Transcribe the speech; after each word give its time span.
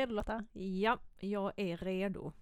redo 0.00 0.14
Lotta? 0.14 0.44
Ja, 0.52 0.98
jag 1.18 1.52
är 1.56 1.76
redo. 1.76 2.32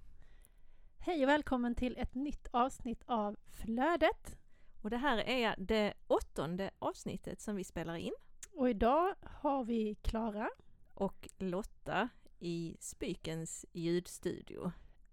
Hej 0.98 1.22
och 1.22 1.28
välkommen 1.28 1.74
till 1.74 1.96
ett 1.96 2.14
nytt 2.14 2.48
avsnitt 2.50 3.02
av 3.06 3.36
Flödet. 3.46 4.36
Och 4.82 4.90
det 4.90 4.96
här 4.96 5.18
är 5.18 5.54
det 5.58 5.94
åttonde 6.06 6.70
avsnittet 6.78 7.40
som 7.40 7.56
vi 7.56 7.64
spelar 7.64 7.94
in. 7.94 8.12
Och 8.52 8.70
idag 8.70 9.14
har 9.22 9.64
vi 9.64 9.94
Klara. 9.94 10.50
Och 10.94 11.28
Lotta 11.38 12.08
i 12.38 12.76
Spykens 12.80 13.66
ljudstudio. 13.72 14.72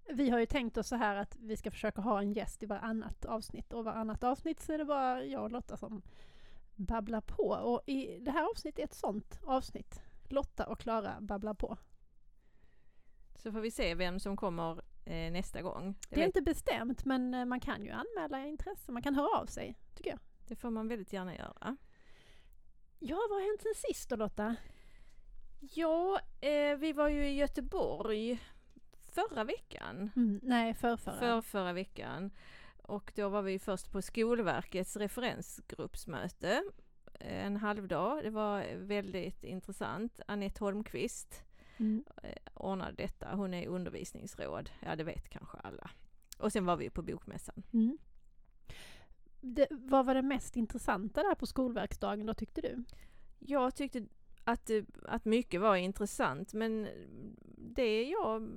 Vi 0.09 0.29
har 0.29 0.39
ju 0.39 0.45
tänkt 0.45 0.77
oss 0.77 0.87
så 0.87 0.95
här 0.95 1.15
att 1.15 1.35
vi 1.39 1.57
ska 1.57 1.71
försöka 1.71 2.01
ha 2.01 2.21
en 2.21 2.33
gäst 2.33 2.63
i 2.63 2.65
varannat 2.65 3.25
avsnitt 3.25 3.73
och 3.73 3.83
varannat 3.83 4.23
avsnitt 4.23 4.59
så 4.59 4.73
är 4.73 4.77
det 4.77 4.85
bara 4.85 5.23
jag 5.23 5.43
och 5.43 5.51
Lotta 5.51 5.77
som 5.77 6.01
babblar 6.75 7.21
på. 7.21 7.47
Och 7.47 7.89
i 7.89 8.19
det 8.19 8.31
här 8.31 8.49
avsnittet 8.49 8.79
är 8.79 8.83
ett 8.83 8.93
sånt 8.93 9.39
avsnitt. 9.43 10.01
Lotta 10.29 10.65
och 10.65 10.79
Klara 10.79 11.21
babblar 11.21 11.53
på. 11.53 11.77
Så 13.45 13.51
får 13.51 13.59
vi 13.61 13.71
se 13.71 13.95
vem 13.95 14.19
som 14.19 14.37
kommer 14.37 14.81
eh, 15.05 15.31
nästa 15.31 15.61
gång. 15.61 15.95
Det, 15.99 16.15
det 16.15 16.15
är 16.15 16.25
vet... 16.25 16.35
inte 16.35 16.41
bestämt 16.41 17.05
men 17.05 17.33
eh, 17.33 17.45
man 17.45 17.59
kan 17.59 17.83
ju 17.83 17.91
anmäla 17.91 18.45
intresse, 18.45 18.91
man 18.91 19.01
kan 19.01 19.15
höra 19.15 19.39
av 19.39 19.45
sig 19.45 19.75
tycker 19.95 20.09
jag. 20.09 20.19
Det 20.47 20.55
får 20.55 20.69
man 20.69 20.87
väldigt 20.87 21.13
gärna 21.13 21.35
göra. 21.35 21.77
Ja, 22.99 23.15
vad 23.29 23.39
har 23.39 23.47
hänt 23.47 23.61
sen 23.61 23.73
sist 23.75 24.09
då 24.09 24.15
Lotta? 24.15 24.55
Ja, 25.59 26.19
eh, 26.41 26.77
vi 26.77 26.93
var 26.93 27.09
ju 27.09 27.27
i 27.27 27.35
Göteborg 27.35 28.39
förra 29.11 29.43
veckan. 29.43 30.11
Mm, 30.15 30.39
nej, 30.43 30.73
förrförra. 30.73 31.19
För 31.19 31.41
förra 31.41 31.73
veckan. 31.73 32.31
Och 32.77 33.11
då 33.15 33.29
var 33.29 33.41
vi 33.41 33.59
först 33.59 33.91
på 33.91 34.01
Skolverkets 34.01 34.97
referensgruppsmöte 34.97 36.63
en 37.19 37.57
halvdag. 37.57 38.23
Det 38.23 38.29
var 38.29 38.75
väldigt 38.75 39.43
intressant. 39.43 40.19
Annette 40.27 40.63
Holmqvist 40.63 41.45
mm. 41.77 42.03
Eh, 42.23 42.29
ordnade 42.53 42.93
detta. 42.97 43.35
Hon 43.35 43.53
är 43.53 43.67
undervisningsråd. 43.67 44.69
Ja, 44.79 44.95
det 44.95 45.03
vet 45.03 45.29
kanske 45.29 45.57
alla. 45.57 45.91
Och 46.37 46.51
sen 46.51 46.65
var 46.65 46.77
vi 46.77 46.89
på 46.89 47.01
Bokmässan. 47.01 47.63
Mm. 47.73 47.97
Det, 49.41 49.67
vad 49.69 50.05
var 50.05 50.15
det 50.15 50.21
mest 50.21 50.55
intressanta 50.55 51.23
där 51.23 51.35
på 51.35 51.45
Skolverksdagen 51.45 52.25
då 52.25 52.33
tyckte 52.33 52.61
du? 52.61 52.83
Jag 53.39 53.75
tyckte 53.75 54.07
att, 54.43 54.71
att 55.03 55.25
mycket 55.25 55.61
var 55.61 55.75
intressant 55.75 56.53
men 56.53 56.87
det 57.57 58.03
jag 58.03 58.49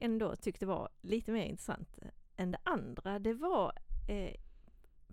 ändå 0.00 0.36
tyckte 0.36 0.66
var 0.66 0.88
lite 1.00 1.32
mer 1.32 1.44
intressant 1.44 1.98
än 2.36 2.50
det 2.50 2.58
andra 2.62 3.18
det 3.18 3.34
var 3.34 3.72
eh, 4.08 4.34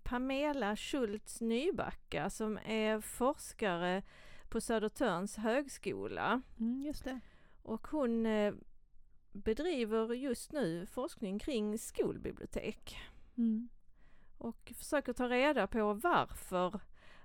Pamela 0.04 0.76
Schultz 0.76 1.42
Nybacka 1.42 2.30
som 2.30 2.60
är 2.66 3.02
forskare 3.02 4.04
på 4.54 4.62
Södertörns 4.62 5.38
högskola. 5.38 6.42
Mm, 6.60 6.82
just 6.82 7.04
det. 7.04 7.20
Och 7.62 7.88
hon 7.88 8.26
eh, 8.26 8.54
bedriver 9.32 10.14
just 10.14 10.52
nu 10.52 10.86
forskning 10.86 11.40
kring 11.40 11.78
skolbibliotek. 11.78 12.98
Mm. 13.38 13.70
Och 14.38 14.74
försöker 14.76 15.14
ta 15.14 15.30
reda 15.30 15.68
på 15.68 15.94
varför, 15.94 16.80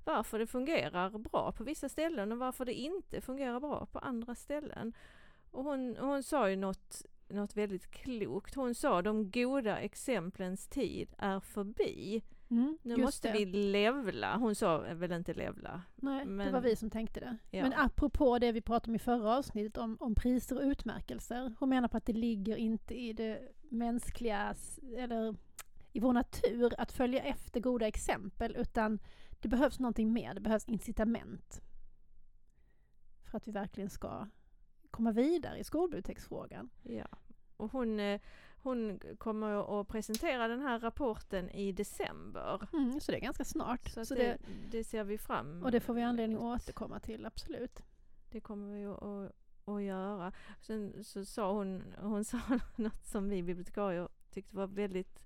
varför 0.04 0.38
det 0.38 0.46
fungerar 0.46 1.10
bra 1.10 1.52
på 1.52 1.64
vissa 1.64 1.88
ställen 1.88 2.32
och 2.32 2.38
varför 2.38 2.64
det 2.64 2.74
inte 2.74 3.20
fungerar 3.20 3.60
bra 3.60 3.86
på 3.86 3.98
andra 3.98 4.34
ställen. 4.34 4.92
Och 5.50 5.64
hon, 5.64 5.96
hon 5.96 6.22
sa 6.22 6.50
ju 6.50 6.56
något, 6.56 7.06
något 7.28 7.56
väldigt 7.56 7.90
klokt. 7.90 8.54
Hon 8.54 8.74
sa 8.74 9.02
de 9.02 9.30
goda 9.30 9.78
exemplens 9.78 10.68
tid 10.68 11.14
är 11.18 11.40
förbi. 11.40 12.22
Mm, 12.50 12.78
nu 12.82 12.96
måste 12.96 13.32
det. 13.32 13.38
vi 13.38 13.44
levla. 13.44 14.36
Hon 14.36 14.54
sa 14.54 14.78
väl 14.78 15.12
inte 15.12 15.34
levla. 15.34 15.82
Nej, 15.96 16.26
men... 16.26 16.46
det 16.46 16.52
var 16.52 16.60
vi 16.60 16.76
som 16.76 16.90
tänkte 16.90 17.20
det. 17.20 17.36
Ja. 17.50 17.62
Men 17.62 17.72
apropå 17.76 18.38
det 18.38 18.52
vi 18.52 18.60
pratade 18.60 18.90
om 18.90 18.94
i 18.94 18.98
förra 18.98 19.36
avsnittet 19.36 19.76
om, 19.76 19.96
om 20.00 20.14
priser 20.14 20.56
och 20.56 20.62
utmärkelser. 20.62 21.54
Hon 21.58 21.68
menar 21.68 21.88
på 21.88 21.96
att 21.96 22.06
det 22.06 22.12
ligger 22.12 22.56
inte 22.56 22.94
i 22.94 23.12
det 23.12 23.40
mänskliga 23.68 24.54
eller 24.96 25.36
i 25.92 26.00
vår 26.00 26.12
natur 26.12 26.72
att 26.78 26.92
följa 26.92 27.22
efter 27.22 27.60
goda 27.60 27.86
exempel 27.86 28.56
utan 28.56 28.98
det 29.40 29.48
behövs 29.48 29.78
någonting 29.78 30.12
mer. 30.12 30.34
Det 30.34 30.40
behövs 30.40 30.68
incitament. 30.68 31.62
För 33.24 33.36
att 33.36 33.48
vi 33.48 33.52
verkligen 33.52 33.90
ska 33.90 34.28
komma 34.90 35.12
vidare 35.12 35.58
i 35.58 35.64
skolbiblioteksfrågan. 35.64 36.70
Ja, 36.82 37.08
och 37.58 37.72
hon, 37.72 38.00
eh, 38.00 38.20
hon 38.62 39.00
kommer 39.18 39.80
att 39.80 39.88
presentera 39.88 40.48
den 40.48 40.60
här 40.60 40.78
rapporten 40.78 41.50
i 41.50 41.72
december. 41.72 42.68
Mm, 42.72 43.00
så 43.00 43.12
det 43.12 43.18
är 43.18 43.22
ganska 43.22 43.44
snart. 43.44 43.88
Så, 43.88 44.04
så 44.04 44.14
det, 44.14 44.22
det, 44.22 44.78
det, 44.78 44.84
ser 44.84 45.04
vi 45.04 45.18
fram 45.18 45.62
Och 45.62 45.70
det 45.70 45.80
får 45.80 45.94
vi 45.94 46.02
anledning 46.02 46.36
att 46.36 46.62
återkomma 46.62 47.00
till, 47.00 47.26
absolut. 47.26 47.82
Det 48.30 48.40
kommer 48.40 48.74
vi 48.74 48.84
att, 48.86 49.02
att, 49.02 49.32
att 49.64 49.82
göra. 49.82 50.32
Sen 50.60 51.04
så 51.04 51.24
sa 51.24 51.52
hon, 51.52 51.94
hon 51.98 52.24
sa 52.24 52.40
något 52.76 53.06
som 53.06 53.28
vi 53.28 53.42
bibliotekarier 53.42 54.08
tyckte 54.30 54.56
var 54.56 54.66
väldigt 54.66 55.24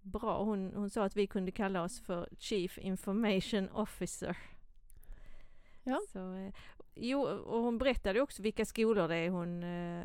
bra. 0.00 0.44
Hon, 0.44 0.72
hon 0.74 0.90
sa 0.90 1.04
att 1.04 1.16
vi 1.16 1.26
kunde 1.26 1.52
kalla 1.52 1.82
oss 1.82 2.00
för 2.00 2.28
Chief 2.38 2.78
Information 2.78 3.68
Officer. 3.68 4.36
Ja. 5.82 6.00
Så, 6.12 6.34
eh, 6.34 6.52
jo, 6.94 7.22
och 7.22 7.62
hon 7.62 7.78
berättade 7.78 8.20
också 8.20 8.42
vilka 8.42 8.64
skolor 8.64 9.08
det 9.08 9.16
är 9.16 9.30
hon 9.30 9.62
eh, 9.62 10.04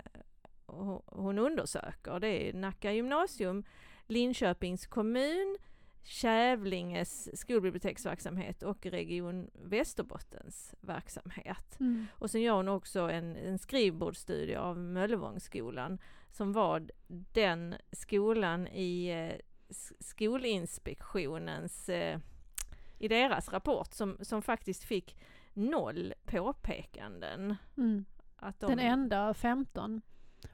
hon 1.06 1.40
undersöker. 1.40 2.20
Det 2.20 2.50
är 2.50 2.54
Nacka 2.54 2.92
gymnasium, 2.92 3.64
Linköpings 4.08 4.88
kommun, 4.88 5.58
Kävlinges 6.04 7.40
skolbiblioteksverksamhet 7.40 8.64
och 8.64 8.86
Region 8.86 9.50
Västerbottens 9.54 10.76
verksamhet. 10.82 11.80
Mm. 11.80 12.08
Och 12.12 12.32
sen 12.32 12.42
gör 12.42 12.56
hon 12.56 12.68
också 12.68 13.00
en, 13.00 13.36
en 13.36 13.60
skrivbordsstudie 13.60 14.56
av 14.56 14.78
Möllevångsskolan 14.78 16.00
som 16.32 16.54
var 16.54 16.90
den 17.34 17.76
skolan 17.92 18.68
i 18.68 19.08
eh, 19.08 19.42
Skolinspektionens 20.00 21.90
eh, 21.90 22.20
i 22.98 23.08
deras 23.08 23.50
rapport 23.50 23.94
som, 23.94 24.18
som 24.22 24.42
faktiskt 24.42 24.84
fick 24.84 25.18
noll 25.54 26.14
påpekanden. 26.26 27.56
Mm. 27.78 28.06
Att 28.36 28.60
de, 28.60 28.70
den 28.70 28.80
enda 28.80 29.28
av 29.28 29.34
15. 29.34 30.02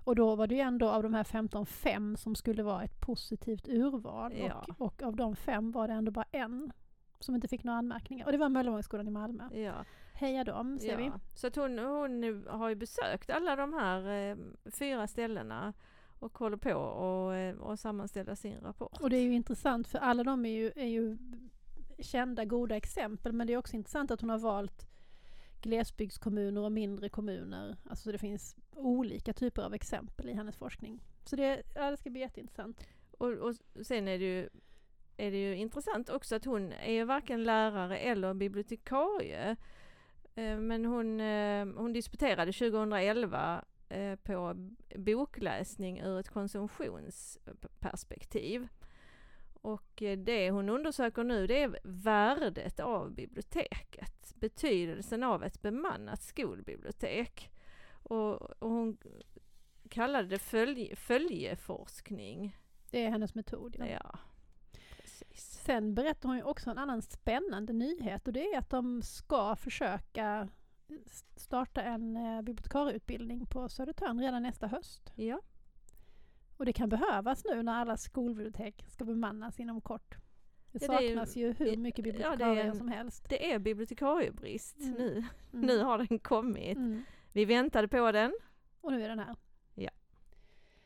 Och 0.04 0.16
då 0.16 0.36
var 0.36 0.48
det 0.48 0.56
ju 0.56 0.62
ändå 0.62 0.90
av 0.90 1.04
de 1.04 1.14
här 1.14 1.24
15 1.24 1.66
fem 1.66 2.18
som 2.18 2.36
skulle 2.36 2.64
vara 2.64 2.84
ett 2.84 3.00
positivt 3.00 3.68
urval 3.68 4.34
ja. 4.38 4.66
och, 4.68 4.82
och, 4.82 5.04
av 5.04 5.16
de 5.16 5.36
fem 5.36 5.72
var 5.72 5.88
det 5.88 5.94
ändå 5.94 6.12
bara 6.12 6.26
en 6.32 6.72
som 7.20 7.36
inte 7.36 7.48
fick 7.48 7.64
några 7.64 7.78
anmärkningar 7.78 8.26
och 8.26 8.32
det 8.32 8.38
var 8.38 8.50
Möllevångsskolan 8.50 9.08
i 9.08 9.12
Malmö. 9.12 9.50
Ja. 9.54 9.86
Heja 10.14 10.44
dem, 10.44 10.80
ser 10.80 10.92
ja. 10.92 10.98
vi. 10.98 11.12
Så 11.34 11.48
att 11.48 11.56
hon, 11.56 11.80
hon 11.80 12.44
har 12.48 12.70
ju 12.70 12.76
besökt 12.76 13.30
alla 13.30 13.56
de 13.56 13.74
här 13.74 14.32
eh, 14.32 14.38
fyra 14.72 15.08
ställena 15.08 15.74
och 16.20 16.38
håller 16.38 16.58
på 16.58 16.74
och, 16.74 17.36
eh, 17.36 17.56
och 17.56 17.80
sammanställa 17.80 18.36
sin 18.36 18.60
rapport. 18.62 19.02
Och 19.02 19.10
det 19.10 19.18
är 19.18 19.22
ju 19.22 19.34
intressant 19.34 19.88
för 19.88 20.00
alla 20.00 20.24
de 20.24 20.46
är 20.46 20.50
ju, 20.50 20.72
är 20.76 20.88
ju 20.88 21.18
kända 22.00 22.46
goda 22.46 22.76
exempel 22.76 23.34
men 23.34 23.48
det 23.48 23.54
är 23.54 23.58
också 23.58 23.76
intressant 23.76 24.12
att 24.12 24.22
hon 24.22 24.30
har 24.30 24.38
valt 24.38 24.88
glesbygdskommuner 25.62 26.62
och 26.62 26.72
mindre 26.72 27.10
kommuner. 27.10 27.78
Alltså 27.90 28.12
det 28.12 28.18
finns 28.18 28.56
olika 28.76 29.34
typer 29.34 29.62
av 29.62 29.74
exempel 29.74 30.30
i 30.30 30.34
hennes 30.34 30.56
forskning. 30.56 31.00
Så 31.26 31.36
det, 31.36 31.64
ja, 31.76 31.92
det 31.92 31.98
ska 31.98 32.10
bli 32.10 32.22
jätteintressant. 32.22 32.88
Och, 33.18 33.30
och 33.30 33.56
sen 33.86 34.08
är 34.08 34.20
det 34.20 34.26
ju 34.26 34.50
är 35.18 35.32
det 35.32 35.38
ju 35.38 35.56
intressant 35.56 36.10
också 36.10 36.36
att 36.36 36.46
hon 36.46 36.72
är 36.72 36.92
ju 36.92 37.04
varken 37.04 37.44
lärare 37.44 37.98
eller 37.98 38.34
bibliotekarie. 38.34 39.56
Eh, 40.36 40.58
men 40.58 40.86
hon, 40.86 41.22
eh, 41.22 41.66
hon 41.76 41.94
disputerade 41.94 42.54
2011 42.54 43.66
eh, 43.90 44.16
på 44.16 44.70
bokläsning 44.96 46.02
ur 46.02 46.20
ett 46.20 46.30
konsumtionsperspektiv. 46.30 48.68
Och 49.54 50.04
det 50.18 50.52
hon 50.52 50.70
undersöker 50.70 51.24
nu 51.24 51.48
det 51.48 51.64
är 51.64 51.80
värdet 51.84 52.80
av 52.80 53.12
biblioteket, 53.12 54.34
betydelsen 54.36 55.24
av 55.24 55.44
ett 55.44 55.62
bemannat 55.62 56.24
skolbibliotek. 56.24 57.52
Och, 58.04 58.42
och 58.64 58.70
hon 58.70 58.98
kallade 59.90 60.28
det 60.28 60.40
följ, 60.40 60.96
följeforskning. 60.96 62.58
Det 62.92 63.06
är 63.06 63.10
hennes 63.10 63.36
metod. 63.36 63.76
Ja. 63.80 63.86
ja. 63.86 64.20
Precis. 65.02 65.60
Sen 65.66 65.96
berättar 65.96 66.30
hon 66.30 66.38
ju 66.38 66.44
också 66.44 66.70
en 66.70 66.78
annan 66.78 67.02
spännande 67.02 67.74
nyhet 67.74 68.28
och 68.28 68.34
det 68.34 68.54
är 68.54 68.58
att 68.58 68.70
de 68.70 69.02
ska 69.02 69.56
försöka 69.56 70.50
starta 71.36 71.82
en 71.82 72.18
eh, 72.18 72.42
bibliotekarieutbildning 72.42 73.46
på 73.46 73.70
Södertörn 73.70 74.20
redan 74.20 74.44
nästa 74.44 74.68
höst. 74.68 75.12
Ja. 75.16 75.42
Och 76.58 76.66
det 76.66 76.74
kan 76.74 76.90
behövas 76.90 77.46
nu 77.46 77.64
när 77.64 77.74
alla 77.74 77.98
skolbibliotek 77.98 78.86
ska 78.88 79.06
bemannas 79.06 79.60
inom 79.60 79.82
kort. 79.82 80.16
Det 80.72 80.82
ja, 80.82 80.88
saknas 80.88 81.34
det 81.34 81.40
är, 81.40 81.48
ju 81.48 81.54
hur 81.54 81.78
mycket 81.78 82.04
bibliotekarier 82.04 82.66
ja, 82.66 82.74
som 82.74 82.88
helst. 82.88 83.30
Det 83.30 83.52
är 83.54 83.60
bibliotekariebrist 83.60 84.80
mm. 84.80 84.94
nu. 84.94 85.24
Mm. 85.54 85.66
Nu 85.66 85.80
har 85.80 85.98
den 85.98 86.20
kommit. 86.20 86.78
Mm. 86.78 87.04
Vi 87.34 87.46
väntade 87.46 87.88
på 87.88 88.12
den. 88.12 88.34
Och 88.82 88.92
nu 88.92 89.04
är 89.04 89.10
den 89.10 89.20
här. 89.20 89.36
Ja. 89.74 89.92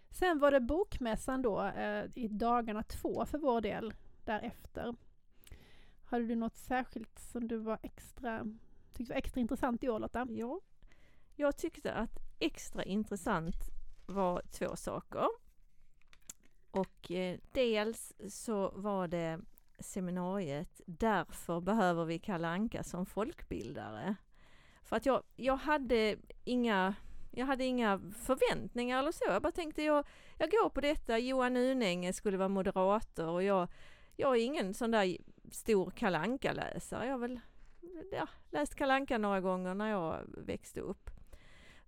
Sen 0.10 0.40
var 0.40 0.52
det 0.52 0.60
bokmässan 0.60 1.42
då 1.42 1.64
eh, 1.64 2.06
i 2.16 2.28
dagarna 2.28 2.84
två 2.84 3.26
för 3.26 3.38
vår 3.38 3.62
del 3.62 3.94
därefter. 4.26 4.96
Hade 6.04 6.26
du 6.26 6.36
något 6.36 6.56
särskilt 6.56 7.20
som 7.20 7.48
du 7.48 7.58
var 7.58 7.80
extra, 7.84 8.46
tyckte 8.94 9.14
var 9.14 9.18
extra 9.18 9.42
intressant 9.42 9.84
i 9.84 9.90
år 9.90 10.00
Lotta? 10.00 10.28
Ja. 10.30 10.60
jag 11.36 11.58
tyckte 11.58 11.94
att 11.94 12.20
extra 12.40 12.84
intressant 12.84 13.56
var 14.06 14.42
två 14.52 14.76
saker. 14.76 15.28
Och 16.72 17.12
eh, 17.12 17.40
dels 17.52 18.14
så 18.30 18.72
var 18.76 19.08
det 19.08 19.40
seminariet 19.80 20.82
Därför 20.86 21.62
behöver 21.62 22.06
vi 22.06 22.20
Kalle 22.20 22.48
Anka 22.48 22.84
som 22.84 23.06
folkbildare. 23.06 24.16
För 24.88 24.96
att 24.96 25.06
jag, 25.06 25.24
jag 25.36 25.58
hade 25.58 26.18
inga 26.44 26.96
jag 27.32 27.46
hade 27.46 27.64
inga 27.64 28.00
förväntningar 28.26 29.00
eller 29.00 29.12
så. 29.12 29.24
Jag 29.28 29.42
bara 29.42 29.52
tänkte 29.52 29.84
jag, 29.84 30.08
jag 30.38 30.52
går 30.52 30.70
på 30.70 30.82
detta. 30.82 31.18
Johan 31.18 31.58
Unänge 31.58 32.14
skulle 32.14 32.38
vara 32.38 32.50
moderator 32.50 33.28
och 33.28 33.44
jag, 33.44 33.68
jag 34.16 34.38
är 34.38 34.42
ingen 34.44 34.74
sån 34.74 34.92
där 34.92 35.18
stor 35.52 35.92
kalanka 35.92 36.54
läsare 36.54 37.06
Jag 37.06 37.14
har 37.14 37.20
väl 37.20 37.40
ja, 38.12 38.28
läst 38.52 38.76
kalanka 38.76 39.18
några 39.18 39.42
gånger 39.42 39.74
när 39.74 39.90
jag 39.90 40.22
växte 40.38 40.80
upp. 40.82 41.10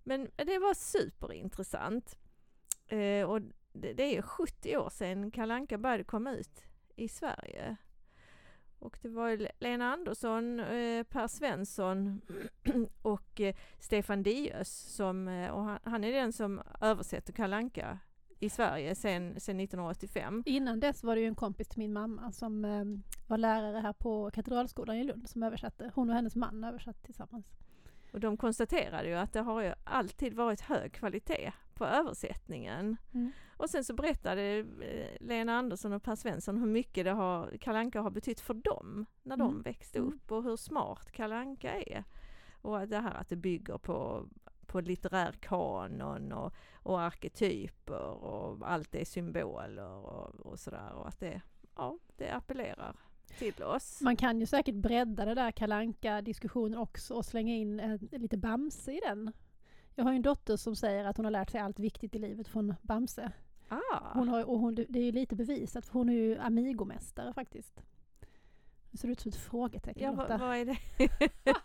Men 0.02 0.28
det 0.36 0.58
var 0.58 0.74
superintressant. 0.74 2.18
Eh, 2.86 3.30
och 3.30 3.40
det, 3.72 3.92
det 3.92 4.16
är 4.16 4.22
70 4.22 4.76
år 4.76 4.90
sedan 4.90 5.30
kalanka 5.30 5.78
började 5.78 6.04
komma 6.04 6.32
ut 6.32 6.64
i 6.96 7.08
Sverige. 7.08 7.76
Och 8.80 8.98
det 9.02 9.08
var 9.08 9.48
Lena 9.60 9.92
Andersson, 9.92 10.60
eh, 10.60 11.02
Per 11.02 11.28
Svensson 11.28 12.20
och 13.02 13.40
eh, 13.40 13.54
Stefan 13.78 14.22
Diös 14.22 14.94
som, 14.96 15.28
eh, 15.28 15.50
och 15.50 15.78
han, 15.82 16.04
är 16.04 16.12
den 16.12 16.32
som 16.32 16.62
översätter 16.80 17.32
kalanka 17.32 17.98
i 18.38 18.50
Sverige 18.50 18.94
sedan 18.94 19.30
1985. 19.30 20.42
Innan 20.46 20.80
dess 20.80 21.04
var 21.04 21.14
det 21.14 21.20
ju 21.20 21.26
en 21.26 21.34
kompis 21.34 21.68
till 21.68 21.78
min 21.78 21.92
mamma 21.92 22.32
som 22.32 22.62
var 23.26 23.38
lärare 23.38 23.78
här 23.78 23.92
på 23.92 24.30
Katedralskolan 24.30 24.96
i 24.96 25.04
Lund 25.04 25.28
som 25.28 25.42
översatte. 25.42 25.90
Hon 25.94 26.10
och 26.10 26.16
hennes 26.16 26.36
man 26.36 26.64
översatte 26.64 27.02
tillsammans. 27.02 27.46
Och 28.12 28.20
de 28.20 28.36
konstaterade 28.36 29.08
ju 29.08 29.14
att 29.14 29.32
det 29.32 29.40
har 29.40 29.62
ju 29.62 29.72
alltid 29.84 30.34
varit 30.34 30.60
hög 30.60 30.92
kvalitet 30.92 31.52
på 31.74 31.86
översättningen. 31.86 32.96
Mm. 33.14 33.32
Och 33.60 33.70
sen 33.70 33.84
så 33.84 33.94
berättade 33.94 34.42
eh, 34.58 35.16
Lena 35.20 35.58
Andersson 35.58 35.92
och 35.92 36.02
Per 36.02 36.16
Svensson 36.16 36.58
hur 36.58 36.66
mycket 36.66 37.04
det 37.04 37.10
har, 37.10 37.56
Kalanka 37.60 38.00
har 38.00 38.10
betytt 38.10 38.40
för 38.40 38.54
dem 38.54 39.06
när 39.22 39.36
de 39.36 39.50
mm. 39.50 39.62
växte 39.62 39.98
mm. 39.98 40.12
upp 40.12 40.32
och 40.32 40.42
hur 40.42 40.56
smart 40.56 41.12
Kalanka 41.12 41.82
är. 41.82 42.04
Och 42.62 42.88
det 42.88 42.98
här 42.98 43.14
att 43.14 43.28
det 43.28 43.36
bygger 43.36 43.78
på, 43.78 44.28
på 44.66 44.80
litterär 44.80 45.32
kanon 45.32 46.32
och, 46.32 46.52
och 46.74 47.00
arketyper 47.00 48.04
och 48.04 48.70
allt 48.70 48.94
är 48.94 49.04
symboler 49.04 49.90
och, 49.90 50.34
och 50.34 50.58
sådär 50.58 50.92
och 50.92 51.08
att 51.08 51.20
det, 51.20 51.40
ja, 51.76 51.98
det 52.16 52.30
appellerar 52.30 52.96
till 53.38 53.62
oss. 53.62 54.00
Man 54.00 54.16
kan 54.16 54.40
ju 54.40 54.46
säkert 54.46 54.74
bredda 54.74 55.24
det 55.24 55.34
där 55.34 55.50
kalanka 55.50 56.22
diskussionen 56.22 56.78
också 56.78 57.14
och 57.14 57.24
slänga 57.24 57.54
in 57.54 57.80
en, 57.80 57.96
lite 57.96 58.36
Bamse 58.36 58.92
i 58.92 59.00
den. 59.00 59.32
Jag 59.94 60.04
har 60.04 60.12
ju 60.12 60.16
en 60.16 60.22
dotter 60.22 60.56
som 60.56 60.76
säger 60.76 61.04
att 61.04 61.16
hon 61.16 61.24
har 61.24 61.32
lärt 61.32 61.50
sig 61.50 61.60
allt 61.60 61.78
viktigt 61.78 62.14
i 62.14 62.18
livet 62.18 62.48
från 62.48 62.74
Bamse. 62.82 63.32
Ah. 63.70 64.12
Hon 64.14 64.28
har, 64.28 64.44
och 64.44 64.58
hon, 64.58 64.74
det 64.74 64.98
är 64.98 65.02
ju 65.02 65.12
lite 65.12 65.36
bevisat, 65.36 65.86
för 65.86 65.92
hon 65.92 66.08
är 66.08 66.12
ju 66.12 66.38
Amigo-mästare 66.38 67.32
faktiskt. 67.32 67.82
Det 68.90 68.98
ser 68.98 69.08
ut 69.08 69.20
som 69.20 69.28
ett 69.28 69.36
frågetecken 69.36 70.02
Ja, 70.02 70.12
vad, 70.12 70.40
vad 70.40 70.56
är 70.56 70.64
det? 70.64 70.78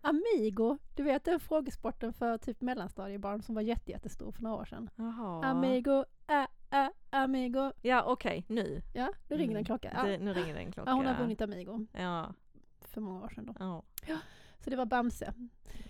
Amigo, 0.00 0.78
du 0.94 1.02
vet 1.02 1.24
den 1.24 1.40
frågesporten 1.40 2.12
för 2.12 2.38
typ 2.38 2.60
mellanstadiebarn 2.60 3.42
som 3.42 3.54
var 3.54 3.62
jätte, 3.62 3.90
jättestor 3.90 4.32
för 4.32 4.42
några 4.42 4.56
år 4.56 4.64
sedan. 4.64 4.90
Aha. 4.98 5.44
Amigo, 5.44 6.04
ä, 6.26 6.46
ä, 6.70 6.92
Amigo. 7.10 7.72
Ja 7.82 8.02
okej, 8.02 8.38
okay, 8.38 8.56
nu. 8.56 8.82
Ja, 8.94 9.12
nu 9.28 9.36
ringer 9.36 9.50
mm. 9.50 9.56
en 9.56 9.64
klocka. 9.64 9.92
Ja. 9.94 10.02
Det, 10.02 10.18
nu 10.18 10.32
ringer 10.32 10.56
en 10.56 10.72
klocka. 10.72 10.90
Ja, 10.90 10.94
hon 10.94 11.06
har 11.06 11.18
vunnit 11.18 11.40
Amigo. 11.40 11.86
Ja. 11.92 12.34
För 12.80 13.00
många 13.00 13.24
år 13.24 13.28
sedan 13.28 13.46
då. 13.46 13.54
Ja. 13.58 13.82
ja. 14.06 14.18
Så 14.58 14.70
det 14.70 14.76
var 14.76 14.86
Bamse. 14.86 15.34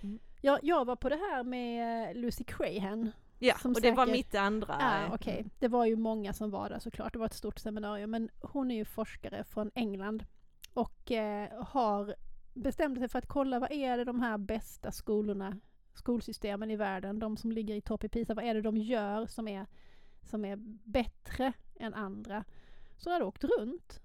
Mm. 0.03 0.19
Ja, 0.41 0.59
jag 0.63 0.85
var 0.85 0.97
på 0.97 1.09
det 1.09 1.17
här 1.17 1.45
med 1.45 2.17
Lucy 2.17 2.45
Crahan. 2.45 3.13
Ja, 3.45 3.55
och 3.65 3.71
det 3.71 3.81
säkert... 3.81 3.97
var 3.97 4.07
mitt 4.07 4.35
andra. 4.35 4.77
Ja, 4.81 5.15
okej. 5.15 5.35
Okay. 5.35 5.51
Det 5.59 5.69
var 5.69 5.87
ju 5.87 5.97
många 5.97 6.33
som 6.33 6.51
var 6.51 6.69
där 6.69 6.79
såklart. 6.79 7.13
Det 7.13 7.19
var 7.19 7.27
ett 7.27 7.35
stort 7.35 7.59
seminarium. 7.59 8.11
Men 8.11 8.31
hon 8.41 8.71
är 8.71 8.75
ju 8.75 8.85
forskare 8.85 9.45
från 9.45 9.71
England 9.75 10.25
och 10.75 11.13
eh, 11.13 11.65
har 11.65 12.15
bestämt 12.55 12.99
sig 12.99 13.09
för 13.09 13.19
att 13.19 13.29
kolla 13.29 13.59
vad 13.59 13.73
är 13.73 13.97
det 13.97 14.05
de 14.05 14.21
här 14.21 14.39
bästa 14.39 14.93
skolorna, 14.93 15.61
skolsystemen 15.95 16.71
i 16.71 16.77
världen, 16.77 17.19
de 17.19 17.37
som 17.37 17.53
ligger 17.53 17.75
i 17.75 17.81
topp 17.81 18.05
i 18.05 18.09
PISA, 18.09 18.35
vad 18.35 18.45
är 18.45 18.55
det 18.55 18.63
de 18.63 18.77
gör 18.77 19.27
som 19.27 19.49
är, 19.49 19.67
som 20.23 20.45
är 20.45 20.57
bättre 20.85 21.53
än 21.81 21.95
andra? 21.95 22.45
Så 22.97 23.11
har 23.11 23.23
åkt 23.23 23.45
runt 23.45 24.01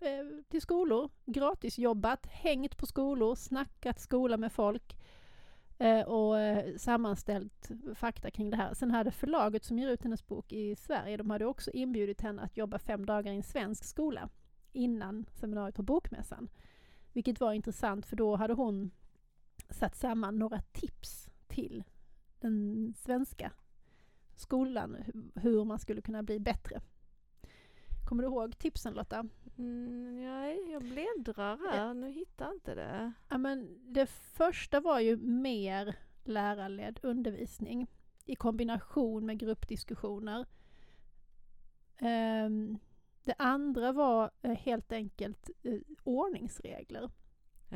eh, 0.00 0.44
till 0.48 0.60
skolor, 0.60 1.10
gratis 1.24 1.78
jobbat, 1.78 2.26
hängt 2.26 2.76
på 2.76 2.86
skolor, 2.86 3.34
snackat 3.34 4.00
skola 4.00 4.36
med 4.36 4.52
folk 4.52 4.92
eh, 4.92 5.05
Eh, 5.78 6.00
och 6.00 6.38
eh, 6.40 6.76
sammanställt 6.76 7.70
fakta 7.94 8.30
kring 8.30 8.50
det 8.50 8.56
här. 8.56 8.74
Sen 8.74 8.90
hade 8.90 9.10
förlaget 9.10 9.64
som 9.64 9.78
ger 9.78 9.88
ut 9.88 10.02
hennes 10.02 10.26
bok 10.26 10.52
i 10.52 10.76
Sverige, 10.76 11.16
de 11.16 11.30
hade 11.30 11.46
också 11.46 11.70
inbjudit 11.70 12.20
henne 12.20 12.42
att 12.42 12.56
jobba 12.56 12.78
fem 12.78 13.06
dagar 13.06 13.32
i 13.32 13.36
en 13.36 13.42
svensk 13.42 13.84
skola 13.84 14.28
innan 14.72 15.26
seminariet 15.32 15.74
på 15.74 15.82
Bokmässan. 15.82 16.48
Vilket 17.12 17.40
var 17.40 17.52
intressant 17.52 18.06
för 18.06 18.16
då 18.16 18.36
hade 18.36 18.54
hon 18.54 18.90
satt 19.70 19.96
samman 19.96 20.38
några 20.38 20.60
tips 20.60 21.28
till 21.46 21.84
den 22.40 22.94
svenska 22.96 23.52
skolan, 24.34 24.96
hur 25.34 25.64
man 25.64 25.78
skulle 25.78 26.00
kunna 26.00 26.22
bli 26.22 26.40
bättre. 26.40 26.80
Kommer 28.06 28.22
du 28.22 28.28
ihåg 28.28 28.58
tipsen 28.58 28.94
Lotta? 28.94 29.28
Mm, 29.58 30.24
nej, 30.24 30.72
jag 30.72 30.82
bläddrar 30.82 31.58
här, 31.58 31.78
ja. 31.78 31.92
nu 31.92 32.10
hittar 32.10 32.44
jag 32.44 32.54
inte 32.54 32.74
det. 32.74 33.12
Ja, 33.28 33.38
men 33.38 33.78
det 33.92 34.06
första 34.06 34.80
var 34.80 35.00
ju 35.00 35.16
mer 35.16 35.96
lärarledd 36.24 37.00
undervisning 37.02 37.86
i 38.24 38.34
kombination 38.34 39.26
med 39.26 39.38
gruppdiskussioner. 39.38 40.46
Um, 42.00 42.78
det 43.24 43.34
andra 43.38 43.92
var 43.92 44.30
eh, 44.42 44.52
helt 44.52 44.92
enkelt 44.92 45.50
eh, 45.62 45.80
ordningsregler. 46.04 47.10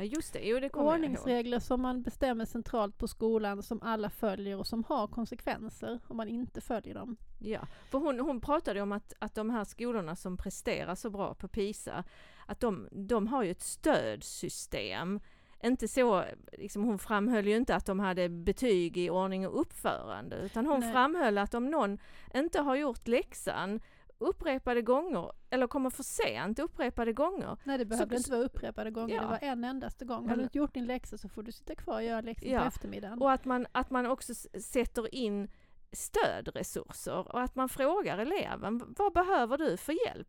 Ja 0.01 0.05
just 0.05 0.33
det, 0.33 0.39
jo 0.39 0.59
det 0.59 0.69
kommer 0.69 0.91
Ordningsregler 0.91 1.59
som 1.59 1.81
man 1.81 2.01
bestämmer 2.01 2.45
centralt 2.45 2.97
på 2.97 3.07
skolan 3.07 3.63
som 3.63 3.81
alla 3.81 4.09
följer 4.09 4.57
och 4.57 4.67
som 4.67 4.83
har 4.83 5.07
konsekvenser 5.07 5.99
om 6.07 6.17
man 6.17 6.27
inte 6.27 6.61
följer 6.61 6.93
dem. 6.93 7.17
Ja, 7.39 7.67
för 7.91 7.97
hon, 7.97 8.19
hon 8.19 8.41
pratade 8.41 8.81
om 8.81 8.91
att, 8.91 9.13
att 9.19 9.35
de 9.35 9.49
här 9.49 9.63
skolorna 9.63 10.15
som 10.15 10.37
presterar 10.37 10.95
så 10.95 11.09
bra 11.09 11.33
på 11.33 11.47
PISA, 11.47 12.03
att 12.45 12.59
de, 12.59 12.87
de 12.91 13.27
har 13.27 13.43
ju 13.43 13.51
ett 13.51 13.61
stödsystem. 13.61 15.19
Inte 15.63 15.87
så, 15.87 16.23
liksom 16.53 16.83
hon 16.83 16.99
framhöll 16.99 17.47
ju 17.47 17.55
inte 17.55 17.75
att 17.75 17.85
de 17.85 17.99
hade 17.99 18.29
betyg 18.29 18.97
i 18.97 19.09
ordning 19.09 19.47
och 19.47 19.61
uppförande, 19.61 20.35
utan 20.35 20.65
hon 20.65 20.79
Nej. 20.79 20.91
framhöll 20.93 21.37
att 21.37 21.53
om 21.53 21.71
någon 21.71 21.97
inte 22.33 22.61
har 22.61 22.75
gjort 22.75 23.07
läxan 23.07 23.79
upprepade 24.21 24.81
gånger, 24.81 25.31
eller 25.49 25.67
kommer 25.67 25.89
för 25.89 26.03
sent 26.03 26.59
upprepade 26.59 27.13
gånger. 27.13 27.57
Nej 27.63 27.77
det 27.77 27.85
behöver 27.85 28.17
inte 28.17 28.31
vara 28.31 28.41
upprepade 28.41 28.91
gånger, 28.91 29.15
ja. 29.15 29.21
det 29.21 29.27
var 29.27 29.39
en 29.41 29.63
endaste 29.63 30.05
gång. 30.05 30.29
Har 30.29 30.35
du 30.35 30.43
inte 30.43 30.57
gjort 30.57 30.73
din 30.73 30.85
läxa 30.85 31.17
så 31.17 31.29
får 31.29 31.43
du 31.43 31.51
sitta 31.51 31.75
kvar 31.75 31.95
och 31.95 32.03
göra 32.03 32.21
läxan 32.21 32.49
ja. 32.49 32.59
på 32.59 32.65
eftermiddagen. 32.65 33.21
Och 33.21 33.31
att 33.31 33.45
man, 33.45 33.67
att 33.71 33.89
man 33.89 34.05
också 34.05 34.33
sätter 34.59 35.15
in 35.15 35.51
stödresurser 35.91 37.31
och 37.33 37.41
att 37.41 37.55
man 37.55 37.69
frågar 37.69 38.17
eleven, 38.17 38.95
vad 38.97 39.13
behöver 39.13 39.57
du 39.57 39.77
för 39.77 40.07
hjälp? 40.07 40.27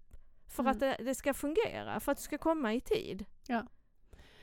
För 0.49 0.63
mm. 0.63 0.71
att 0.71 0.81
det, 0.81 0.97
det, 1.05 1.15
ska 1.15 1.35
fungera, 1.35 2.01
för 2.01 2.13
att 2.13 2.19
du 2.19 2.25
ska 2.25 2.39
komma 2.39 2.75
i 2.75 2.81
tid. 2.81 3.25
Ja. 3.47 3.63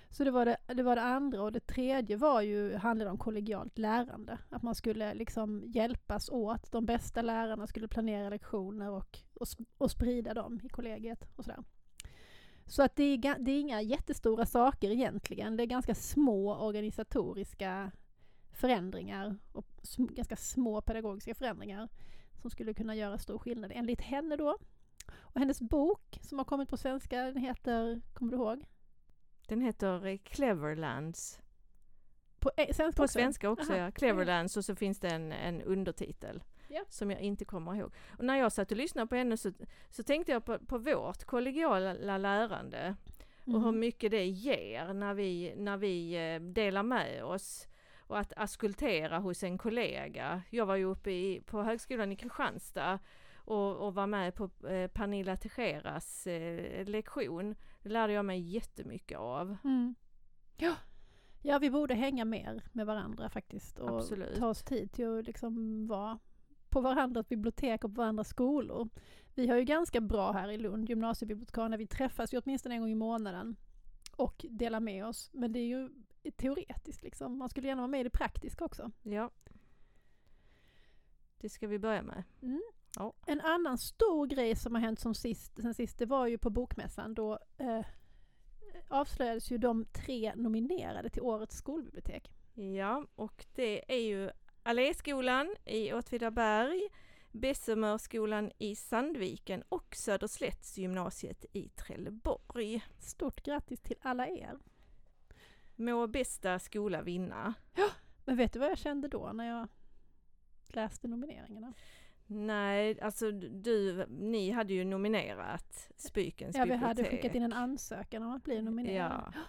Så 0.10 0.24
det 0.24 0.32
var 0.32 0.46
det, 0.46 0.58
det 0.68 0.84
var 0.84 0.96
det 0.96 1.02
andra 1.02 1.42
och 1.42 1.52
det 1.52 1.68
tredje 1.68 2.18
var 2.18 2.42
ju, 2.42 2.76
handlade 2.76 3.12
om 3.12 3.18
kollegialt 3.18 3.78
lärande. 3.78 4.38
Att 4.50 4.64
man 4.64 4.76
skulle 4.76 5.14
liksom 5.14 5.64
hjälpas 5.68 6.30
åt. 6.30 6.72
De 6.72 6.86
bästa 6.86 7.22
lärarna 7.22 7.68
skulle 7.68 7.88
planera 7.88 8.30
lektioner 8.30 8.90
och, 8.90 9.20
och, 9.34 9.48
och 9.78 9.92
sprida 9.92 10.34
dem 10.34 10.60
i 10.64 10.70
kollegiet 10.70 11.28
och 11.36 11.44
sådär. 11.44 11.64
Så 12.66 12.84
att 12.84 12.96
det 12.96 13.04
är, 13.04 13.40
det 13.40 13.52
är 13.52 13.60
inga 13.60 13.82
jättestora 13.82 14.46
saker 14.46 14.92
egentligen. 14.92 15.58
Det 15.58 15.64
är 15.64 15.68
ganska 15.68 15.96
små 15.96 16.56
organisatoriska 16.56 17.92
förändringar 18.52 19.38
och 19.52 19.66
sm 19.84 20.06
ganska 20.06 20.36
små 20.36 20.82
pedagogiska 20.82 21.36
förändringar 21.36 21.90
som 22.42 22.50
skulle 22.50 22.74
kunna 22.74 22.96
göra 22.96 23.18
stor 23.18 23.38
skillnad 23.38 23.72
enligt 23.76 24.02
henne 24.02 24.36
då. 24.36 24.58
Och 25.18 25.40
hennes 25.40 25.62
bok 25.62 26.20
som 26.22 26.38
har 26.38 26.46
kommit 26.46 26.70
på 26.70 26.78
svenska, 26.78 27.24
den 27.24 27.38
heter, 27.38 28.02
kommer 28.14 28.32
du 28.32 28.38
ihåg? 28.38 28.66
Den 29.50 29.62
heter 29.62 30.18
Cleverlands. 30.18 31.42
På, 32.40 32.52
eh, 32.58 32.66
svenska, 32.66 32.98
på 32.98 33.04
också? 33.04 33.14
svenska 33.14 33.50
också, 33.50 33.74
Aha. 33.74 33.82
ja. 33.82 33.92
Cleverlands 33.92 34.58
och 34.58 34.66
så 34.66 34.76
finns 34.76 35.00
det 35.00 35.10
en, 35.10 35.32
en 35.32 35.62
undertitel. 35.62 36.44
Ja. 36.68 36.84
Som 36.90 37.12
jag 37.12 37.22
inte 37.22 37.46
kommer 37.46 37.76
ihåg. 37.76 37.94
Och 38.18 38.26
när 38.26 38.36
jag 38.36 38.52
satt 38.52 38.72
och 38.72 38.78
lyssnade 38.78 39.08
på 39.08 39.16
henne 39.16 39.38
så, 39.38 39.52
så 39.90 40.04
tänkte 40.04 40.32
jag 40.32 40.46
på, 40.46 40.60
på 40.60 40.78
vårt 40.78 41.24
kollegiala 41.24 42.18
lärande. 42.18 42.96
Och 43.46 43.62
hur 43.62 43.70
mm. 43.70 43.80
mycket 43.80 44.12
det 44.12 44.26
ger 44.26 44.94
när 44.94 45.14
vi, 45.14 45.54
när 45.56 45.78
vi 45.78 46.14
eh, 46.34 46.42
delar 46.42 46.84
med 46.84 47.24
oss. 47.24 47.68
Och 47.98 48.20
att 48.20 48.34
askultera 48.36 49.18
hos 49.18 49.44
en 49.44 49.58
kollega. 49.58 50.42
Jag 50.50 50.66
var 50.66 50.76
ju 50.76 50.86
uppe 50.86 51.12
i, 51.12 51.42
på 51.46 51.64
högskolan 51.64 52.12
i 52.12 52.16
Kristianstad 52.16 53.00
och, 53.36 53.76
och 53.76 53.94
var 53.94 54.08
med 54.08 54.36
på 54.36 54.68
eh, 54.68 54.88
Pernilla 54.88 55.38
Tejeras 55.38 56.28
eh, 56.28 56.86
lektion. 56.86 57.56
Det 57.82 57.90
lärde 57.90 58.14
jag 58.14 58.26
mig 58.26 58.40
jättemycket 58.40 59.18
av. 59.18 59.58
Mm. 59.64 59.96
Ja, 60.58 60.76
Ja, 61.42 61.60
vi 61.60 61.72
borde 61.72 61.94
hänga 61.94 62.26
mer 62.26 62.64
med 62.72 62.86
varandra 62.86 63.30
faktiskt 63.30 63.80
och 63.80 63.98
Absolut. 63.98 64.36
ta 64.36 64.48
oss 64.48 64.64
tid 64.64 64.92
till 64.92 65.20
att 65.20 65.26
liksom 65.26 65.88
vara 65.88 66.20
på 66.70 66.82
varandras 66.82 67.30
bibliotek 67.30 67.84
och 67.84 67.96
på 67.96 68.02
varandras 68.02 68.30
skolor. 68.30 68.90
Vi 69.36 69.48
har 69.48 69.56
ju 69.56 69.64
ganska 69.64 70.02
bra 70.02 70.32
här 70.32 70.50
i 70.50 70.58
Lund, 70.58 70.90
gymnasiebibliotekarierna, 70.90 71.78
vi 71.78 71.88
träffas 71.88 72.34
ju 72.34 72.42
åtminstone 72.46 72.76
en 72.76 72.82
gång 72.82 72.90
i 72.90 72.96
månaden 72.96 73.56
och 74.16 74.46
delar 74.50 74.80
med 74.80 75.06
oss. 75.06 75.30
Men 75.34 75.52
det 75.52 75.60
är 75.60 75.68
ju 75.68 75.90
teoretiskt 76.36 77.04
liksom. 77.04 77.38
Man 77.38 77.50
skulle 77.50 77.68
gärna 77.68 77.82
vara 77.82 77.88
med 77.88 78.00
i 78.00 78.04
det 78.04 78.10
praktiska 78.10 78.66
också. 78.66 78.92
Ja. 79.04 79.32
Det 81.38 81.50
ska 81.50 81.68
vi 81.68 81.80
börja 81.80 82.02
med. 82.02 82.24
Mm. 82.42 82.62
Ja. 82.96 83.14
En 83.26 83.42
annan 83.42 83.78
stor 83.78 84.28
grej 84.28 84.56
som 84.56 84.76
har 84.76 84.82
hänt 84.82 85.00
som 85.00 85.16
sist, 85.16 85.62
sen 85.62 85.74
sist, 85.74 86.00
det 86.00 86.06
var 86.06 86.28
ju 86.28 86.38
på 86.38 86.50
Bokmässan. 86.50 87.14
Då 87.14 87.40
eh, 87.58 87.86
avslöjades 88.88 89.52
ju 89.52 89.58
de 89.58 89.86
tre 89.86 90.36
nominerade 90.36 91.10
till 91.10 91.22
Årets 91.22 91.56
skolbibliotek. 91.56 92.32
Ja, 92.54 93.06
och 93.16 93.46
det 93.56 93.94
är 93.94 94.02
ju 94.02 94.30
Alléskolan 94.64 95.56
i 95.66 95.94
Åtvidaberg, 95.94 96.82
Bessemerskolan 97.32 98.52
i 98.58 98.76
Sandviken 98.76 99.64
och 99.70 99.96
Söderslättsgymnasiet 99.96 101.46
i 101.54 101.70
Trelleborg. 101.70 102.82
Stort 103.00 103.44
grattis 103.44 103.82
till 103.82 103.98
alla 104.02 104.28
er! 104.28 104.60
Må 105.76 106.08
bästa 106.08 106.60
skola 106.60 107.02
vinna! 107.02 107.54
Ja, 107.76 107.90
men 108.26 108.38
vet 108.38 108.54
du 108.54 108.60
vad 108.60 108.70
jag 108.70 108.78
kände 108.78 109.08
då 109.08 109.32
när 109.34 109.48
jag 109.48 109.68
läste 110.68 111.08
nomineringarna? 111.08 111.74
Nej, 112.32 113.02
alltså 113.02 113.32
du, 113.32 114.06
ni 114.10 114.52
hade 114.52 114.74
ju 114.74 114.86
nominerat 114.86 115.90
Spykens 115.96 116.56
ja, 116.56 116.64
bibliotek. 116.64 116.84
Ja, 116.84 116.94
vi 116.94 117.02
hade 117.02 117.04
skickat 117.04 117.36
in 117.36 117.44
en 117.44 117.54
ansökan 117.54 118.24
om 118.24 118.36
att 118.36 118.44
bli 118.44 118.62
nominerad. 118.62 119.34
Ja. 119.36 119.42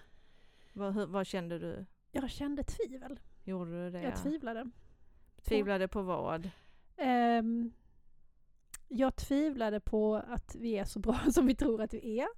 Vad, 0.72 0.94
hur, 0.94 1.06
vad 1.06 1.26
kände 1.26 1.58
du? 1.58 1.87
Jag 2.12 2.30
kände 2.30 2.62
tvivel. 2.62 3.20
Gjorde 3.44 3.84
du 3.84 3.90
det? 3.90 4.02
Jag 4.02 4.16
tvivlade. 4.16 4.70
Tvivlade 5.42 5.88
på 5.88 6.02
vad? 6.02 6.50
Um, 6.96 7.72
jag 8.88 9.16
tvivlade 9.16 9.80
på 9.80 10.16
att 10.16 10.56
vi 10.58 10.78
är 10.78 10.84
så 10.84 10.99
bra 10.99 11.18
som 11.32 11.46
vi 11.46 11.54
tror 11.54 11.80
att 11.82 11.94
vi 11.94 12.20
är. 12.20 12.28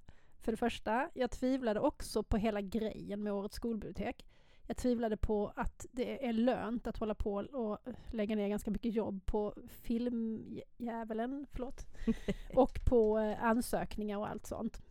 För 0.41 0.51
det 0.51 0.57
första. 0.57 1.09
Jag 1.13 1.31
tvivlade 1.31 1.79
också 1.79 2.23
på 2.23 2.37
hela 2.37 2.61
grejen 2.61 3.23
med 3.23 3.33
Årets 3.33 3.55
skolbibliotek. 3.55 4.25
Jag 4.67 4.77
tvivlade 4.77 5.17
på 5.17 5.53
att 5.55 5.85
det 5.91 6.27
är 6.27 6.33
lönt 6.33 6.87
att 6.87 6.97
hålla 6.97 7.15
på 7.15 7.33
och 7.33 7.77
lägga 8.11 8.35
ner 8.35 8.49
ganska 8.49 8.71
mycket 8.71 8.93
jobb 8.93 9.25
på 9.25 9.53
filmdjävulen, 9.67 11.47
förlåt, 11.51 11.85
och 12.55 12.79
på 12.85 13.19
eh, 13.19 13.43
ansökningar 13.43 14.17
och 14.17 14.29
allt 14.29 14.45
sånt. 14.45 14.81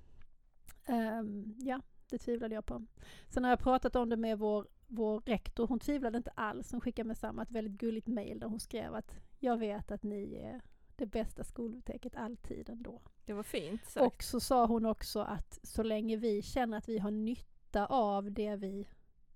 Um, 0.88 1.54
ja, 1.58 1.80
det 2.10 2.18
tvivlade 2.18 2.54
jag 2.54 2.66
på. 2.66 2.86
Sen 3.28 3.44
har 3.44 3.50
jag 3.50 3.58
pratat 3.58 3.96
om 3.96 4.08
det 4.08 4.16
med 4.16 4.38
vår, 4.38 4.68
vår 4.86 5.20
rektor, 5.20 5.66
hon 5.66 5.78
tvivlade 5.78 6.16
inte 6.16 6.30
alls. 6.30 6.72
Hon 6.72 6.80
skickade 6.80 7.06
med 7.06 7.18
samma 7.18 7.42
ett 7.42 7.50
väldigt 7.50 7.80
gulligt 7.80 8.06
mejl 8.06 8.40
där 8.40 8.46
hon 8.46 8.60
skrev 8.60 8.94
att 8.94 9.14
jag 9.38 9.56
vet 9.56 9.90
att 9.90 10.02
ni 10.02 10.34
är 10.34 10.60
det 10.96 11.06
bästa 11.06 11.44
skolbiblioteket 11.44 12.16
alltid 12.16 12.70
ändå. 12.70 13.02
Det 13.24 13.32
var 13.32 13.42
fint 13.42 13.86
sagt. 13.86 14.06
Och 14.06 14.22
så 14.22 14.40
sa 14.40 14.66
hon 14.66 14.86
också 14.86 15.20
att 15.20 15.58
så 15.62 15.82
länge 15.82 16.16
vi 16.16 16.42
känner 16.42 16.78
att 16.78 16.88
vi 16.88 16.98
har 16.98 17.10
nytta 17.10 17.86
av 17.86 18.32
det 18.32 18.56
vi 18.56 18.86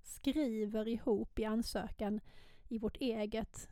skriver 0.07 0.89
ihop 0.89 1.39
i 1.39 1.45
ansökan 1.45 2.21
i 2.69 2.79
vårt 2.79 2.97
eget 2.97 3.69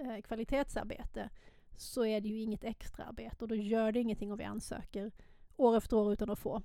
eh, 0.00 0.22
kvalitetsarbete 0.22 1.30
så 1.76 2.04
är 2.04 2.20
det 2.20 2.28
ju 2.28 2.40
inget 2.40 2.64
extraarbete 2.64 3.36
och 3.44 3.48
då 3.48 3.54
gör 3.54 3.92
det 3.92 4.00
ingenting 4.00 4.32
om 4.32 4.38
vi 4.38 4.44
ansöker 4.44 5.12
år 5.56 5.76
efter 5.76 5.96
år 5.96 6.12
utan 6.12 6.30
att 6.30 6.38
få. 6.38 6.62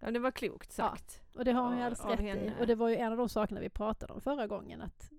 Ja, 0.00 0.10
det 0.10 0.18
var 0.18 0.30
klokt 0.30 0.72
sagt. 0.72 1.22
Ja, 1.32 1.38
och 1.38 1.44
det 1.44 1.52
har 1.52 1.62
hon 1.62 1.76
ju 1.76 1.82
alldeles 1.82 2.04
rätt 2.04 2.20
henne. 2.20 2.54
i. 2.58 2.62
Och 2.62 2.66
det 2.66 2.74
var 2.74 2.88
ju 2.88 2.96
en 2.96 3.12
av 3.12 3.18
de 3.18 3.28
sakerna 3.28 3.60
vi 3.60 3.68
pratade 3.68 4.12
om 4.12 4.20
förra 4.20 4.46
gången. 4.46 4.82
att 4.82 5.12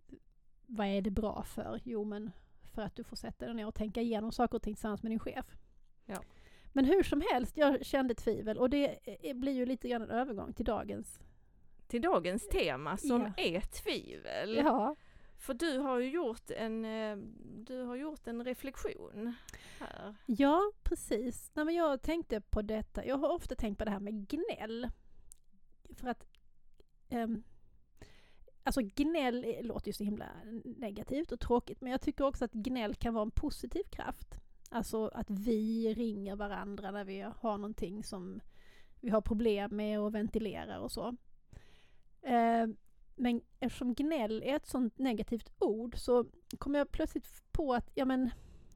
Vad 0.65 0.87
är 0.87 1.01
det 1.01 1.11
bra 1.11 1.43
för? 1.43 1.81
Jo, 1.83 2.03
men 2.03 2.31
för 2.73 2.81
att 2.81 2.95
du 2.95 3.03
får 3.03 3.15
sätta 3.15 3.45
dig 3.45 3.55
ner 3.55 3.67
och 3.67 3.75
tänka 3.75 4.01
igenom 4.01 4.31
saker 4.31 4.55
och 4.55 4.61
ting 4.61 4.75
tillsammans 4.75 5.03
med 5.03 5.11
din 5.11 5.19
chef. 5.19 5.57
Ja. 6.05 6.21
Men 6.73 6.85
hur 6.85 7.03
som 7.03 7.23
helst, 7.31 7.57
jag 7.57 7.85
kände 7.85 8.15
tvivel 8.15 8.57
och 8.57 8.69
det 8.69 8.99
blir 9.35 9.51
ju 9.51 9.65
lite 9.65 9.89
grann 9.89 10.01
en 10.01 10.09
övergång 10.09 10.53
till 10.53 10.65
dagens 10.65 11.19
till 11.89 12.01
dagens 12.01 12.47
tema 12.47 12.97
som 12.97 13.21
ja. 13.21 13.43
är 13.43 13.61
tvivel. 13.61 14.55
Ja. 14.55 14.95
För 15.37 15.53
du 15.53 15.77
har 15.77 15.99
ju 15.99 16.09
gjort 16.09 16.49
en, 16.49 16.85
eh, 16.85 17.17
du 17.65 17.81
har 17.81 17.95
gjort 17.95 18.27
en 18.27 18.43
reflektion 18.45 19.33
här. 19.79 20.15
Ja, 20.25 20.71
precis. 20.83 21.51
Nej, 21.53 21.65
men 21.65 21.75
jag 21.75 22.01
tänkte 22.01 22.41
på 22.41 22.61
detta, 22.61 23.05
jag 23.05 23.17
har 23.17 23.29
ofta 23.29 23.55
tänkt 23.55 23.77
på 23.77 23.85
det 23.85 23.91
här 23.91 23.99
med 23.99 24.27
gnäll. 24.27 24.89
För 25.89 26.07
att 26.07 26.25
um, 27.09 27.43
Alltså 28.63 28.81
gnäll 28.81 29.55
låter 29.61 29.87
ju 29.87 29.93
så 29.93 30.03
himla 30.03 30.25
negativt 30.63 31.31
och 31.31 31.39
tråkigt 31.39 31.81
men 31.81 31.91
jag 31.91 32.01
tycker 32.01 32.25
också 32.25 32.45
att 32.45 32.51
gnäll 32.51 32.95
kan 32.95 33.13
vara 33.13 33.23
en 33.23 33.31
positiv 33.31 33.83
kraft. 33.83 34.39
Alltså 34.69 35.07
att 35.07 35.29
vi 35.29 35.93
ringer 35.93 36.35
varandra 36.35 36.91
när 36.91 37.03
vi 37.03 37.21
har 37.21 37.57
någonting 37.57 38.03
som 38.03 38.41
vi 38.99 39.09
har 39.09 39.21
problem 39.21 39.75
med 39.75 39.99
och 39.99 40.15
ventilerar 40.15 40.79
och 40.79 40.91
så. 40.91 41.15
Eh, 42.21 42.67
men 43.15 43.41
eftersom 43.59 43.93
gnäll 43.93 44.43
är 44.43 44.55
ett 44.55 44.67
sånt 44.67 44.97
negativt 44.97 45.51
ord 45.59 45.95
så 45.97 46.25
kom 46.57 46.75
jag 46.75 46.91
plötsligt 46.91 47.43
på 47.51 47.73
att 47.73 47.91
ja, 47.93 48.05
men, 48.05 48.29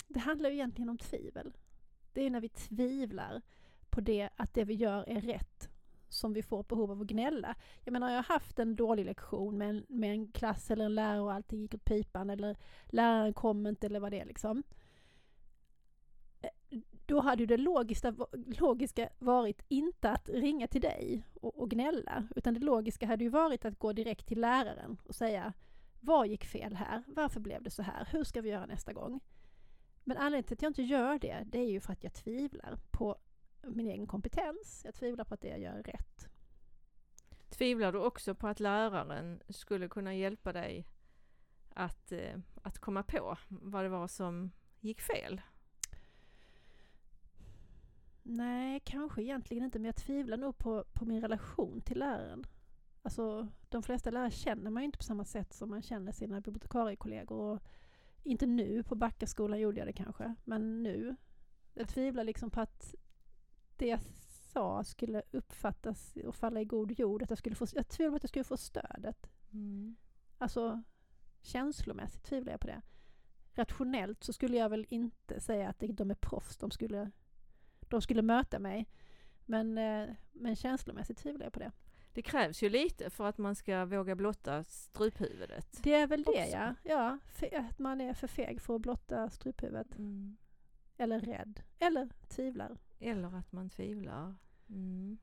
det 0.08 0.20
handlar 0.20 0.50
ju 0.50 0.56
egentligen 0.56 0.90
om 0.90 0.98
tvivel. 0.98 1.54
Det 2.14 2.22
är 2.22 2.30
när 2.30 2.42
vi 2.42 2.50
tvivlar 2.50 3.42
på 3.90 4.02
det, 4.02 4.30
att 4.36 4.54
det 4.54 4.64
vi 4.64 4.74
gör 4.74 5.10
är 5.10 5.22
rätt 5.22 5.70
som 6.10 6.34
vi 6.34 6.44
får 6.44 6.64
behov 6.64 6.92
av 6.92 7.02
att 7.02 7.08
gnälla. 7.08 7.56
Jag 7.84 7.92
menar, 7.92 8.10
jag 8.10 8.16
har 8.16 8.34
haft 8.34 8.60
en 8.60 8.76
dålig 8.76 9.06
lektion 9.06 9.58
med 9.58 9.70
en, 9.70 9.86
med 9.90 10.12
en 10.12 10.32
klass 10.32 10.72
eller 10.72 10.86
en 10.86 10.96
lärare 10.96 11.22
och 11.22 11.34
allting 11.34 11.62
gick 11.62 11.74
åt 11.74 11.86
pipan 11.86 12.30
eller 12.30 12.58
läraren 12.86 13.34
kom 13.34 13.68
inte 13.68 13.88
eller 13.88 14.00
vad 14.00 14.12
det 14.12 14.20
är 14.20 14.26
liksom 14.26 14.64
då 17.05 17.19
hade 17.19 17.43
ju 17.43 17.48
det 17.48 17.57
logiska, 17.57 18.15
logiska 18.60 19.10
varit 19.19 19.62
inte 19.67 20.10
att 20.10 20.29
ringa 20.29 20.67
till 20.67 20.81
dig 20.81 21.24
och, 21.33 21.60
och 21.60 21.69
gnälla, 21.69 22.27
utan 22.36 22.53
det 22.53 22.60
logiska 22.60 23.07
hade 23.07 23.24
ju 23.24 23.29
varit 23.29 23.65
att 23.65 23.79
gå 23.79 23.93
direkt 23.93 24.27
till 24.27 24.41
läraren 24.41 24.98
och 25.07 25.15
säga 25.15 25.53
vad 26.00 26.27
gick 26.27 26.45
fel 26.45 26.75
här? 26.75 27.03
Varför 27.07 27.39
blev 27.39 27.63
det 27.63 27.69
så 27.69 27.81
här? 27.81 28.07
Hur 28.12 28.24
ska 28.24 28.41
vi 28.41 28.50
göra 28.50 28.65
nästa 28.65 28.93
gång? 28.93 29.19
Men 30.03 30.17
anledningen 30.17 30.43
till 30.43 30.53
att 30.53 30.62
jag 30.62 30.69
inte 30.69 30.83
gör 30.83 31.19
det, 31.19 31.43
det 31.45 31.60
är 31.60 31.69
ju 31.69 31.79
för 31.79 31.93
att 31.93 32.03
jag 32.03 32.13
tvivlar 32.13 32.79
på 32.91 33.17
min 33.62 33.88
egen 33.88 34.07
kompetens. 34.07 34.81
Jag 34.86 34.93
tvivlar 34.93 35.25
på 35.25 35.33
att 35.33 35.41
det 35.41 35.48
jag 35.48 35.60
gör 35.60 35.74
är 35.74 35.83
rätt. 35.83 36.29
Tvivlar 37.50 37.91
du 37.91 38.00
också 38.00 38.36
på 38.36 38.48
att 38.48 38.60
läraren 38.60 39.41
skulle 39.50 39.88
kunna 39.88 40.15
hjälpa 40.15 40.53
dig 40.53 40.88
att, 41.74 42.12
eh, 42.12 42.39
att 42.62 42.79
komma 42.79 43.03
på 43.03 43.38
vad 43.48 43.86
det 43.86 43.89
var 43.89 44.07
som 44.07 44.51
gick 44.79 45.01
fel? 45.01 45.41
Nej, 48.24 48.80
kanske 48.86 49.24
egentligen 49.24 49.63
inte, 49.63 49.80
men 49.80 49.86
jag 49.86 49.96
tvivlar 49.96 50.38
nog 50.38 50.58
på, 50.58 50.86
på 50.94 51.06
min 51.06 51.22
relation 51.22 51.82
till 51.82 52.00
läraren. 52.00 52.44
Alltså, 53.01 53.48
de 53.70 53.84
flesta 53.84 54.12
lärare 54.12 54.32
känner 54.32 54.72
man 54.72 54.84
ju 54.84 54.86
inte 54.86 54.98
på 54.98 55.03
samma 55.03 55.25
sätt 55.25 55.53
som 55.53 55.70
man 55.70 55.82
känner 55.82 56.12
sina 56.12 56.42
bibliotekariekollegor. 56.42 57.38
Och 57.38 57.60
inte 58.24 58.46
nu, 58.46 58.84
på 58.84 58.96
Backaskolan 58.96 59.60
gjorde 59.60 59.80
jag 59.80 59.88
det 59.88 59.94
kanske, 59.94 60.36
men 60.44 60.84
nu. 60.84 61.15
Jag 61.74 61.88
tvivlar 61.88 62.24
liksom 62.24 62.50
på 62.50 62.62
att 62.62 62.96
det 63.77 63.88
jag 63.88 64.00
sa 64.53 64.84
skulle 64.84 65.22
uppfattas 65.32 66.18
och 66.25 66.36
falla 66.36 66.62
i 66.62 66.65
god 66.65 67.00
jord. 67.00 67.24
Att 67.24 67.30
jag, 67.30 67.38
skulle 67.38 67.56
få, 67.56 67.65
jag 67.74 67.88
tvivlar 67.88 68.12
på 68.12 68.15
att 68.15 68.24
jag 68.24 68.30
skulle 68.30 68.44
få 68.44 68.58
stödet. 68.58 69.30
Mm. 69.53 69.96
Alltså, 70.38 70.84
känslomässigt 71.42 72.24
tvivlar 72.24 72.53
jag 72.53 72.60
på 72.60 72.68
det. 72.68 72.82
Rationellt 73.53 74.24
så 74.24 74.34
skulle 74.34 74.58
jag 74.58 74.70
väl 74.70 74.86
inte 74.89 75.39
säga 75.39 75.70
att 75.70 75.84
de 75.89 76.12
är 76.12 76.15
proffs. 76.15 76.58
De 76.58 76.72
skulle 76.72 77.12
de 77.94 78.02
skulle 78.02 78.22
möta 78.22 78.60
mig. 78.60 78.88
Men, 79.46 79.78
eh, 79.78 80.16
men 80.32 80.56
känslomässigt 80.56 81.18
tvivlar 81.18 81.46
jag 81.46 81.54
på 81.54 81.60
det. 81.60 81.72
Det 82.14 82.22
krävs 82.22 82.64
ju 82.64 82.70
lite 82.70 83.10
för 83.10 83.26
att 83.26 83.38
man 83.38 83.56
ska 83.56 83.86
våga 83.86 84.16
blotta 84.16 84.64
struphuvudet. 84.64 85.80
Det 85.84 85.94
är 85.94 86.08
väl 86.08 86.24
det 86.24 86.48
ja. 86.48 86.76
ja. 86.84 87.20
Att 87.60 87.80
man 87.80 88.02
är 88.02 88.14
för 88.14 88.28
feg 88.28 88.62
för 88.62 88.76
att 88.76 88.82
blotta 88.82 89.30
struphuvudet. 89.30 89.98
Mm. 89.98 90.38
Eller 90.98 91.20
rädd. 91.20 91.62
Eller 91.80 92.10
tvivlar. 92.28 92.78
Eller 93.00 93.36
att 93.38 93.52
man 93.52 93.70
tvivlar. 93.70 94.36
Mm. 94.70 95.18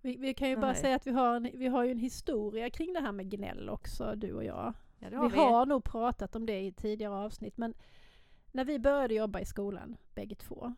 Vi, 0.00 0.16
vi, 0.16 0.34
kan 0.34 0.48
ju 0.48 0.54
Nej. 0.54 0.60
bara 0.60 0.74
säga 0.74 0.96
att 0.96 1.06
vi 1.06 1.10
har, 1.10 1.36
en, 1.36 1.50
vi 1.54 1.66
har 1.66 1.84
ju 1.84 1.90
en 1.90 1.98
historia 1.98 2.70
kring 2.70 2.92
det 2.92 3.00
här 3.00 3.12
med 3.12 3.30
gnäll 3.30 3.68
också, 3.68 4.14
du 4.16 4.32
och 4.32 4.44
jag. 4.44 4.74
Ja, 4.98 5.18
har 5.18 5.28
vi, 5.28 5.34
vi 5.34 5.40
har 5.40 5.66
nog 5.66 5.84
pratat 5.84 6.36
om 6.36 6.46
det 6.46 6.60
i 6.60 6.72
tidigare 6.72 7.14
avsnitt 7.14 7.56
men 7.56 7.74
när 8.52 8.64
vi 8.64 8.78
började 8.78 9.14
jobba 9.14 9.40
i 9.40 9.44
skolan, 9.44 9.96
bägge 10.14 10.34
två, 10.34 10.74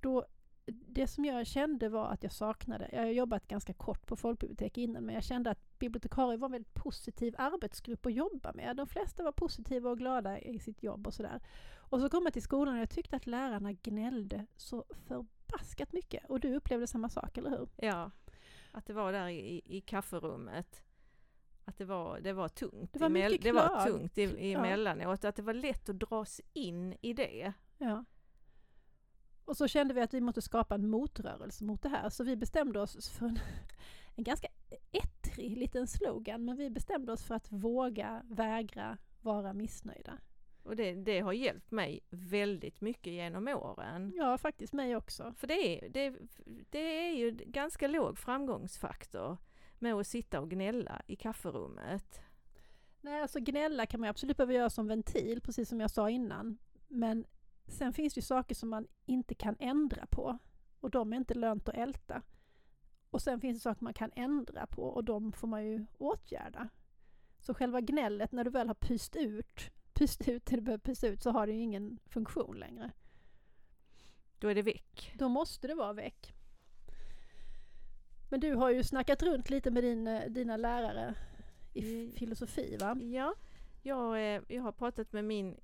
då, 0.00 0.26
det 0.66 1.06
som 1.06 1.24
jag 1.24 1.46
kände 1.46 1.88
var 1.88 2.06
att 2.06 2.22
jag 2.22 2.32
saknade, 2.32 2.88
jag 2.92 3.00
har 3.00 3.06
jobbat 3.06 3.48
ganska 3.48 3.72
kort 3.72 4.06
på 4.06 4.16
folkbibliotek 4.16 4.78
innan, 4.78 5.04
men 5.04 5.14
jag 5.14 5.24
kände 5.24 5.50
att 5.50 5.78
bibliotekarier 5.78 6.38
var 6.38 6.48
en 6.48 6.52
väldigt 6.52 6.74
positiv 6.74 7.34
arbetsgrupp 7.38 8.06
att 8.06 8.12
jobba 8.12 8.52
med. 8.52 8.76
De 8.76 8.86
flesta 8.86 9.22
var 9.22 9.32
positiva 9.32 9.90
och 9.90 9.98
glada 9.98 10.38
i 10.38 10.58
sitt 10.58 10.82
jobb 10.82 11.06
och 11.06 11.14
sådär. 11.14 11.40
Och 11.76 12.00
så 12.00 12.08
kom 12.08 12.24
jag 12.24 12.32
till 12.32 12.42
skolan 12.42 12.74
och 12.74 12.80
jag 12.80 12.90
tyckte 12.90 13.16
att 13.16 13.26
lärarna 13.26 13.72
gnällde 13.72 14.46
så 14.56 14.84
förbaskat 15.06 15.92
mycket. 15.92 16.24
Och 16.28 16.40
du 16.40 16.54
upplevde 16.54 16.86
samma 16.86 17.08
sak, 17.08 17.38
eller 17.38 17.50
hur? 17.50 17.68
Ja, 17.76 18.10
att 18.72 18.86
det 18.86 18.92
var 18.92 19.12
där 19.12 19.28
i, 19.28 19.62
i 19.64 19.80
kafferummet 19.80 20.84
att 21.64 21.78
det 21.78 21.84
var, 21.84 22.20
det 22.20 22.32
var 22.32 22.48
tungt. 22.48 22.92
Det 22.92 22.98
var, 22.98 23.08
mycket 23.08 23.42
det 23.42 23.52
var 23.52 23.86
tungt 23.86 24.18
i, 24.18 24.52
emellanåt, 24.52 25.22
ja. 25.22 25.28
att 25.28 25.36
det 25.36 25.42
var 25.42 25.54
lätt 25.54 25.88
att 25.88 25.98
dras 25.98 26.40
in 26.52 26.96
i 27.00 27.12
det. 27.12 27.52
Ja. 27.78 28.04
Och 29.44 29.56
så 29.56 29.68
kände 29.68 29.94
vi 29.94 30.00
att 30.00 30.14
vi 30.14 30.20
måste 30.20 30.42
skapa 30.42 30.74
en 30.74 30.90
motrörelse 30.90 31.64
mot 31.64 31.82
det 31.82 31.88
här, 31.88 32.10
så 32.10 32.24
vi 32.24 32.36
bestämde 32.36 32.80
oss 32.80 33.08
för 33.08 33.26
en, 33.26 33.38
en 34.16 34.24
ganska 34.24 34.48
ettrig 34.92 35.58
liten 35.58 35.86
slogan, 35.86 36.44
men 36.44 36.56
vi 36.56 36.70
bestämde 36.70 37.12
oss 37.12 37.24
för 37.24 37.34
att 37.34 37.52
våga 37.52 38.22
vägra 38.28 38.98
vara 39.20 39.52
missnöjda. 39.52 40.18
Och 40.62 40.76
det, 40.76 40.94
det 40.94 41.20
har 41.20 41.32
hjälpt 41.32 41.70
mig 41.70 42.00
väldigt 42.10 42.80
mycket 42.80 43.12
genom 43.12 43.48
åren. 43.48 44.12
Ja, 44.16 44.38
faktiskt 44.38 44.72
mig 44.72 44.96
också. 44.96 45.34
För 45.36 45.46
det 45.46 45.84
är, 45.84 45.88
det, 45.88 46.14
det 46.70 47.08
är 47.08 47.12
ju 47.12 47.30
ganska 47.30 47.88
låg 47.88 48.18
framgångsfaktor 48.18 49.36
med 49.78 49.94
att 49.94 50.06
sitta 50.06 50.40
och 50.40 50.50
gnälla 50.50 51.02
i 51.06 51.16
kafferummet. 51.16 52.20
Nej, 53.00 53.22
alltså 53.22 53.40
gnälla 53.40 53.86
kan 53.86 54.00
man 54.00 54.10
absolut 54.10 54.36
behöva 54.36 54.52
göra 54.52 54.70
som 54.70 54.88
ventil, 54.88 55.40
precis 55.40 55.68
som 55.68 55.80
jag 55.80 55.90
sa 55.90 56.10
innan. 56.10 56.58
Men 56.88 57.24
sen 57.70 57.92
finns 57.92 58.14
det 58.14 58.18
ju 58.18 58.22
saker 58.22 58.54
som 58.54 58.68
man 58.68 58.86
inte 59.06 59.34
kan 59.34 59.56
ändra 59.58 60.06
på 60.06 60.38
och 60.80 60.90
de 60.90 61.12
är 61.12 61.16
inte 61.16 61.34
lönt 61.34 61.68
att 61.68 61.74
älta. 61.74 62.22
Och 63.10 63.22
sen 63.22 63.40
finns 63.40 63.58
det 63.58 63.62
saker 63.62 63.84
man 63.84 63.94
kan 63.94 64.10
ändra 64.14 64.66
på 64.66 64.82
och 64.82 65.04
de 65.04 65.32
får 65.32 65.48
man 65.48 65.66
ju 65.66 65.86
åtgärda. 65.98 66.68
Så 67.40 67.54
själva 67.54 67.80
gnället, 67.80 68.32
när 68.32 68.44
du 68.44 68.50
väl 68.50 68.68
har 68.68 68.74
pyst 68.74 69.16
ut, 69.16 69.70
pyst 69.92 70.28
ut 70.28 70.46
det 70.46 70.56
du 70.56 70.62
behöver 70.62 70.82
pysa 70.82 71.06
ut, 71.06 71.22
så 71.22 71.30
har 71.30 71.46
det 71.46 71.52
ju 71.52 71.60
ingen 71.60 71.98
funktion 72.06 72.58
längre. 72.58 72.90
Då 74.38 74.48
är 74.48 74.54
det 74.54 74.62
väck. 74.62 75.14
Då 75.18 75.28
måste 75.28 75.68
det 75.68 75.74
vara 75.74 75.92
väck. 75.92 76.34
Men 78.30 78.40
du 78.40 78.54
har 78.54 78.70
ju 78.70 78.84
snackat 78.84 79.22
runt 79.22 79.50
lite 79.50 79.70
med 79.70 79.84
din, 79.84 80.06
eh, 80.06 80.30
dina 80.30 80.56
lärare 80.56 81.14
i 81.74 82.12
filosofi 82.16 82.76
va? 82.80 82.96
Ja, 83.00 83.34
jag, 83.82 84.34
eh, 84.34 84.42
jag 84.48 84.62
har 84.62 84.72
pratat 84.72 85.12
med 85.12 85.24
min 85.24 85.56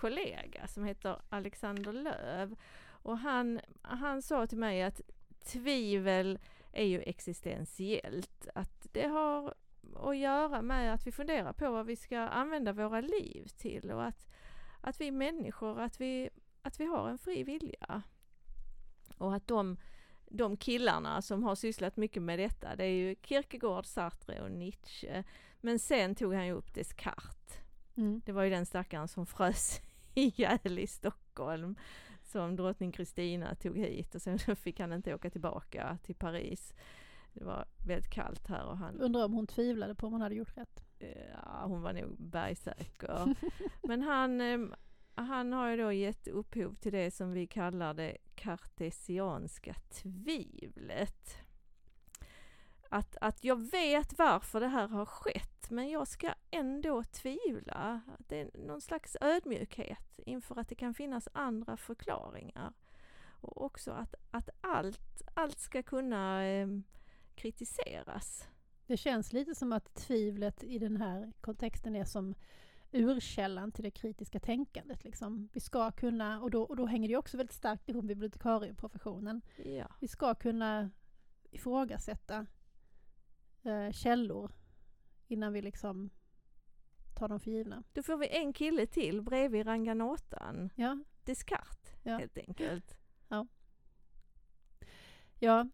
kollega 0.00 0.66
som 0.66 0.84
heter 0.84 1.16
Alexander 1.28 1.92
Löv 1.92 2.56
och 3.02 3.18
han, 3.18 3.60
han 3.82 4.22
sa 4.22 4.46
till 4.46 4.58
mig 4.58 4.82
att 4.82 5.00
tvivel 5.44 6.38
är 6.72 6.84
ju 6.84 7.00
existentiellt. 7.00 8.48
Att 8.54 8.86
det 8.92 9.08
har 9.08 9.54
att 9.96 10.16
göra 10.16 10.62
med 10.62 10.94
att 10.94 11.06
vi 11.06 11.12
funderar 11.12 11.52
på 11.52 11.70
vad 11.70 11.86
vi 11.86 11.96
ska 11.96 12.18
använda 12.18 12.72
våra 12.72 13.00
liv 13.00 13.46
till 13.56 13.90
och 13.90 14.04
att, 14.04 14.26
att 14.80 15.00
vi 15.00 15.10
människor, 15.10 15.80
att 15.80 16.00
vi, 16.00 16.30
att 16.62 16.80
vi 16.80 16.84
har 16.84 17.08
en 17.08 17.18
fri 17.18 17.42
vilja. 17.42 18.02
Och 19.18 19.34
att 19.34 19.46
de, 19.46 19.76
de 20.26 20.56
killarna 20.56 21.22
som 21.22 21.42
har 21.42 21.54
sysslat 21.54 21.96
mycket 21.96 22.22
med 22.22 22.38
detta, 22.38 22.76
det 22.76 22.84
är 22.84 22.94
ju 22.94 23.16
Kierkegaard, 23.22 23.86
Sartre 23.86 24.42
och 24.42 24.50
Nietzsche. 24.50 25.24
Men 25.60 25.78
sen 25.78 26.14
tog 26.14 26.34
han 26.34 26.46
ju 26.46 26.52
upp 26.52 26.74
Descartes. 26.74 27.40
Mm. 27.96 28.22
Det 28.24 28.32
var 28.32 28.42
ju 28.42 28.50
den 28.50 28.66
stackaren 28.66 29.08
som 29.08 29.26
frös 29.26 29.80
ihjäl 30.14 30.78
i 30.78 30.86
Stockholm 30.86 31.76
som 32.22 32.56
drottning 32.56 32.92
Kristina 32.92 33.54
tog 33.54 33.78
hit 33.78 34.14
och 34.14 34.22
sen 34.22 34.38
fick 34.56 34.80
han 34.80 34.92
inte 34.92 35.14
åka 35.14 35.30
tillbaka 35.30 35.98
till 36.02 36.14
Paris. 36.14 36.74
Det 37.32 37.44
var 37.44 37.64
väldigt 37.86 38.10
kallt 38.10 38.46
här 38.46 38.66
och 38.66 38.78
han... 38.78 39.00
Undrar 39.00 39.24
om 39.24 39.32
hon 39.32 39.46
tvivlade 39.46 39.94
på 39.94 40.06
om 40.06 40.12
hon 40.12 40.22
hade 40.22 40.34
gjort 40.34 40.56
rätt? 40.56 40.84
Ja, 41.32 41.64
hon 41.64 41.82
var 41.82 41.92
nog 41.92 42.16
bergsäker. 42.18 43.34
Men 43.82 44.02
han, 44.02 44.40
ehm, 44.40 44.74
han 45.14 45.52
har 45.52 45.70
ju 45.70 45.76
då 45.76 45.92
gett 45.92 46.28
upphov 46.28 46.74
till 46.74 46.92
det 46.92 47.10
som 47.10 47.32
vi 47.32 47.46
kallar 47.46 47.94
det 47.94 48.16
kartesianska 48.34 49.74
tvivlet. 49.74 51.38
Att, 52.92 53.16
att 53.20 53.44
jag 53.44 53.70
vet 53.70 54.18
varför 54.18 54.60
det 54.60 54.68
här 54.68 54.88
har 54.88 55.06
skett 55.06 55.70
men 55.70 55.90
jag 55.90 56.08
ska 56.08 56.34
ändå 56.50 57.04
tvivla. 57.04 58.00
Det 58.18 58.40
är 58.40 58.50
någon 58.66 58.80
slags 58.80 59.16
ödmjukhet 59.20 60.18
inför 60.18 60.60
att 60.60 60.68
det 60.68 60.74
kan 60.74 60.94
finnas 60.94 61.28
andra 61.32 61.76
förklaringar. 61.76 62.72
Och 63.40 63.64
också 63.64 63.92
att, 63.92 64.14
att 64.30 64.48
allt, 64.60 65.22
allt 65.34 65.58
ska 65.58 65.82
kunna 65.82 66.44
eh, 66.44 66.68
kritiseras. 67.34 68.48
Det 68.86 68.96
känns 68.96 69.32
lite 69.32 69.54
som 69.54 69.72
att 69.72 69.94
tvivlet 69.94 70.64
i 70.64 70.78
den 70.78 70.96
här 70.96 71.32
kontexten 71.40 71.96
är 71.96 72.04
som 72.04 72.34
urkällan 72.92 73.72
till 73.72 73.84
det 73.84 73.90
kritiska 73.90 74.40
tänkandet. 74.40 75.04
Liksom. 75.04 75.48
Vi 75.52 75.60
ska 75.60 75.90
kunna, 75.90 76.42
och 76.42 76.50
då, 76.50 76.62
och 76.62 76.76
då 76.76 76.86
hänger 76.86 77.08
det 77.08 77.16
också 77.16 77.36
väldigt 77.36 77.56
starkt 77.56 77.88
ihop 77.88 78.04
med 78.04 78.08
bibliotekarieprofessionen. 78.08 79.42
Ja. 79.64 79.86
Vi 80.00 80.08
ska 80.08 80.34
kunna 80.34 80.90
ifrågasätta 81.50 82.46
eh, 83.62 83.90
källor 83.92 84.52
innan 85.28 85.52
vi 85.52 85.62
liksom 85.62 86.10
tar 87.14 87.28
dem 87.28 87.40
för 87.40 87.50
givna. 87.50 87.82
Då 87.92 88.02
får 88.02 88.16
vi 88.16 88.28
en 88.28 88.52
kille 88.52 88.86
till 88.86 89.22
bredvid 89.22 89.66
Ranganotan. 89.66 90.70
Ja. 90.74 90.98
Descartes, 91.24 91.96
ja. 92.02 92.18
helt 92.18 92.38
enkelt. 92.38 92.96
Ja. 93.28 93.46
Ja. 95.38 95.68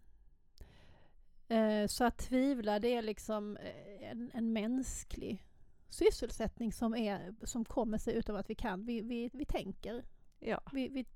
Eh, 1.49 1.87
så 1.87 2.05
att 2.05 2.19
tvivla, 2.19 2.79
det 2.79 2.95
är 2.95 3.03
liksom 3.03 3.57
eh, 3.57 4.11
en, 4.11 4.31
en 4.35 4.53
mänsklig 4.53 5.47
sysselsättning 5.89 6.73
som, 6.73 6.95
är, 6.95 7.35
som 7.43 7.65
kommer 7.65 7.99
sig 7.99 8.15
utav 8.15 8.37
att 8.37 8.51
vi 8.51 8.55
kan, 8.55 8.85
vi, 8.85 9.01
vi, 9.01 9.31
vi 9.33 9.45
tänker. 9.45 10.05
Ja. 10.39 10.61
Vi, 10.73 10.89
vi, 10.89 11.07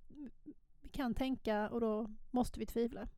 vi 0.81 0.89
kan 0.89 1.15
tänka 1.15 1.69
och 1.69 1.81
då 1.81 2.11
måste 2.31 2.61
vi 2.61 2.67
tvivla. 2.67 3.09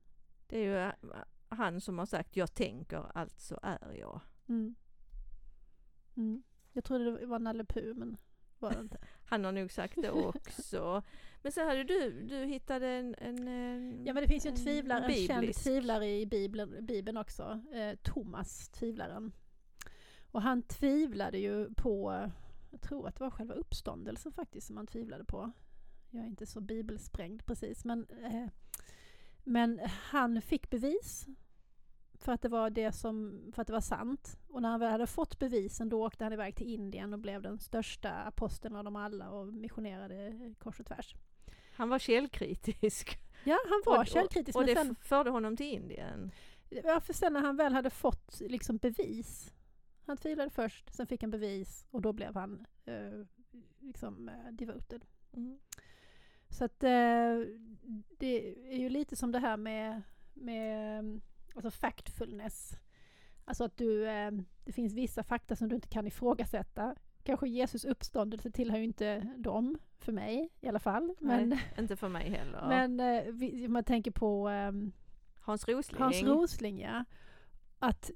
Det 0.46 0.58
är 0.58 0.62
ju 0.62 0.76
eh, 0.76 1.22
han 1.54 1.80
som 1.80 1.98
har 1.98 2.06
sagt 2.06 2.36
jag 2.36 2.54
tänker, 2.54 3.16
alltså 3.18 3.58
är 3.62 3.94
jag. 3.98 4.20
Mm. 4.48 4.74
Mm. 6.16 6.42
Jag 6.72 6.84
trodde 6.84 7.18
det 7.18 7.26
var 7.26 7.38
Nalle 7.38 7.64
Puh, 7.64 7.94
men 7.94 8.16
var 8.58 8.70
det 8.70 8.80
inte. 8.80 8.98
han 9.24 9.44
har 9.44 9.52
nog 9.52 9.72
sagt 9.72 10.02
det 10.02 10.10
också. 10.10 11.02
Men 11.42 11.52
så 11.52 11.64
hade 11.64 11.84
du, 11.84 12.22
du 12.22 12.44
hittade 12.44 12.86
en, 12.86 13.14
en, 13.18 13.48
en 13.48 14.06
Ja 14.06 14.14
men 14.14 14.22
det 14.22 14.28
finns 14.28 14.46
ju 14.46 14.50
en, 14.50 14.56
tvivlare, 14.56 15.04
en, 15.04 15.10
en 15.10 15.26
känd 15.26 15.54
tvivlare 15.54 16.20
i 16.20 16.26
Bibeln, 16.26 16.86
Bibeln 16.86 17.16
också. 17.16 17.62
Eh, 17.72 17.96
Thomas, 18.02 18.68
tvivlaren. 18.68 19.32
Och 20.30 20.42
han 20.42 20.62
tvivlade 20.62 21.38
ju 21.38 21.74
på, 21.74 22.30
jag 22.70 22.80
tror 22.80 23.08
att 23.08 23.16
det 23.16 23.24
var 23.24 23.30
själva 23.30 23.54
uppståndelsen 23.54 24.32
faktiskt 24.32 24.66
som 24.66 24.76
han 24.76 24.86
tvivlade 24.86 25.24
på. 25.24 25.52
Jag 26.10 26.22
är 26.22 26.26
inte 26.26 26.46
så 26.46 26.60
bibelsprängd 26.60 27.46
precis 27.46 27.84
men 27.84 28.06
eh, 28.24 28.46
men 29.44 29.80
han 29.86 30.42
fick 30.42 30.70
bevis 30.70 31.26
för 32.22 32.32
att 32.32 32.42
det 32.42 32.48
var 32.48 32.70
det 32.70 32.92
som, 32.92 33.42
för 33.54 33.62
att 33.62 33.66
det 33.66 33.72
var 33.72 33.80
sant. 33.80 34.38
Och 34.48 34.62
när 34.62 34.68
han 34.68 34.80
väl 34.80 34.90
hade 34.90 35.06
fått 35.06 35.38
bevisen 35.38 35.88
då 35.88 36.06
åkte 36.06 36.24
han 36.24 36.32
iväg 36.32 36.56
till 36.56 36.66
Indien 36.66 37.12
och 37.12 37.18
blev 37.18 37.42
den 37.42 37.58
största 37.58 38.10
aposteln 38.10 38.76
av 38.76 38.84
dem 38.84 38.96
alla 38.96 39.30
och 39.30 39.46
missionerade 39.46 40.54
kors 40.58 40.80
och 40.80 40.86
tvärs. 40.86 41.14
Han 41.74 41.88
var 41.88 41.98
källkritisk. 41.98 43.18
Ja, 43.44 43.58
han 43.68 43.82
var 43.86 44.00
och, 44.00 44.06
källkritisk. 44.06 44.56
Och, 44.56 44.62
och 44.62 44.66
det 44.66 44.74
sen, 44.74 44.94
förde 44.94 45.30
honom 45.30 45.56
till 45.56 45.66
Indien? 45.66 46.30
Ja, 46.68 47.00
för 47.00 47.12
sen 47.12 47.32
när 47.32 47.40
han 47.40 47.56
väl 47.56 47.72
hade 47.72 47.90
fått 47.90 48.40
liksom 48.40 48.76
bevis. 48.76 49.54
Han 50.06 50.16
tvivlade 50.16 50.50
först, 50.50 50.94
sen 50.94 51.06
fick 51.06 51.22
han 51.22 51.30
bevis 51.30 51.86
och 51.90 52.02
då 52.02 52.12
blev 52.12 52.34
han 52.34 52.66
eh, 52.84 53.26
liksom 53.80 54.28
eh, 54.28 54.52
devoted. 54.52 55.04
Mm. 55.32 55.58
Så 56.48 56.64
att 56.64 56.82
eh, 56.82 57.40
det 58.18 58.54
är 58.74 58.78
ju 58.78 58.88
lite 58.88 59.16
som 59.16 59.32
det 59.32 59.38
här 59.38 59.56
med, 59.56 60.02
med 60.34 61.20
alltså 61.54 61.70
factfulness. 61.70 62.76
Alltså 63.44 63.64
att 63.64 63.76
du, 63.76 64.08
eh, 64.08 64.30
det 64.64 64.72
finns 64.72 64.92
vissa 64.92 65.22
fakta 65.22 65.56
som 65.56 65.68
du 65.68 65.74
inte 65.74 65.88
kan 65.88 66.06
ifrågasätta. 66.06 66.96
Kanske 67.22 67.48
Jesus 67.48 67.84
uppståndelse 67.84 68.50
tillhör 68.50 68.78
ju 68.78 68.84
inte 68.84 69.20
dem, 69.36 69.78
för 70.02 70.12
mig 70.12 70.48
i 70.60 70.68
alla 70.68 70.78
fall. 70.78 71.14
Men, 71.20 71.48
Nej, 71.48 71.72
inte 71.78 71.96
för 71.96 72.08
mig 72.08 72.30
heller. 72.30 72.68
Men 72.68 73.00
eh, 73.00 73.66
om 73.66 73.72
man 73.72 73.84
tänker 73.84 74.10
på 74.10 74.48
um, 74.48 74.92
Hans 75.40 75.68
Rosling. 75.68 76.02
Hans 76.02 76.22
Rosling, 76.22 76.80
ja. 76.80 77.04
Att, 77.78 78.10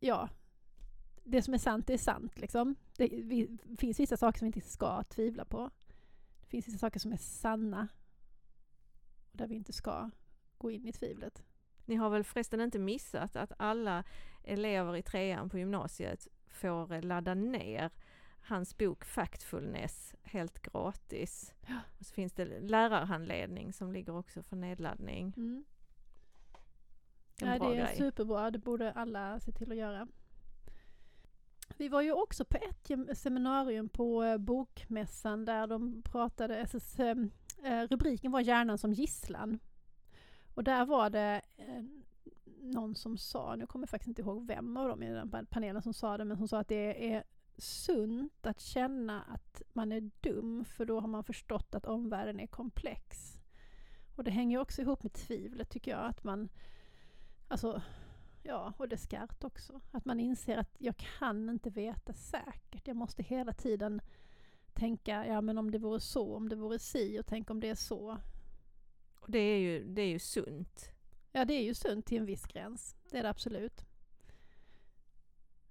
ja, 0.00 0.28
det 1.24 1.42
som 1.42 1.54
är 1.54 1.58
sant 1.58 1.90
är 1.90 1.98
sant 1.98 2.38
liksom. 2.38 2.76
Det 2.96 3.08
vi, 3.08 3.58
finns 3.78 4.00
vissa 4.00 4.16
saker 4.16 4.38
som 4.38 4.46
vi 4.46 4.58
inte 4.58 4.70
ska 4.70 5.02
tvivla 5.02 5.44
på. 5.44 5.70
Det 6.40 6.46
finns 6.46 6.68
vissa 6.68 6.78
saker 6.78 7.00
som 7.00 7.12
är 7.12 7.16
sanna 7.16 7.88
och 9.30 9.36
där 9.36 9.46
vi 9.46 9.54
inte 9.54 9.72
ska 9.72 10.10
gå 10.58 10.70
in 10.70 10.86
i 10.86 10.92
tvivlet. 10.92 11.42
Ni 11.90 11.96
har 11.96 12.10
väl 12.10 12.24
förresten 12.24 12.60
inte 12.60 12.78
missat 12.78 13.36
att 13.36 13.52
alla 13.56 14.04
elever 14.44 14.96
i 14.96 15.02
trean 15.02 15.50
på 15.50 15.58
gymnasiet 15.58 16.28
får 16.48 17.02
ladda 17.02 17.34
ner 17.34 17.90
hans 18.40 18.78
bok 18.78 19.04
Factfulness 19.04 20.14
helt 20.22 20.62
gratis. 20.62 21.54
Ja. 21.66 21.78
Och 21.98 22.06
så 22.06 22.14
finns 22.14 22.32
det 22.32 22.60
lärarhandledning 22.60 23.72
som 23.72 23.92
ligger 23.92 24.16
också 24.16 24.42
för 24.42 24.56
nedladdning. 24.56 25.34
Mm. 25.36 25.64
Ja, 27.40 27.58
det 27.58 27.66
är 27.66 27.74
grej. 27.74 27.96
superbra, 27.96 28.50
det 28.50 28.58
borde 28.58 28.92
alla 28.92 29.40
se 29.40 29.52
till 29.52 29.72
att 29.72 29.78
göra. 29.78 30.08
Vi 31.76 31.88
var 31.88 32.02
ju 32.02 32.12
också 32.12 32.44
på 32.44 32.56
ett 32.56 33.18
seminarium 33.18 33.88
på 33.88 34.24
eh, 34.24 34.38
Bokmässan 34.38 35.44
där 35.44 35.66
de 35.66 36.02
pratade, 36.02 36.60
alltså, 36.60 36.78
rubriken 37.90 38.32
var 38.32 38.40
Hjärnan 38.40 38.78
som 38.78 38.92
gisslan. 38.92 39.58
Och 40.60 40.64
där 40.64 40.86
var 40.86 41.10
det 41.10 41.40
eh, 41.56 41.82
någon 42.62 42.94
som 42.94 43.18
sa, 43.18 43.56
nu 43.56 43.66
kommer 43.66 43.82
jag 43.82 43.90
faktiskt 43.90 44.08
inte 44.08 44.22
ihåg 44.22 44.46
vem 44.46 44.76
av 44.76 44.88
dem 44.88 45.02
i 45.02 45.10
den 45.12 45.46
panelen 45.46 45.82
som 45.82 45.94
sa 45.94 46.18
det, 46.18 46.24
men 46.24 46.36
som 46.36 46.48
sa 46.48 46.58
att 46.58 46.68
det 46.68 47.12
är 47.12 47.24
sunt 47.58 48.46
att 48.46 48.60
känna 48.60 49.22
att 49.22 49.62
man 49.72 49.92
är 49.92 50.10
dum, 50.20 50.64
för 50.64 50.84
då 50.84 51.00
har 51.00 51.08
man 51.08 51.24
förstått 51.24 51.74
att 51.74 51.86
omvärlden 51.86 52.40
är 52.40 52.46
komplex. 52.46 53.38
Och 54.16 54.24
det 54.24 54.30
hänger 54.30 54.58
också 54.58 54.82
ihop 54.82 55.02
med 55.02 55.12
tvivlet 55.12 55.70
tycker 55.70 55.90
jag, 55.90 56.04
att 56.04 56.24
man 56.24 56.48
Alltså, 57.48 57.82
ja, 58.42 58.72
och 58.76 58.88
det 58.88 58.96
skarpt 58.96 59.44
också. 59.44 59.80
Att 59.90 60.04
man 60.04 60.20
inser 60.20 60.56
att 60.56 60.76
jag 60.78 60.96
kan 60.96 61.48
inte 61.50 61.70
veta 61.70 62.12
säkert. 62.12 62.86
Jag 62.86 62.96
måste 62.96 63.22
hela 63.22 63.52
tiden 63.52 64.00
tänka, 64.72 65.26
ja 65.26 65.40
men 65.40 65.58
om 65.58 65.70
det 65.70 65.78
vore 65.78 66.00
så, 66.00 66.36
om 66.36 66.48
det 66.48 66.56
vore 66.56 66.78
si 66.78 67.20
och 67.20 67.26
tänk 67.26 67.50
om 67.50 67.60
det 67.60 67.68
är 67.68 67.74
så. 67.74 68.18
Det 69.30 69.38
är 69.38 69.58
ju, 69.58 69.84
det 69.84 70.02
är 70.02 70.06
ju 70.06 70.18
sunt. 70.18 70.92
Ja, 71.32 71.44
det 71.44 71.54
är 71.54 71.62
ju 71.62 71.74
sunt 71.74 72.06
till 72.06 72.18
en 72.18 72.26
viss 72.26 72.46
gräns. 72.46 72.96
Det 73.10 73.18
är 73.18 73.22
det 73.22 73.30
absolut. 73.30 73.84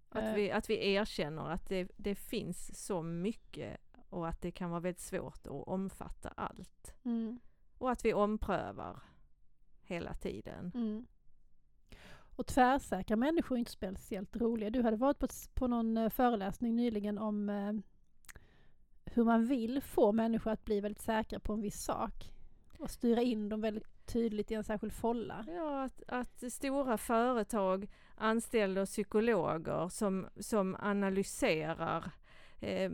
Att 0.09 0.37
vi, 0.37 0.51
att 0.51 0.69
vi 0.69 0.93
erkänner 0.93 1.49
att 1.49 1.69
det, 1.69 1.91
det 1.97 2.15
finns 2.15 2.85
så 2.85 3.01
mycket 3.01 3.77
och 4.09 4.27
att 4.27 4.41
det 4.41 4.51
kan 4.51 4.69
vara 4.69 4.79
väldigt 4.79 5.01
svårt 5.01 5.47
att 5.47 5.67
omfatta 5.67 6.29
allt. 6.29 6.95
Mm. 7.03 7.39
Och 7.77 7.91
att 7.91 8.05
vi 8.05 8.13
omprövar 8.13 8.99
hela 9.81 10.13
tiden. 10.13 10.71
Mm. 10.75 11.05
Och 12.35 12.47
tvärsäkra 12.47 13.15
människor 13.15 13.55
är 13.55 13.59
inte 13.59 13.71
speciellt 13.71 14.35
roliga. 14.35 14.69
Du 14.69 14.81
hade 14.81 14.97
varit 14.97 15.19
på, 15.19 15.27
på 15.53 15.67
någon 15.67 15.97
eh, 15.97 16.09
föreläsning 16.09 16.75
nyligen 16.75 17.17
om 17.17 17.49
eh, 17.49 17.73
hur 19.05 19.23
man 19.23 19.45
vill 19.45 19.81
få 19.81 20.11
människor 20.11 20.51
att 20.51 20.65
bli 20.65 20.81
väldigt 20.81 21.01
säkra 21.01 21.39
på 21.39 21.53
en 21.53 21.61
viss 21.61 21.83
sak 21.83 22.31
och 22.79 22.91
styra 22.91 23.21
in 23.21 23.49
dem 23.49 23.61
väldigt 23.61 24.05
tydligt 24.05 24.51
i 24.51 24.53
en 24.53 24.63
särskild 24.63 24.93
folla. 24.93 25.45
Ja, 25.47 25.83
att, 25.83 26.03
att 26.07 26.53
stora 26.53 26.97
företag 26.97 27.87
anställer 28.15 28.85
psykologer 28.85 29.89
som, 29.89 30.27
som 30.39 30.77
analyserar 30.79 32.11
eh, 32.59 32.91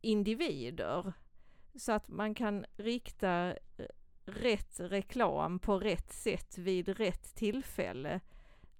individer 0.00 1.12
så 1.74 1.92
att 1.92 2.08
man 2.08 2.34
kan 2.34 2.64
rikta 2.76 3.56
eh, 3.76 3.86
rätt 4.24 4.80
reklam 4.80 5.58
på 5.58 5.78
rätt 5.78 6.12
sätt 6.12 6.58
vid 6.58 6.88
rätt 6.88 7.34
tillfälle 7.34 8.20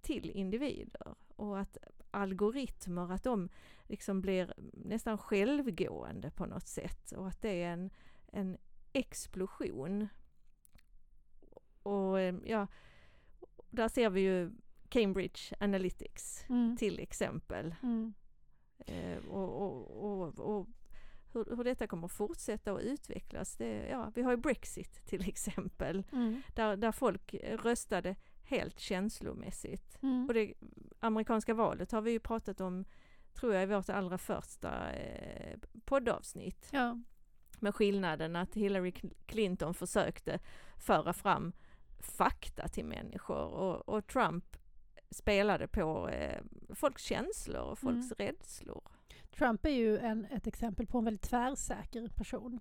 till 0.01 0.31
individer 0.31 1.15
och 1.37 1.59
att 1.59 1.79
algoritmer, 2.11 3.13
att 3.13 3.23
de 3.23 3.49
liksom 3.89 4.21
blir 4.21 4.55
nästan 4.73 5.19
självgående 5.19 6.31
på 6.31 6.47
något 6.47 6.67
sätt 6.67 7.13
och 7.13 7.29
att 7.29 7.43
det 7.43 7.63
är 7.63 7.73
en, 7.73 7.91
en 8.27 8.57
explosion. 8.93 10.09
Och 11.85 12.21
eh, 12.21 12.35
ja, 12.45 12.67
där 13.71 13.89
ser 13.89 14.11
vi 14.11 14.21
ju 14.21 14.51
Cambridge 14.89 15.41
Analytics 15.61 16.45
mm. 16.49 16.77
till 16.77 16.99
exempel. 16.99 17.75
Mm. 17.83 18.15
Eh, 18.79 19.27
och, 19.29 19.63
och, 19.63 20.05
och, 20.05 20.39
och 20.39 20.69
hur, 21.33 21.57
hur, 21.57 21.65
detta 21.65 21.87
kommer 21.87 22.09
fortsätta 22.09 22.73
att 22.73 22.83
utvecklas. 22.83 23.57
Det, 23.57 23.89
ja, 23.89 24.13
vi 24.15 24.23
har 24.23 24.31
ju 24.31 24.37
Brexit 24.37 25.07
till 25.07 25.29
exempel, 25.29 26.05
mm. 26.13 26.43
där, 26.55 26.77
där 26.77 26.93
folk 26.93 27.35
röstade 27.43 28.17
helt 28.43 28.81
känslomässigt. 28.81 29.99
Mm. 30.03 30.27
Och 30.27 30.35
det 30.35 30.55
amerikanska 31.01 31.55
valet 31.55 31.93
har 31.93 32.01
vi 32.01 32.11
ju 32.11 32.21
pratat 32.21 32.61
om, 32.61 32.85
tror 33.35 33.55
jag, 33.55 33.63
i 33.63 33.67
vårt 33.67 33.89
allra 33.89 34.19
första 34.19 34.93
eh, 34.93 35.59
poddavsnitt. 35.85 36.69
Ja. 36.73 37.01
Med 37.61 37.75
skillnaden 37.75 38.37
att 38.37 38.55
Hillary 38.55 38.93
Clinton 39.27 39.75
försökte 39.75 40.39
föra 40.77 41.13
fram 41.13 41.53
fakta 42.05 42.69
till 42.69 42.85
människor 42.85 43.47
och, 43.47 43.89
och 43.89 44.07
Trump 44.07 44.57
spelade 45.11 45.69
på 45.69 46.09
eh, 46.09 46.43
folks 46.75 47.03
känslor 47.03 47.63
och 47.63 47.79
folks 47.79 48.13
mm. 48.13 48.15
rädslor. 48.19 48.83
Trump 49.39 49.67
är 49.67 49.71
ju 49.71 49.99
en, 49.99 50.25
ett 50.25 50.47
exempel 50.47 50.87
på 50.87 50.99
en 50.99 51.05
väldigt 51.05 51.23
tvärsäker 51.23 52.09
person. 52.09 52.61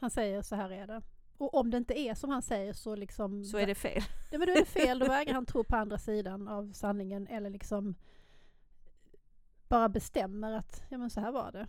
Han 0.00 0.10
säger 0.10 0.42
så 0.42 0.54
här 0.54 0.70
är 0.70 0.86
det. 0.86 1.02
Och 1.36 1.54
om 1.54 1.70
det 1.70 1.76
inte 1.76 1.98
är 1.98 2.14
som 2.14 2.30
han 2.30 2.42
säger 2.42 2.72
så 2.72 2.96
liksom... 2.96 3.44
Så 3.44 3.58
är 3.58 3.66
det 3.66 3.74
fel. 3.74 4.02
Ja 4.30 4.38
men 4.38 4.46
då 4.46 4.52
är 4.52 4.58
det 4.58 4.64
fel, 4.64 4.98
då 4.98 5.06
vägrar 5.06 5.34
han 5.34 5.46
tro 5.46 5.64
på 5.64 5.76
andra 5.76 5.98
sidan 5.98 6.48
av 6.48 6.72
sanningen 6.72 7.26
eller 7.26 7.50
liksom 7.50 7.94
bara 9.68 9.88
bestämmer 9.88 10.52
att 10.52 10.82
ja 10.88 10.98
men 10.98 11.10
så 11.10 11.20
här 11.20 11.32
var 11.32 11.52
det. 11.52 11.66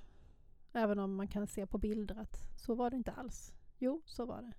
Även 0.73 0.99
om 0.99 1.15
man 1.15 1.27
kan 1.27 1.47
se 1.47 1.67
på 1.67 1.77
bilder 1.77 2.15
att 2.15 2.59
så 2.59 2.75
var 2.75 2.89
det 2.89 2.97
inte 2.97 3.11
alls. 3.11 3.53
Jo, 3.77 4.01
så 4.05 4.25
var 4.25 4.41
det. 4.41 4.51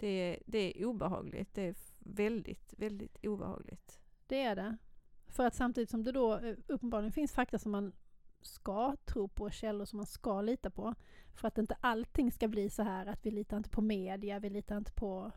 Det 0.00 0.06
är, 0.06 0.38
det 0.46 0.58
är 0.58 0.84
obehagligt. 0.84 1.54
Det 1.54 1.62
är 1.62 1.74
väldigt, 1.98 2.74
väldigt 2.76 3.24
obehagligt. 3.24 4.00
Det 4.26 4.42
är 4.42 4.56
det. 4.56 4.76
För 5.28 5.46
att 5.46 5.54
samtidigt 5.54 5.90
som 5.90 6.02
det 6.02 6.12
då 6.12 6.38
eh, 6.38 6.56
uppenbarligen 6.66 7.12
finns 7.12 7.32
fakta 7.32 7.58
som 7.58 7.72
man 7.72 7.92
ska 8.40 8.96
tro 9.04 9.28
på, 9.28 9.50
källor 9.50 9.84
som 9.84 9.96
man 9.96 10.06
ska 10.06 10.42
lita 10.42 10.70
på. 10.70 10.94
För 11.34 11.48
att 11.48 11.58
inte 11.58 11.76
allting 11.80 12.32
ska 12.32 12.48
bli 12.48 12.70
så 12.70 12.82
här 12.82 13.06
att 13.06 13.26
vi 13.26 13.30
litar 13.30 13.56
inte 13.56 13.70
på 13.70 13.80
media, 13.80 14.38
vi 14.38 14.50
litar 14.50 14.76
inte 14.76 14.92
på 14.92 15.32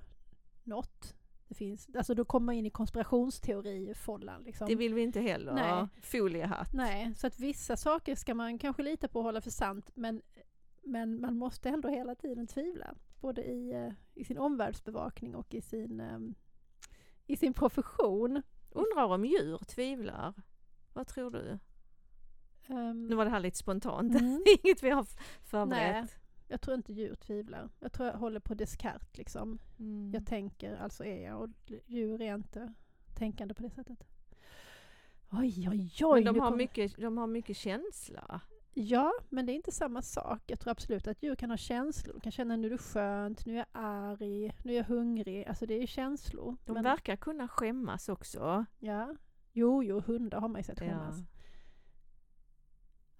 något. 0.64 1.16
Det 1.48 1.56
finns, 1.56 1.90
alltså 1.96 2.14
då 2.14 2.26
kommer 2.26 2.46
man 2.46 2.56
in 2.56 2.66
i 2.66 2.70
konspirationsteori-follan. 2.70 4.44
Liksom. 4.44 4.68
Det 4.68 4.76
vill 4.76 4.94
vi 4.94 5.02
inte 5.02 5.22
heller, 5.22 5.54
Nej. 5.54 5.88
foliehatt. 6.02 6.74
Nej, 6.74 7.14
så 7.16 7.28
att 7.28 7.40
vissa 7.40 7.78
saker 7.78 8.16
ska 8.16 8.34
man 8.34 8.60
kanske 8.60 8.84
lita 8.84 9.08
på 9.08 9.20
och 9.20 9.26
hålla 9.26 9.42
för 9.42 9.52
sant, 9.52 9.90
men, 9.94 10.22
men 10.82 11.22
man 11.22 11.38
måste 11.38 11.70
ändå 11.70 11.90
hela 11.90 12.16
tiden 12.16 12.48
tvivla. 12.48 12.96
Både 13.24 13.44
i, 13.44 13.72
eh, 13.72 13.92
i 14.14 14.24
sin 14.24 14.38
omvärldsbevakning 14.38 15.36
och 15.36 15.54
i 15.54 15.62
sin, 15.62 16.00
um, 16.00 16.36
i 17.26 17.38
sin 17.38 17.54
profession. 17.54 18.42
Undrar 18.70 19.04
om 19.04 19.26
djur 19.26 19.58
tvivlar? 19.58 20.34
Vad 20.94 21.08
tror 21.08 21.32
du? 21.32 21.60
Um, 22.68 23.08
nu 23.08 23.16
var 23.16 23.26
det 23.26 23.32
här 23.32 23.40
lite 23.40 23.58
spontant, 23.58 24.16
mm. 24.16 24.44
inget 24.64 24.84
vi 24.84 24.90
har 24.90 25.08
förberett. 25.44 25.94
Nej, 25.94 26.08
jag 26.48 26.62
tror 26.62 26.76
inte 26.76 26.94
djur 26.94 27.16
tvivlar. 27.16 27.70
Jag 27.80 27.94
tror 27.94 28.08
jag 28.08 28.18
håller 28.18 28.40
på 28.40 28.54
Descartes 28.54 29.18
liksom. 29.18 29.60
Mm. 29.80 30.12
Jag 30.14 30.26
tänker, 30.26 30.76
alltså 30.76 31.06
är 31.06 31.24
jag 31.24 31.42
och 31.42 31.50
djur 31.86 32.22
är 32.22 32.36
inte 32.36 32.74
tänkande 33.16 33.54
på 33.54 33.64
det 33.64 33.70
sättet. 33.70 34.08
Oj, 35.32 35.70
oj, 35.70 35.92
oj! 36.02 36.24
Men 36.24 36.34
de, 36.34 36.40
har, 36.40 36.50
kom... 36.50 36.58
mycket, 36.58 36.98
de 36.98 37.18
har 37.18 37.28
mycket 37.28 37.58
känsla. 37.58 38.42
Ja, 38.74 39.14
men 39.30 39.46
det 39.46 39.52
är 39.52 39.56
inte 39.56 39.72
samma 39.72 40.02
sak. 40.02 40.44
Jag 40.48 40.60
tror 40.60 40.72
absolut 40.72 41.08
att 41.08 41.24
djur 41.24 41.36
kan 41.36 41.50
ha 41.50 41.58
känslor. 41.58 42.14
De 42.14 42.20
kan 42.20 42.32
känna 42.32 42.56
nu 42.56 42.68
är 42.68 42.72
det 42.72 42.78
skönt, 42.78 43.46
nu 43.46 43.54
är 43.54 43.58
jag 43.58 43.66
arg, 43.72 44.52
nu 44.64 44.74
är 44.74 44.78
jag 44.78 44.84
hungrig. 44.84 45.46
Alltså 45.48 45.66
det 45.66 45.74
är 45.74 45.88
känslor. 45.88 46.58
De 46.66 46.74
men... 46.74 46.84
verkar 46.84 47.16
kunna 47.16 47.48
skämmas 47.48 48.10
också. 48.10 48.66
Ja. 48.80 49.16
Jo, 49.52 49.84
jo, 49.84 50.00
hundar 50.00 50.42
har 50.42 50.48
man 50.48 50.60
ju 50.60 50.64
sett 50.64 50.80
skämmas. 50.80 51.20
Ja. 51.20 51.26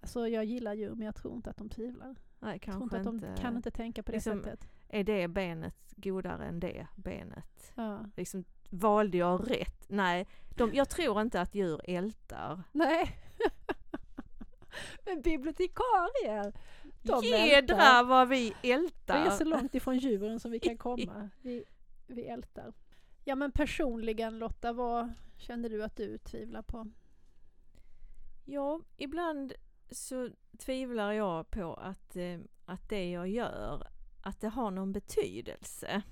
Alltså 0.00 0.28
jag 0.28 0.44
gillar 0.44 0.74
djur 0.74 0.94
men 0.94 1.06
jag 1.06 1.14
tror 1.14 1.34
inte 1.34 1.50
att 1.50 1.56
de 1.56 1.68
tvivlar. 1.68 2.16
Nej, 2.38 2.58
kanske 2.58 2.82
jag 2.82 2.90
tror 2.90 3.14
inte 3.14 3.26
att 3.28 3.34
de 3.36 3.42
kan 3.42 3.56
inte 3.56 3.70
tänka 3.70 4.02
på 4.02 4.12
det 4.12 4.16
liksom, 4.16 4.42
sättet. 4.42 4.68
Är 4.88 5.04
det 5.04 5.28
benet 5.28 5.94
godare 5.96 6.44
än 6.44 6.60
det 6.60 6.86
benet? 6.96 7.72
Ja. 7.74 8.04
Liksom, 8.16 8.44
valde 8.70 9.18
jag 9.18 9.50
rätt? 9.50 9.86
Nej, 9.88 10.26
de, 10.56 10.74
jag 10.74 10.88
tror 10.88 11.20
inte 11.20 11.40
att 11.40 11.54
djur 11.54 11.80
ältar. 11.84 12.62
Nej. 12.72 13.18
Men 15.04 15.22
bibliotekarier, 15.22 16.52
de 17.02 17.24
Jädra 17.24 18.02
vad 18.02 18.28
vi 18.28 18.54
ältar! 18.62 19.20
Vi 19.22 19.26
är 19.26 19.30
så 19.30 19.44
långt 19.44 19.74
ifrån 19.74 19.98
djuren 19.98 20.40
som 20.40 20.50
vi 20.50 20.60
kan 20.60 20.78
komma. 20.78 21.30
Vi, 21.42 21.64
vi 22.06 22.26
ältar. 22.26 22.72
Ja 23.24 23.34
men 23.34 23.52
personligen 23.52 24.38
Lotta, 24.38 24.72
vad 24.72 25.12
känner 25.36 25.68
du 25.68 25.84
att 25.84 25.96
du 25.96 26.18
tvivlar 26.18 26.62
på? 26.62 26.90
Ja, 28.44 28.80
ibland 28.96 29.52
så 29.90 30.30
tvivlar 30.58 31.12
jag 31.12 31.50
på 31.50 31.74
att, 31.74 32.16
eh, 32.16 32.40
att 32.64 32.88
det 32.88 33.10
jag 33.10 33.28
gör, 33.28 33.86
att 34.22 34.40
det 34.40 34.48
har 34.48 34.70
någon 34.70 34.92
betydelse. 34.92 36.02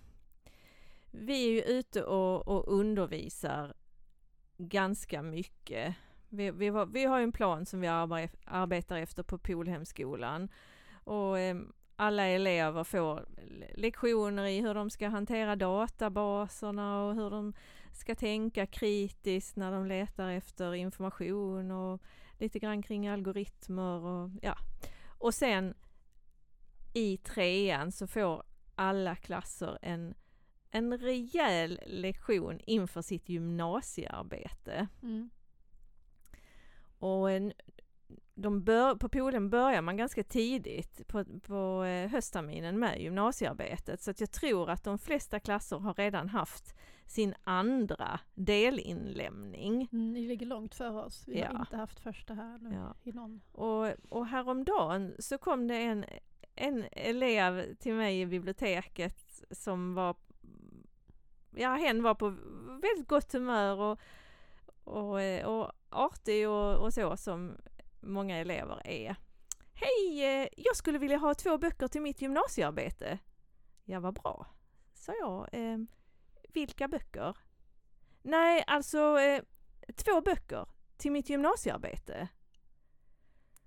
Vi 1.11 1.44
är 1.44 1.51
ju 1.51 1.62
ute 1.62 2.05
och, 2.05 2.48
och 2.48 2.79
undervisar 2.79 3.75
ganska 4.57 5.22
mycket. 5.22 5.94
Vi, 6.33 6.51
vi, 6.51 6.68
har, 6.68 6.87
vi 6.87 7.05
har 7.05 7.21
en 7.21 7.33
plan 7.33 7.66
som 7.66 7.81
vi 7.81 7.87
arbetar 7.87 8.97
efter 8.97 9.23
på 9.23 9.38
Polhemskolan 9.38 10.49
och 11.05 11.38
eh, 11.38 11.57
alla 11.97 12.27
elever 12.27 12.85
får 12.85 13.27
lektioner 13.75 14.47
i 14.47 14.61
hur 14.61 14.75
de 14.75 14.90
ska 14.90 15.09
hantera 15.09 15.57
databaserna 15.57 17.05
och 17.05 17.14
hur 17.14 17.31
de 17.31 17.53
ska 17.92 18.14
tänka 18.14 18.66
kritiskt 18.66 19.57
när 19.57 19.73
de 19.73 19.87
letar 19.87 20.31
efter 20.31 20.75
information 20.75 21.71
och 21.71 22.03
lite 22.38 22.59
grann 22.59 22.83
kring 22.83 23.09
algoritmer 23.09 24.05
och 24.05 24.31
ja. 24.42 24.57
Och 25.18 25.35
sen 25.35 25.75
i 26.95 27.16
trean 27.16 27.92
så 27.92 28.07
får 28.07 28.42
alla 28.75 29.16
klasser 29.16 29.79
en, 29.83 30.14
en 30.71 30.99
rejäl 30.99 31.81
lektion 31.87 32.61
inför 32.66 33.03
sitt 33.03 33.29
gymnasiearbete. 33.29 34.88
Mm. 35.03 35.31
Och 37.03 37.31
en, 37.31 37.53
de 38.35 38.65
bör, 38.65 38.95
på 38.95 39.09
Polen 39.09 39.51
börjar 39.51 39.83
man 39.83 39.97
ganska 39.97 40.25
tidigt 40.25 41.09
på, 41.09 41.25
på 41.25 41.85
eh, 41.85 42.11
höstterminen 42.11 42.79
med 42.79 43.01
gymnasiearbetet 43.01 44.03
så 44.03 44.11
att 44.11 44.21
jag 44.21 44.31
tror 44.31 44.71
att 44.71 44.85
de 44.85 44.99
flesta 44.99 45.41
klasser 45.41 45.79
har 45.79 45.95
redan 45.95 46.29
haft 46.29 46.75
sin 47.07 47.35
andra 47.45 48.21
delinlämning. 48.35 49.88
Mm, 49.93 50.12
ni 50.12 50.27
ligger 50.27 50.47
långt 50.47 50.75
före 50.75 51.03
oss, 51.03 51.25
vi 51.29 51.38
ja. 51.41 51.49
har 51.53 51.61
inte 51.61 51.77
haft 51.77 52.01
första 52.01 52.35
här 52.35 52.59
nu 52.59 52.75
ja. 52.75 52.95
i 53.03 53.12
någon. 53.12 53.41
Och, 53.53 53.87
och 54.09 54.27
häromdagen 54.27 55.15
så 55.19 55.38
kom 55.38 55.69
det 55.69 55.77
en, 55.77 56.05
en 56.55 56.85
elev 56.93 57.75
till 57.75 57.95
mig 57.95 58.21
i 58.21 58.27
biblioteket 58.27 59.45
som 59.51 59.95
var, 59.95 60.17
ja 61.51 61.75
hen 61.75 62.03
var 62.03 62.15
på 62.15 62.29
väldigt 62.83 63.09
gott 63.09 63.33
humör 63.33 63.79
och, 63.79 64.01
och, 64.85 65.45
och 65.45 65.73
artig 65.90 66.49
och, 66.49 66.77
och 66.77 66.95
så 66.95 67.16
som 67.16 67.57
många 68.01 68.37
elever 68.37 68.87
är. 68.87 69.16
Hej, 69.75 70.25
eh, 70.25 70.49
jag 70.57 70.77
skulle 70.77 70.99
vilja 70.99 71.16
ha 71.16 71.35
två 71.35 71.59
böcker 71.59 71.88
till 71.88 72.03
mitt 72.03 72.23
gymnasiearbete. 72.23 73.18
Ja, 73.85 74.01
vad 74.01 74.14
bra, 74.14 74.47
sa 74.95 75.12
jag. 75.21 75.49
Eh, 75.53 75.79
vilka 76.53 76.88
böcker? 76.88 77.37
Nej, 78.23 78.64
alltså 78.66 79.21
eh, 79.21 79.42
två 79.97 80.21
böcker 80.21 80.68
till 80.97 81.12
mitt 81.12 81.31
gymnasiearbete. 81.31 82.29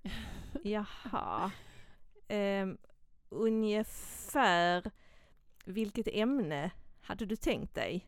Jaha. 0.63 1.51
Eh, 2.27 2.67
ungefär 3.29 4.91
vilket 5.65 6.07
ämne 6.07 6.71
hade 7.01 7.25
du 7.25 7.35
tänkt 7.35 7.75
dig? 7.75 8.07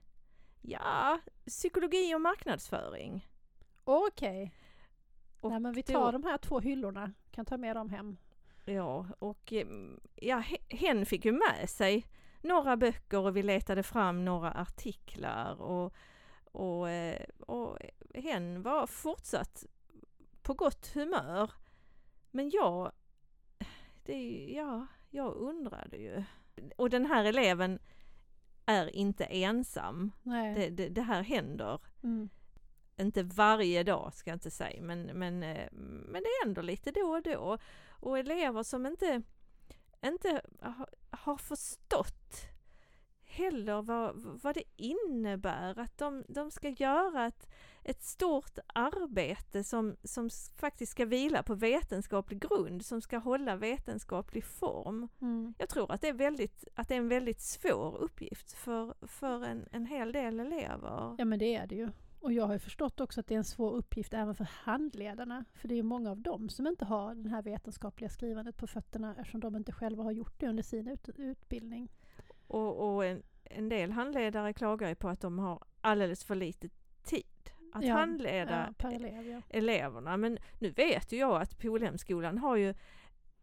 Ja, 0.62 1.20
psykologi 1.46 2.16
och 2.16 2.22
marknadsföring. 2.22 3.28
Okej. 3.84 4.54
Okay. 5.42 5.52
Nej 5.52 5.60
men 5.60 5.74
vi 5.74 5.84
tar 5.84 6.06
då, 6.06 6.12
de 6.12 6.24
här 6.24 6.38
två 6.38 6.60
hyllorna, 6.60 7.14
kan 7.32 7.46
ta 7.46 7.58
med 7.58 7.76
dem 7.76 7.90
hem. 7.90 8.18
Ja, 8.66 9.08
och 9.20 9.54
mm, 9.54 10.00
ja, 10.16 10.44
hen 10.70 11.06
fick 11.06 11.26
ju 11.26 11.32
med 11.32 11.70
sig 11.70 12.06
några 12.42 12.78
böcker 12.78 13.20
och 13.20 13.38
vi 13.38 13.44
letade 13.44 13.84
fram 13.84 14.26
några 14.26 14.52
artiklar 14.52 15.62
och, 15.62 15.94
och, 16.52 16.90
eh, 16.90 17.26
och 17.40 17.78
hen 18.14 18.62
var 18.62 18.88
fortsatt 18.88 19.66
på 20.42 20.54
gott 20.54 20.88
humör. 20.94 21.52
Men 22.32 22.50
jag, 22.50 22.92
det, 24.04 24.46
ja, 24.56 24.88
jag 25.10 25.36
undrade 25.36 25.98
ju. 25.98 26.24
Och 26.76 26.90
den 26.90 27.06
här 27.06 27.26
eleven 27.26 27.80
är 28.68 28.96
inte 28.96 29.26
ensam. 29.26 30.12
Det, 30.56 30.70
det, 30.70 30.90
det, 30.90 31.02
här 31.02 31.22
händer. 31.22 31.80
Mm 32.04 32.30
inte 33.00 33.24
varje 33.24 33.84
dag 33.84 34.14
ska 34.14 34.30
jag 34.30 34.36
inte 34.36 34.52
säga, 34.52 34.82
men, 34.82 35.06
men, 35.06 35.44
eh, 35.44 35.68
men 35.72 36.24
det 36.24 36.30
händer 36.44 36.64
lite 36.64 36.92
då 36.92 37.02
och 37.02 37.22
då. 37.22 37.58
Och 37.90 38.20
elever 38.20 38.64
som 38.64 38.86
inte, 38.86 39.22
inte 40.06 40.42
har 41.10 41.38
förstått 41.38 42.48
heller 43.38 43.82
vad, 43.82 44.16
vad 44.44 44.56
det 44.56 44.64
innebär 44.76 45.80
att 45.80 45.98
de, 45.98 46.24
de 46.28 46.52
ska 46.52 46.70
göra 46.70 47.26
ett, 47.26 47.50
ett 47.84 48.04
stort 48.04 48.58
arbete 48.68 49.64
som, 49.64 49.96
som 50.04 50.30
faktiskt 50.56 50.92
ska 50.92 51.06
vila 51.06 51.44
på 51.44 51.56
vetenskaplig 51.56 52.40
grund, 52.40 52.86
som 52.86 53.02
ska 53.02 53.18
hålla 53.18 53.56
vetenskaplig 53.56 54.44
form. 54.44 55.08
Mm. 55.22 55.54
Jag 55.58 55.70
tror 55.70 55.92
att 55.92 56.02
det, 56.02 56.08
är 56.08 56.14
väldigt, 56.14 56.68
att 56.76 56.88
det 56.88 56.94
är 56.94 57.00
en 57.00 57.10
väldigt 57.10 57.42
svår 57.42 57.98
uppgift 57.98 58.54
för, 58.54 58.94
för 59.08 59.46
en, 59.46 59.68
en 59.72 59.86
hel 59.86 60.12
del 60.12 60.40
elever. 60.40 61.16
Ja 61.18 61.26
men 61.26 61.40
det 61.40 61.56
är 61.56 61.68
det 61.68 61.76
ju. 61.76 61.90
Och 62.20 62.34
jag 62.34 62.48
har 62.48 62.58
förstått 62.58 63.00
också 63.00 63.20
att 63.20 63.28
det 63.28 63.34
är 63.34 63.38
en 63.38 63.44
svår 63.44 63.72
uppgift 63.76 64.14
även 64.14 64.36
för 64.36 64.44
handledarna. 64.44 65.46
För 65.54 65.68
det 65.68 65.80
är 65.80 65.84
många 65.84 66.12
av 66.12 66.20
dem 66.20 66.50
som 66.50 66.68
inte 66.68 66.86
har 66.86 67.16
det 67.16 67.30
här 67.30 67.42
vetenskapliga 67.42 68.10
skrivandet 68.10 68.58
på 68.58 68.68
fötterna 68.68 69.16
eftersom 69.18 69.40
de 69.40 69.56
inte 69.56 69.72
själva 69.72 70.04
har 70.04 70.12
gjort 70.12 70.40
det 70.40 70.48
under 70.48 70.64
sin 70.64 70.88
ut 70.88 71.10
utbildning. 71.16 71.90
Och, 72.48 72.96
och 72.96 73.06
en, 73.06 73.24
en, 73.44 73.70
del 73.70 73.92
handledare 73.92 74.54
klagar 74.54 74.90
ju 74.90 74.96
på 74.96 75.10
att 75.10 75.22
de 75.22 75.40
har 75.40 75.64
alldeles 75.82 76.24
för 76.24 76.36
lite 76.36 76.70
tid 77.04 77.52
att 77.74 77.86
ja, 77.86 77.94
handleda 77.94 78.74
ja, 78.80 78.92
elev, 78.92 79.28
ja. 79.28 79.42
eleverna. 79.50 80.18
Men 80.18 80.38
nu 80.60 80.70
vet 80.70 81.12
ju 81.12 81.18
jag 81.18 81.42
att 81.42 81.58
Polhemskolan 81.58 82.38
har 82.38 82.56
ju 82.56 82.74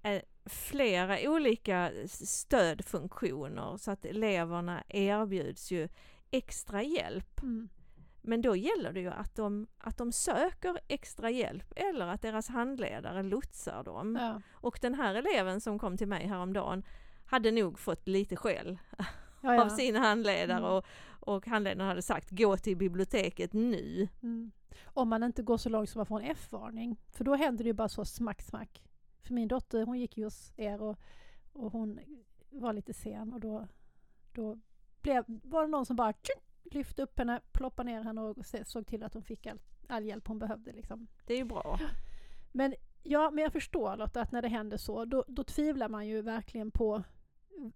eh, 0.03 0.23
flera 0.47 1.31
olika 1.31 1.93
stödfunktioner 2.07 3.77
så 3.77 3.91
att 3.91 4.05
eleverna 4.05 4.85
erbjuds 4.89 5.73
ju 5.73 5.89
extra 6.31 6.83
hjälp. 6.83 7.43
Mm. 7.43 7.69
Men 8.27 8.43
då 8.43 8.57
gäller 8.57 8.93
det 8.93 9.01
ju 9.01 9.11
att 9.11 9.35
de, 9.35 9.67
att 9.79 9.99
de 9.99 10.13
söker 10.13 10.79
extra 10.89 11.31
hjälp 11.31 11.73
eller 11.77 12.07
att 12.07 12.23
deras 12.23 12.49
handledare 12.49 13.23
lotsar 13.23 13.85
dem. 13.85 14.19
Ja. 14.21 14.41
Och 14.53 14.79
den 14.83 14.95
här 14.95 15.15
eleven 15.15 15.61
som 15.61 15.79
kom 15.79 15.97
till 15.97 16.09
mig 16.09 16.27
häromdagen 16.27 16.85
hade 17.25 17.51
nog 17.51 17.79
fått 17.79 18.09
lite 18.09 18.37
skäll 18.37 18.79
ja, 18.99 19.05
ja. 19.41 19.65
av 19.65 19.69
sin 19.69 19.97
handledare 19.97 20.59
mm. 20.59 20.71
och, 20.71 20.85
och 21.21 21.47
handledaren 21.47 21.89
hade 21.89 22.03
sagt 22.03 22.31
gå 22.31 22.57
till 22.57 22.77
biblioteket 22.77 23.53
nu. 23.53 24.09
Mm. 24.23 24.53
Om 24.85 25.09
man 25.09 25.23
inte 25.23 25.43
går 25.43 25.57
så 25.57 25.69
långt 25.69 25.91
som 25.91 25.99
man 25.99 26.07
får 26.07 26.21
en 26.21 26.31
F-varning. 26.31 26.97
För 27.13 27.25
då 27.25 27.35
händer 27.35 27.65
det 27.65 27.69
ju 27.69 27.75
bara 27.75 27.89
så 27.89 28.05
smack 28.05 28.43
smack. 28.43 28.83
För 29.23 29.35
min 29.35 29.49
dotter 29.49 29.87
hon 29.87 29.99
gick 29.99 30.17
ju 30.17 30.25
hos 30.25 30.53
er 30.57 30.83
och, 30.83 30.99
och 31.53 31.73
hon 31.73 32.01
var 32.51 32.73
lite 32.73 32.95
sen 32.95 33.33
och 33.33 33.41
då, 33.41 33.67
då 34.33 34.59
blev, 35.03 35.25
var 35.27 35.63
det 35.63 35.69
någon 35.69 35.87
som 35.87 35.97
bara 35.97 36.13
tjung, 36.13 36.73
lyfte 36.73 37.03
upp 37.03 37.19
henne, 37.19 37.41
ploppade 37.53 37.91
ner 37.91 38.03
henne 38.03 38.21
och 38.21 38.37
såg 38.65 38.87
till 38.87 39.03
att 39.03 39.15
hon 39.15 39.23
fick 39.23 39.47
all, 39.47 39.61
all 39.89 40.05
hjälp 40.05 40.29
hon 40.29 40.39
behövde. 40.39 40.73
Liksom. 40.73 41.07
Det 41.27 41.35
är 41.35 41.39
ju 41.39 41.45
bra. 41.45 41.79
Men 42.53 42.75
ja, 43.03 43.31
men 43.31 43.45
jag 43.45 43.53
förstår 43.53 43.97
Lotta 43.97 44.21
att 44.21 44.33
när 44.33 44.43
det 44.43 44.49
händer 44.49 44.77
så, 44.77 45.05
då, 45.05 45.25
då 45.29 45.45
tvivlar 45.45 45.89
man 45.89 46.07
ju 46.07 46.23
verkligen 46.23 46.71
på 46.71 47.05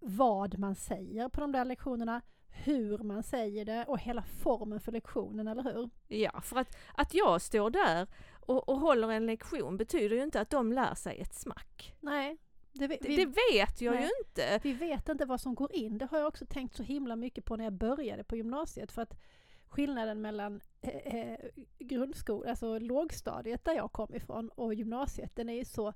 vad 0.00 0.58
man 0.58 0.74
säger 0.74 1.28
på 1.28 1.40
de 1.40 1.52
där 1.52 1.64
lektionerna, 1.64 2.22
hur 2.64 2.98
man 2.98 3.22
säger 3.22 3.64
det 3.64 3.84
och 3.88 3.98
hela 3.98 4.22
formen 4.22 4.80
för 4.80 4.92
lektionen, 4.92 5.48
eller 5.48 5.62
hur? 5.62 5.90
Ja, 6.08 6.40
för 6.40 6.56
att, 6.56 6.76
att 6.94 7.14
jag 7.14 7.42
står 7.42 7.70
där 7.70 8.06
och, 8.40 8.68
och 8.68 8.80
håller 8.80 9.10
en 9.10 9.26
lektion 9.26 9.76
betyder 9.76 10.16
ju 10.16 10.22
inte 10.22 10.40
att 10.40 10.50
de 10.50 10.72
lär 10.72 10.94
sig 10.94 11.20
ett 11.20 11.34
smack. 11.34 11.94
Nej, 12.00 12.36
det, 12.72 12.86
vi, 12.86 12.96
det, 12.96 13.26
vet 13.26 13.80
jag 13.80 13.94
nej, 13.94 14.02
ju 14.02 14.08
inte. 14.26 14.60
Vi 14.62 14.72
vet 14.72 15.08
inte 15.08 15.24
vad 15.24 15.40
som 15.40 15.54
går 15.54 15.74
in. 15.74 15.98
Det 15.98 16.06
har 16.10 16.18
jag 16.18 16.28
också 16.28 16.46
tänkt 16.46 16.76
så 16.76 16.82
himla 16.82 17.16
mycket 17.16 17.44
på 17.44 17.56
när 17.56 17.64
jag 17.64 17.72
började 17.72 18.24
på 18.24 18.36
gymnasiet. 18.36 18.92
För 18.92 19.02
att 19.02 19.20
skillnaden 19.68 20.20
mellan 20.20 20.60
eh, 20.80 21.14
eh 21.14 21.38
grundskolan, 21.78 22.50
alltså 22.50 22.78
lågstadiet 22.78 23.64
där 23.64 23.72
jag 23.74 23.92
kom 23.92 24.14
ifrån 24.14 24.48
och 24.48 24.74
gymnasiet, 24.74 25.36
den 25.36 25.48
är 25.48 25.54
ju 25.54 25.64
så 25.64 25.92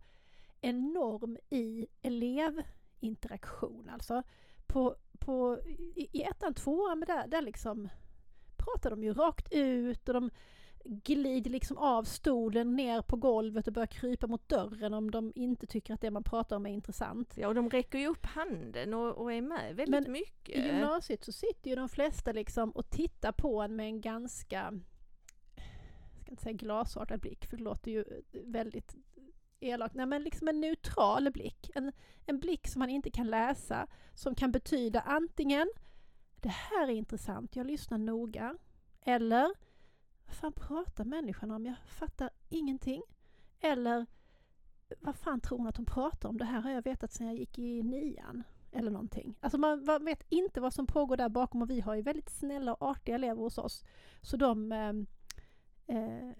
enorm 0.60 1.38
i 1.50 1.86
elevinteraktion. 3.02 3.88
Alltså 3.88 4.22
på, 4.66 4.96
på, 5.18 5.58
i, 5.94 6.08
i 6.12 6.22
ettan, 6.22 6.54
tvåan, 6.54 7.00
där, 7.00 7.26
där 7.26 7.42
liksom 7.42 7.88
pratar 8.56 8.90
de 8.90 9.04
ju 9.04 9.12
rakt 9.12 9.52
ut 9.52 10.08
och 10.08 10.14
de 10.14 10.30
glider 10.84 11.50
liksom 11.50 11.78
av 11.78 12.04
stolen 12.04 12.76
ner 12.76 13.02
på 13.02 13.16
golvet 13.16 13.66
och 13.66 13.72
börjar 13.72 13.86
krypa 13.86 14.26
mot 14.26 14.48
dörren 14.48 14.94
om 14.94 15.10
de 15.10 15.32
inte 15.34 15.66
tycker 15.66 15.94
att 15.94 16.00
det 16.00 16.10
man 16.10 16.24
pratar 16.24 16.56
om 16.56 16.66
är 16.66 16.70
intressant. 16.70 17.34
Ja, 17.36 17.48
och 17.48 17.54
de 17.54 17.70
räcker 17.70 17.98
ju 17.98 18.06
upp 18.06 18.26
handen 18.26 18.94
och, 18.94 19.14
och 19.14 19.32
är 19.32 19.40
med 19.42 19.76
väldigt 19.76 20.04
Men 20.04 20.12
mycket. 20.12 20.56
i 20.56 20.66
gymnasiet 20.66 21.24
så 21.24 21.32
sitter 21.32 21.70
ju 21.70 21.76
de 21.76 21.88
flesta 21.88 22.32
liksom 22.32 22.70
och 22.70 22.90
tittar 22.90 23.32
på 23.32 23.62
en 23.62 23.76
med 23.76 23.86
en 23.86 24.00
ganska, 24.00 24.72
jag 26.14 26.20
ska 26.22 26.30
inte 26.30 26.42
säga 26.42 26.52
glasartad 26.52 27.20
blick, 27.20 27.46
för 27.46 27.56
det 27.56 27.62
låter 27.62 27.90
ju 27.90 28.04
väldigt 28.32 28.96
elak, 29.62 29.94
nej 29.94 30.06
men 30.06 30.22
liksom 30.22 30.48
en 30.48 30.60
neutral 30.60 31.30
blick. 31.32 31.70
En, 31.74 31.92
en 32.26 32.38
blick 32.38 32.68
som 32.68 32.78
man 32.78 32.90
inte 32.90 33.10
kan 33.10 33.30
läsa, 33.30 33.86
som 34.14 34.34
kan 34.34 34.52
betyda 34.52 35.00
antingen 35.00 35.68
det 36.42 36.48
här 36.48 36.88
är 36.88 36.92
intressant, 36.92 37.56
jag 37.56 37.66
lyssnar 37.66 37.98
noga, 37.98 38.56
eller 39.00 39.54
vad 40.26 40.34
fan 40.34 40.52
pratar 40.52 41.04
människan 41.04 41.50
om? 41.50 41.66
Jag 41.66 41.76
fattar 41.86 42.30
ingenting. 42.48 43.02
Eller 43.60 44.06
vad 45.00 45.16
fan 45.16 45.40
tror 45.40 45.58
hon 45.58 45.66
att 45.66 45.76
hon 45.76 45.86
pratar 45.86 46.28
om? 46.28 46.38
Det 46.38 46.44
här 46.44 46.60
har 46.60 46.70
jag 46.70 46.84
vetat 46.84 47.12
sedan 47.12 47.26
jag 47.26 47.36
gick 47.36 47.58
i 47.58 47.82
nian. 47.82 48.42
Eller 48.72 48.90
någonting. 48.90 49.38
Alltså 49.40 49.58
man 49.58 50.04
vet 50.04 50.22
inte 50.28 50.60
vad 50.60 50.74
som 50.74 50.86
pågår 50.86 51.16
där 51.16 51.28
bakom 51.28 51.62
och 51.62 51.70
vi 51.70 51.80
har 51.80 51.94
ju 51.94 52.02
väldigt 52.02 52.30
snälla 52.30 52.74
och 52.74 52.90
artiga 52.90 53.14
elever 53.14 53.42
hos 53.42 53.58
oss. 53.58 53.84
Så 54.22 54.36
de, 54.36 54.72
ehm, 54.72 55.06
eh 55.86 56.30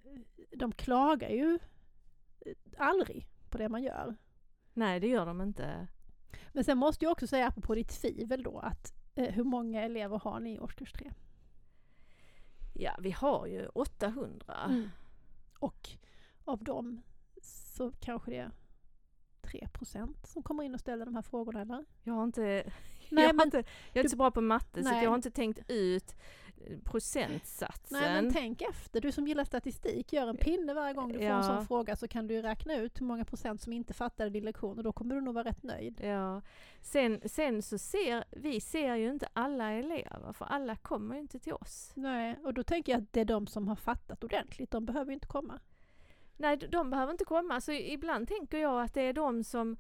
de 0.57 0.73
klagar 0.73 1.29
ju 1.29 1.59
aldrig 2.78 3.28
på 3.50 3.59
det 3.59 3.68
man 3.68 3.83
gör. 3.83 4.16
Nej, 4.74 5.00
det 5.00 5.09
gör 5.09 5.26
de 5.26 5.40
inte. 5.40 5.88
Men 6.52 6.64
sen 6.64 6.78
måste 6.78 7.05
jag 7.05 7.12
också 7.12 7.26
säga, 7.26 7.46
apropå 7.46 7.74
ditt 7.74 8.00
tvivel 8.00 8.42
då, 8.42 8.59
att 8.59 8.94
eh, 9.14 9.31
hur 9.35 9.44
många 9.44 9.83
elever 9.83 10.18
har 10.18 10.40
ni 10.40 10.55
i 10.55 10.61
årskurs 10.61 10.92
3? 10.92 11.12
Ja, 12.74 12.96
vi 13.00 13.11
har 13.11 13.46
ju 13.46 13.66
800. 13.66 14.55
Mm. 14.68 14.88
Och 15.59 15.88
av 16.44 16.64
dem 16.64 17.02
så 17.42 17.92
kanske 18.00 18.31
det 18.31 18.38
är 18.38 18.50
3% 19.42 20.26
som 20.26 20.42
kommer 20.42 20.62
in 20.62 20.74
och 20.74 20.81
ställer 20.81 21.05
de 21.05 21.14
här 21.14 21.22
frågorna 21.22 21.61
eller? 21.61 21.85
Jag 22.02 22.14
har 22.14 22.24
inte, 22.24 22.42
Nej, 23.11 23.24
jag, 23.24 23.35
har 23.35 23.44
inte, 23.44 23.57
jag 23.57 23.96
är 23.96 24.00
inte 24.00 24.09
så 24.09 24.16
bra 24.16 24.31
på 24.31 24.40
matte 24.40 24.81
nej. 24.81 24.85
så 24.85 25.05
jag 25.05 25.11
har 25.11 25.16
inte 25.16 25.31
tänkt 25.31 25.61
ut 25.68 26.16
procentsatsen. 26.85 27.98
Nej 28.01 28.22
men 28.22 28.33
tänk 28.33 28.62
efter, 28.62 29.01
du 29.01 29.12
som 29.12 29.29
gillar 29.29 29.44
statistik, 29.44 30.12
gör 30.12 30.29
en 30.29 30.37
pinne 30.37 30.75
varje 30.75 30.94
gång 30.94 31.09
du 31.09 31.14
får 31.14 31.25
ja. 31.25 31.37
en 31.37 31.44
sån 31.44 31.66
fråga 31.66 31.96
så 31.96 32.09
kan 32.09 32.27
du 32.27 32.42
räkna 32.42 32.77
ut 32.77 33.01
hur 33.01 33.07
många 33.07 33.25
procent 33.25 33.61
som 33.61 33.72
inte 33.72 33.94
fattade 33.94 34.31
din 34.31 34.44
lektion 34.44 34.79
och 34.79 34.85
då 34.85 34.92
kommer 34.92 35.14
du 35.14 35.20
nog 35.20 35.35
vara 35.35 35.48
rätt 35.48 35.62
nöjd. 35.62 36.01
Ja. 36.05 36.42
Sen, 36.83 37.20
sen 37.25 37.62
så 37.62 37.79
ser 37.79 38.25
vi 38.31 38.61
ser 38.61 38.94
ju 38.94 39.11
inte 39.11 39.29
alla 39.33 39.70
elever 39.70 40.33
för 40.33 40.44
alla 40.44 40.77
kommer 40.77 41.14
ju 41.14 41.20
inte 41.20 41.38
till 41.38 41.53
oss. 41.53 41.92
Nej, 41.94 42.38
och 42.44 42.55
då 42.55 42.62
tänker 42.62 42.92
jag 42.92 43.03
att 43.03 43.12
det 43.12 43.20
är 43.20 43.25
de 43.25 43.46
som 43.46 43.68
har 43.68 43.77
fattat 43.77 44.25
ordentligt, 44.25 44.70
de 44.70 44.87
behöver 44.87 45.12
inte 45.12 45.27
komma. 45.27 45.61
Nej, 46.37 46.57
de 46.57 46.90
behöver 46.90 47.12
inte 47.12 47.25
komma. 47.25 47.61
Så 47.61 47.72
ibland 47.72 48.29
tänker 48.29 48.59
jag 48.59 48.83
att 48.83 48.94
det 48.94 49.01
är 49.01 49.12
de 49.12 49.44
som 49.44 49.77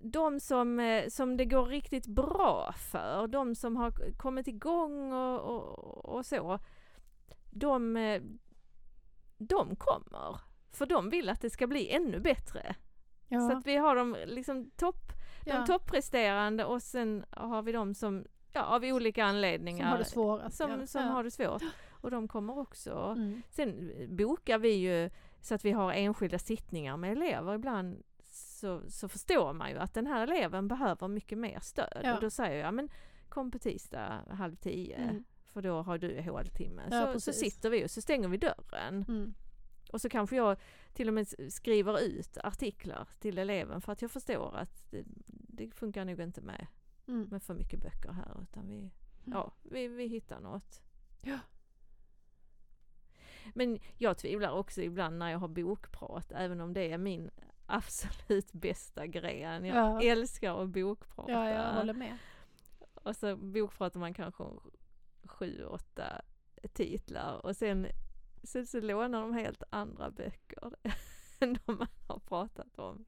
de 0.00 0.40
som, 0.40 0.80
eh, 0.80 1.08
som 1.08 1.36
det 1.36 1.44
går 1.44 1.66
riktigt 1.66 2.06
bra 2.06 2.72
för, 2.72 3.26
de 3.26 3.54
som 3.54 3.76
har 3.76 4.16
kommit 4.16 4.48
igång 4.48 5.12
och, 5.12 5.40
och, 5.40 6.04
och 6.04 6.26
så, 6.26 6.58
de, 7.50 7.96
eh, 7.96 8.22
de 9.38 9.76
kommer. 9.76 10.40
För 10.72 10.86
de 10.86 11.10
vill 11.10 11.28
att 11.28 11.40
det 11.40 11.50
ska 11.50 11.66
bli 11.66 11.90
ännu 11.90 12.20
bättre. 12.20 12.76
Ja. 13.28 13.40
Så 13.40 13.56
att 13.56 13.66
vi 13.66 13.76
har 13.76 13.96
de 13.96 14.16
liksom 14.26 14.70
topp, 14.70 15.12
de 15.44 15.50
ja. 15.50 15.66
toppresterande 15.66 16.64
och 16.64 16.82
sen 16.82 17.24
har 17.30 17.62
vi 17.62 17.72
de 17.72 17.94
som, 17.94 18.24
ja 18.52 18.64
av 18.64 18.84
olika 18.84 19.24
anledningar. 19.24 19.84
Som 19.84 19.90
har 19.90 19.98
det 19.98 20.04
svårast. 20.04 20.56
Som, 20.56 20.70
ja. 20.70 20.86
som 20.86 21.02
har 21.02 21.24
det 21.24 21.30
svårt. 21.30 21.62
Och 21.90 22.10
de 22.10 22.28
kommer 22.28 22.58
också. 22.58 23.14
Mm. 23.16 23.42
Sen 23.50 23.92
bokar 24.08 24.58
vi 24.58 24.72
ju 24.72 25.10
så 25.40 25.54
att 25.54 25.64
vi 25.64 25.70
har 25.70 25.92
enskilda 25.92 26.38
sittningar 26.38 26.96
med 26.96 27.12
elever 27.12 27.54
ibland 27.54 28.02
så, 28.60 28.90
så 28.90 29.08
förstår 29.08 29.52
man 29.52 29.70
ju 29.70 29.78
att 29.78 29.94
den 29.94 30.06
här 30.06 30.22
eleven 30.22 30.68
behöver 30.68 31.08
mycket 31.08 31.38
mer 31.38 31.60
stöd. 31.60 32.00
Ja. 32.04 32.14
Och 32.14 32.20
då 32.20 32.30
säger 32.30 32.64
jag, 32.64 32.74
men 32.74 32.88
kom 33.28 33.50
på 33.50 33.58
tisdag 33.58 34.24
halv 34.30 34.56
tio, 34.56 34.96
mm. 34.96 35.24
för 35.44 35.62
då 35.62 35.82
har 35.82 35.98
du 35.98 36.20
håltimme. 36.20 36.82
Ja, 36.90 37.12
så, 37.12 37.20
så 37.20 37.32
sitter 37.32 37.70
vi 37.70 37.84
och 37.84 37.90
så 37.90 38.00
stänger 38.00 38.28
vi 38.28 38.36
dörren. 38.36 39.04
Mm. 39.08 39.34
Och 39.92 40.00
så 40.00 40.08
kanske 40.08 40.36
jag 40.36 40.56
till 40.92 41.08
och 41.08 41.14
med 41.14 41.52
skriver 41.52 42.00
ut 42.00 42.38
artiklar 42.38 43.08
till 43.18 43.38
eleven 43.38 43.80
för 43.80 43.92
att 43.92 44.02
jag 44.02 44.10
förstår 44.10 44.56
att 44.56 44.90
det, 44.90 45.04
det 45.26 45.74
funkar 45.74 46.04
nog 46.04 46.20
inte 46.20 46.40
med, 46.40 46.66
mm. 47.06 47.28
med 47.30 47.42
för 47.42 47.54
mycket 47.54 47.80
böcker 47.80 48.12
här 48.12 48.42
utan 48.42 48.68
vi, 48.68 48.78
mm. 48.78 48.90
ja, 49.24 49.52
vi, 49.62 49.88
vi 49.88 50.06
hittar 50.06 50.40
något. 50.40 50.82
Ja. 51.22 51.38
Men 53.54 53.78
jag 53.96 54.18
tvivlar 54.18 54.52
också 54.52 54.82
ibland 54.82 55.18
när 55.18 55.30
jag 55.30 55.38
har 55.38 55.48
bokprat, 55.48 56.32
även 56.32 56.60
om 56.60 56.72
det 56.72 56.92
är 56.92 56.98
min 56.98 57.30
absolut 57.70 58.52
bästa 58.52 59.06
grejen. 59.06 59.64
Jag 59.64 59.76
ja. 59.76 60.02
älskar 60.02 60.62
att 60.62 60.68
bokprata. 60.68 61.32
Ja, 61.32 61.50
jag 61.50 61.72
håller 61.72 61.94
med. 61.94 62.18
Och 62.94 63.16
så 63.16 63.36
bokpratar 63.36 64.00
man 64.00 64.14
kanske 64.14 64.42
om 64.42 64.60
sju, 65.24 65.64
åtta 65.64 66.22
titlar 66.72 67.46
och 67.46 67.56
sen 67.56 67.86
så, 68.42 68.66
så 68.66 68.80
lånar 68.80 69.20
de 69.20 69.32
helt 69.32 69.62
andra 69.70 70.10
böcker 70.10 70.72
än 71.40 71.58
de 71.66 71.76
man 71.76 71.88
har 72.08 72.18
pratat 72.18 72.78
om. 72.78 73.04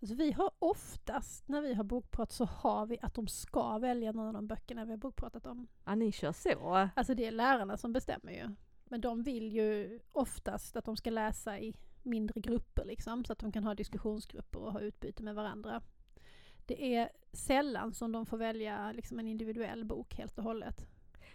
Alltså 0.00 0.14
vi 0.14 0.32
har 0.32 0.50
oftast, 0.58 1.48
när 1.48 1.60
vi 1.60 1.74
har 1.74 1.84
bokprat, 1.84 2.32
så 2.32 2.44
har 2.44 2.86
vi 2.86 2.98
att 3.02 3.14
de 3.14 3.26
ska 3.28 3.78
välja 3.78 4.12
någon 4.12 4.26
av 4.26 4.32
de 4.32 4.46
böckerna 4.46 4.84
vi 4.84 4.90
har 4.90 4.98
bokpratat 4.98 5.46
om. 5.46 5.66
Ja, 5.84 5.94
ni 5.94 6.12
kör 6.12 6.32
så? 6.32 6.88
Alltså 6.94 7.14
det 7.14 7.26
är 7.26 7.30
lärarna 7.30 7.76
som 7.76 7.92
bestämmer 7.92 8.32
ju. 8.32 8.54
Men 8.84 9.00
de 9.00 9.22
vill 9.22 9.52
ju 9.52 10.00
oftast 10.12 10.76
att 10.76 10.84
de 10.84 10.96
ska 10.96 11.10
läsa 11.10 11.58
i 11.58 11.74
mindre 12.02 12.40
grupper 12.40 12.84
liksom, 12.84 13.24
så 13.24 13.32
att 13.32 13.38
de 13.38 13.52
kan 13.52 13.64
ha 13.64 13.74
diskussionsgrupper 13.74 14.58
och 14.58 14.72
ha 14.72 14.80
utbyte 14.80 15.22
med 15.22 15.34
varandra. 15.34 15.82
Det 16.66 16.94
är 16.94 17.10
sällan 17.32 17.94
som 17.94 18.12
de 18.12 18.26
får 18.26 18.36
välja 18.36 18.92
liksom 18.92 19.18
en 19.18 19.26
individuell 19.26 19.84
bok 19.84 20.14
helt 20.14 20.38
och 20.38 20.44
hållet. 20.44 20.86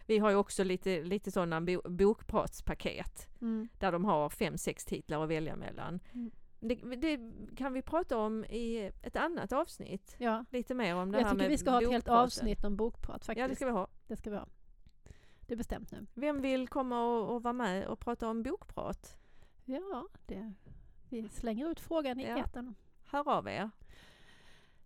Vi 0.06 0.17
har 0.17 0.30
ju 0.30 0.36
också 0.36 0.63
lite, 0.63 1.04
lite 1.04 1.32
sådana 1.32 1.62
bo 1.62 1.82
bokpratspaket 1.89 3.28
mm. 3.41 3.67
där 3.80 3.91
de 3.91 4.06
har 4.06 4.30
fem, 4.30 4.58
sex 4.58 4.86
titlar 4.86 5.23
att 5.23 5.30
välja 5.30 5.56
mellan. 5.56 5.99
Mm. 6.13 6.32
Det, 6.60 6.75
det, 6.75 7.19
kan 7.56 7.73
vi 7.73 7.82
prata 7.82 8.17
om 8.17 8.45
i 8.45 8.91
ett 9.01 9.15
annat 9.15 9.54
avsnitt. 9.54 10.15
Ja. 10.19 10.45
Lite 10.49 10.73
mer 10.73 10.95
om 10.95 11.12
det 11.12 11.19
Jag 11.19 11.25
här 11.25 11.36
med 11.36 11.43
Jag 11.43 11.49
tycker 11.49 11.49
vi 11.49 11.58
ska 11.58 11.71
ha 11.71 11.82
ett 11.82 11.91
helt 11.91 12.08
avsnitt 12.10 12.63
om 12.63 12.75
bokprat 12.75 13.25
faktiskt. 13.25 13.39
Ja, 13.39 13.47
det 13.47 13.56
ska 13.56 13.65
vi 13.65 13.71
ha. 13.71 13.88
Det 14.08 14.15
ska 14.15 14.30
vi 14.30 14.38
ha. 14.38 14.47
Det 15.47 15.54
är 15.54 15.58
bestämt 15.58 15.91
nu. 15.91 16.06
Vem 16.13 16.41
vill 16.41 16.67
komma 16.67 17.06
och, 17.06 17.36
och 17.36 17.43
vara 17.43 17.54
med 17.54 17.88
och 17.88 17.99
prata 17.99 18.30
om 18.30 18.43
bokprat? 18.43 19.17
Ja, 19.65 20.08
det, 20.25 20.54
vi 21.10 21.30
slänger 21.30 21.71
ut 21.71 21.80
frågan 21.80 22.19
i 22.19 22.28
ja. 22.28 22.38
etern. 22.38 22.75
Hör 23.06 23.30
av 23.30 23.47
er. 23.47 23.69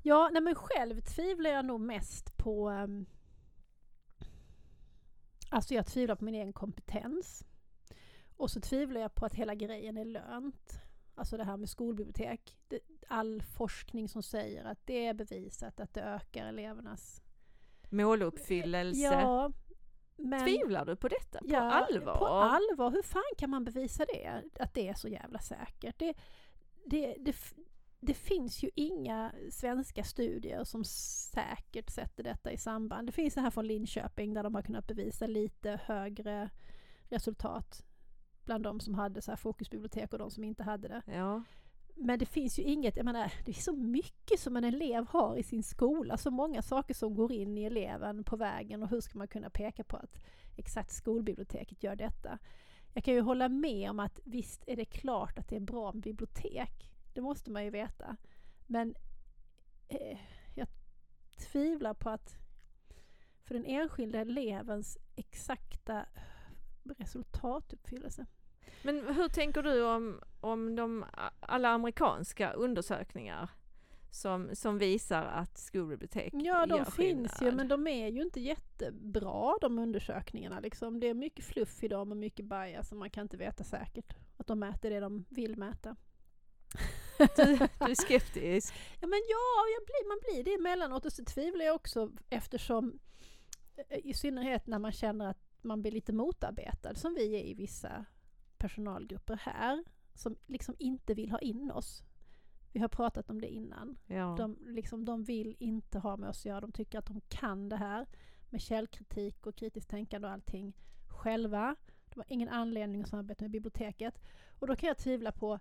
Ja, 0.02 0.30
nej 0.34 0.42
men 0.42 0.56
själv 0.56 1.00
tvivlar 1.00 1.50
jag 1.50 1.66
nog 1.66 1.82
mest 1.82 2.38
på 2.38 2.70
um, 2.70 3.06
Alltså 5.50 5.74
jag 5.74 5.86
tvivlar 5.86 6.16
på 6.16 6.26
min 6.26 6.36
egen 6.36 6.54
kompetens. 6.54 7.46
Och 8.38 8.52
så 8.52 8.62
tvivlar 8.62 9.02
jag 9.02 9.16
på 9.16 9.26
att 9.26 9.34
hela 9.34 9.56
grejen 9.56 9.98
är 9.98 10.06
lönt. 10.06 10.82
Alltså 11.16 11.38
det 11.38 11.44
här 11.44 11.58
med 11.58 11.70
skolbibliotek. 11.70 12.58
Det, 12.68 12.80
all 13.08 13.42
forskning 13.42 14.10
som 14.10 14.24
säger 14.24 14.66
att 14.66 14.80
det 14.86 15.08
är 15.08 15.14
bevisat 15.14 15.80
att 15.80 15.94
det 15.94 16.02
ökar 16.02 16.46
elevernas 16.46 17.22
måluppfyllelse. 17.90 19.02
Ja, 19.02 19.52
men, 20.20 20.46
Tvivlar 20.46 20.86
du 20.86 20.96
på 20.96 21.08
detta? 21.08 21.40
På 21.40 21.46
ja, 21.50 21.60
allvar? 21.60 22.18
På 22.18 22.26
allvar? 22.26 22.92
Hur 22.92 23.04
fan 23.04 23.22
kan 23.38 23.50
man 23.50 23.64
bevisa 23.64 24.06
det? 24.06 24.44
Att 24.60 24.74
det 24.74 24.88
är 24.88 24.94
så 24.94 25.08
jävla 25.08 25.40
säkert? 25.40 26.00
Det, 26.00 26.14
det, 26.86 27.16
det, 27.20 27.36
det 28.00 28.14
finns 28.14 28.64
ju 28.64 28.70
inga 28.76 29.32
svenska 29.52 30.04
studier 30.04 30.64
som 30.64 30.84
säkert 30.84 31.90
sätter 31.90 32.24
detta 32.24 32.52
i 32.52 32.58
samband. 32.58 33.08
Det 33.08 33.12
finns 33.12 33.34
det 33.34 33.42
här 33.42 33.52
från 33.52 33.68
Linköping 33.68 34.34
där 34.34 34.44
de 34.44 34.56
har 34.56 34.62
kunnat 34.62 34.88
bevisa 34.88 35.28
lite 35.28 35.80
högre 35.84 36.50
resultat 37.10 37.86
bland 38.46 38.64
de 38.64 38.80
som 38.80 38.94
hade 38.94 39.22
så 39.22 39.32
här 39.32 39.36
fokusbibliotek 39.36 40.14
och 40.14 40.20
de 40.20 40.32
som 40.32 40.44
inte 40.44 40.64
hade 40.64 40.88
det. 40.88 41.02
Ja. 41.06 41.44
Men 42.02 42.20
det 42.20 42.26
finns 42.26 42.60
ju 42.60 42.64
inget, 42.64 42.98
jag 42.98 43.06
menar, 43.06 43.34
det 43.46 43.52
är 43.52 43.62
så 43.62 43.74
mycket 43.74 44.40
som 44.40 44.58
en 44.58 44.64
elev 44.64 45.08
har 45.08 45.38
i 45.38 45.44
sin 45.44 45.64
skola, 45.64 46.18
så 46.18 46.32
många 46.32 46.62
saker 46.62 46.94
som 46.94 47.16
går 47.16 47.32
in 47.32 47.58
i 47.58 47.64
eleven 47.64 48.24
på 48.24 48.36
vägen 48.36 48.84
och 48.84 48.90
hur 48.90 49.02
ska 49.02 49.18
man 49.18 49.28
kunna 49.28 49.50
peka 49.50 49.84
på 49.84 49.98
att 49.98 50.18
exakt 50.56 50.92
skolbiblioteket 50.92 51.84
gör 51.84 51.96
detta? 51.96 52.40
Jag 52.94 53.04
kan 53.04 53.14
ju 53.14 53.22
hålla 53.22 53.50
med 53.50 53.90
om 53.90 54.00
att 54.00 54.20
visst 54.24 54.64
är 54.68 54.76
det 54.76 54.86
klart 54.86 55.40
att 55.40 55.48
det 55.48 55.56
är 55.56 55.60
bra 55.60 55.92
med 55.92 56.04
bibliotek, 56.04 56.92
det 57.14 57.22
måste 57.22 57.52
man 57.52 57.64
ju 57.64 57.70
veta. 57.70 58.18
Men 58.68 58.96
eh, 59.88 60.18
jag 60.56 60.68
tvivlar 61.38 61.94
på 61.94 62.10
att 62.10 62.38
för 63.44 63.54
den 63.54 63.66
enskilda 63.66 64.20
elevens 64.20 64.98
exakta 65.16 66.06
resultatuppfyllelse 66.84 68.26
men 68.82 69.16
hur 69.16 69.28
tänker 69.28 69.64
du 69.64 69.84
om, 69.84 70.22
om 70.42 70.76
de, 70.76 71.06
alla 71.40 71.70
amerikanska 71.70 72.52
undersökningar 72.52 73.50
som, 74.12 74.50
som 74.54 74.78
visar 74.78 75.26
att 75.26 75.58
skolbibliotek 75.58 76.34
Ja, 76.34 76.66
de 76.66 76.86
finns 76.86 77.42
ju, 77.42 77.52
men 77.52 77.68
de 77.68 77.88
är 77.88 78.08
ju 78.08 78.22
inte 78.22 78.40
jättebra 78.40 79.58
de 79.62 79.80
undersökningarna. 79.80 80.60
Liksom. 80.60 81.00
Det 81.00 81.08
är 81.08 81.14
mycket 81.14 81.46
fluff 81.46 81.84
i 81.84 81.88
dem 81.88 82.12
och 82.12 82.18
mycket 82.18 82.46
bias 82.46 82.92
och 82.92 82.98
man 82.98 83.10
kan 83.10 83.22
inte 83.22 83.38
veta 83.38 83.64
säkert 83.64 84.14
att 84.38 84.48
de 84.48 84.60
mäter 84.60 84.90
det 84.90 85.00
de 85.00 85.26
vill 85.30 85.58
mäta. 85.58 85.96
Du, 87.18 87.46
du 87.46 87.92
är 87.92 87.96
skeptisk? 88.06 88.74
ja, 89.02 89.08
men 89.08 89.20
ja, 89.30 89.66
blir, 89.86 90.08
man 90.08 90.20
blir 90.22 90.44
det 90.44 90.54
emellanåt 90.54 91.06
och 91.06 91.14
så 91.14 91.26
tvivlar 91.26 91.66
jag 91.66 91.76
också 91.76 92.12
eftersom 92.30 93.00
eh, 93.90 94.00
i 94.04 94.14
synnerhet 94.14 94.68
när 94.68 94.80
man 94.80 94.92
känner 94.92 95.26
att 95.30 95.50
man 95.62 95.82
blir 95.82 95.92
lite 95.92 96.14
motarbetad 96.14 96.96
som 96.96 97.14
vi 97.14 97.36
är 97.36 97.46
i 97.46 97.54
vissa 97.54 98.06
personalgrupper 98.60 99.36
här 99.36 99.84
som 100.14 100.36
liksom 100.48 100.76
inte 100.80 101.14
vill 101.14 101.32
ha 101.32 101.40
in 101.40 101.72
oss. 101.72 102.04
Vi 102.72 102.80
har 102.80 102.88
pratat 102.88 103.30
om 103.30 103.42
det 103.42 103.48
innan. 103.48 103.98
Ja. 104.08 104.36
De, 104.38 104.58
liksom, 104.62 105.06
de 105.06 105.24
vill 105.24 105.56
inte 105.60 106.00
ha 106.00 106.18
med 106.18 106.30
oss 106.30 106.42
att 106.42 106.46
göra. 106.46 106.62
De 106.62 106.72
tycker 106.72 107.00
att 107.00 107.06
de 107.06 107.22
kan 107.22 107.70
det 107.70 107.76
här 107.76 108.08
med 108.50 108.62
källkritik 108.62 109.46
och 109.46 109.56
kritiskt 109.56 109.90
tänkande 109.90 110.28
och 110.28 110.34
allting 110.34 110.74
själva. 111.08 111.76
De 112.10 112.20
har 112.20 112.26
ingen 112.28 112.50
anledning 112.50 113.02
att 113.02 113.10
samarbeta 113.10 113.44
med 113.44 113.52
biblioteket. 113.52 114.22
Och 114.60 114.68
då 114.68 114.76
kan 114.76 114.88
jag 114.88 114.98
tvivla 114.98 115.32
på, 115.32 115.60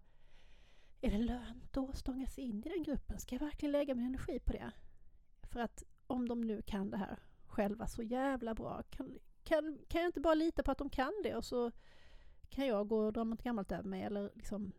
är 1.01 1.11
det 1.11 1.19
lönt 1.19 1.77
att 1.77 1.97
stånga 1.97 2.27
sig 2.27 2.45
in 2.45 2.65
i 2.65 2.69
den 2.69 2.83
gruppen? 2.83 3.19
Ska 3.19 3.35
jag 3.35 3.41
verkligen 3.41 3.73
lägga 3.73 3.95
min 3.95 4.07
energi 4.07 4.39
på 4.39 4.53
det? 4.53 4.71
För 5.43 5.61
att 5.61 5.85
om 6.07 6.29
de 6.29 6.41
nu 6.41 6.63
kan 6.63 6.91
det 6.91 6.97
här 6.97 7.19
själva 7.47 7.87
så 7.87 8.03
jävla 8.03 8.55
bra, 8.55 8.83
kan, 8.91 9.19
kan, 9.45 9.79
kan 9.89 10.01
jag 10.01 10.09
inte 10.09 10.21
bara 10.21 10.35
lita 10.35 10.63
på 10.63 10.71
att 10.71 10.79
de 10.79 10.91
kan 10.91 11.13
det 11.23 11.35
och 11.35 11.45
så 11.45 11.73
kan 12.51 12.67
jag 12.67 12.89
gå 12.89 12.99
och 12.99 13.13
dra 13.13 13.25
något 13.25 13.43
gammalt 13.43 13.73
över 13.73 13.89
mig 13.89 14.03
eller 14.03 14.31
liksom, 14.35 14.73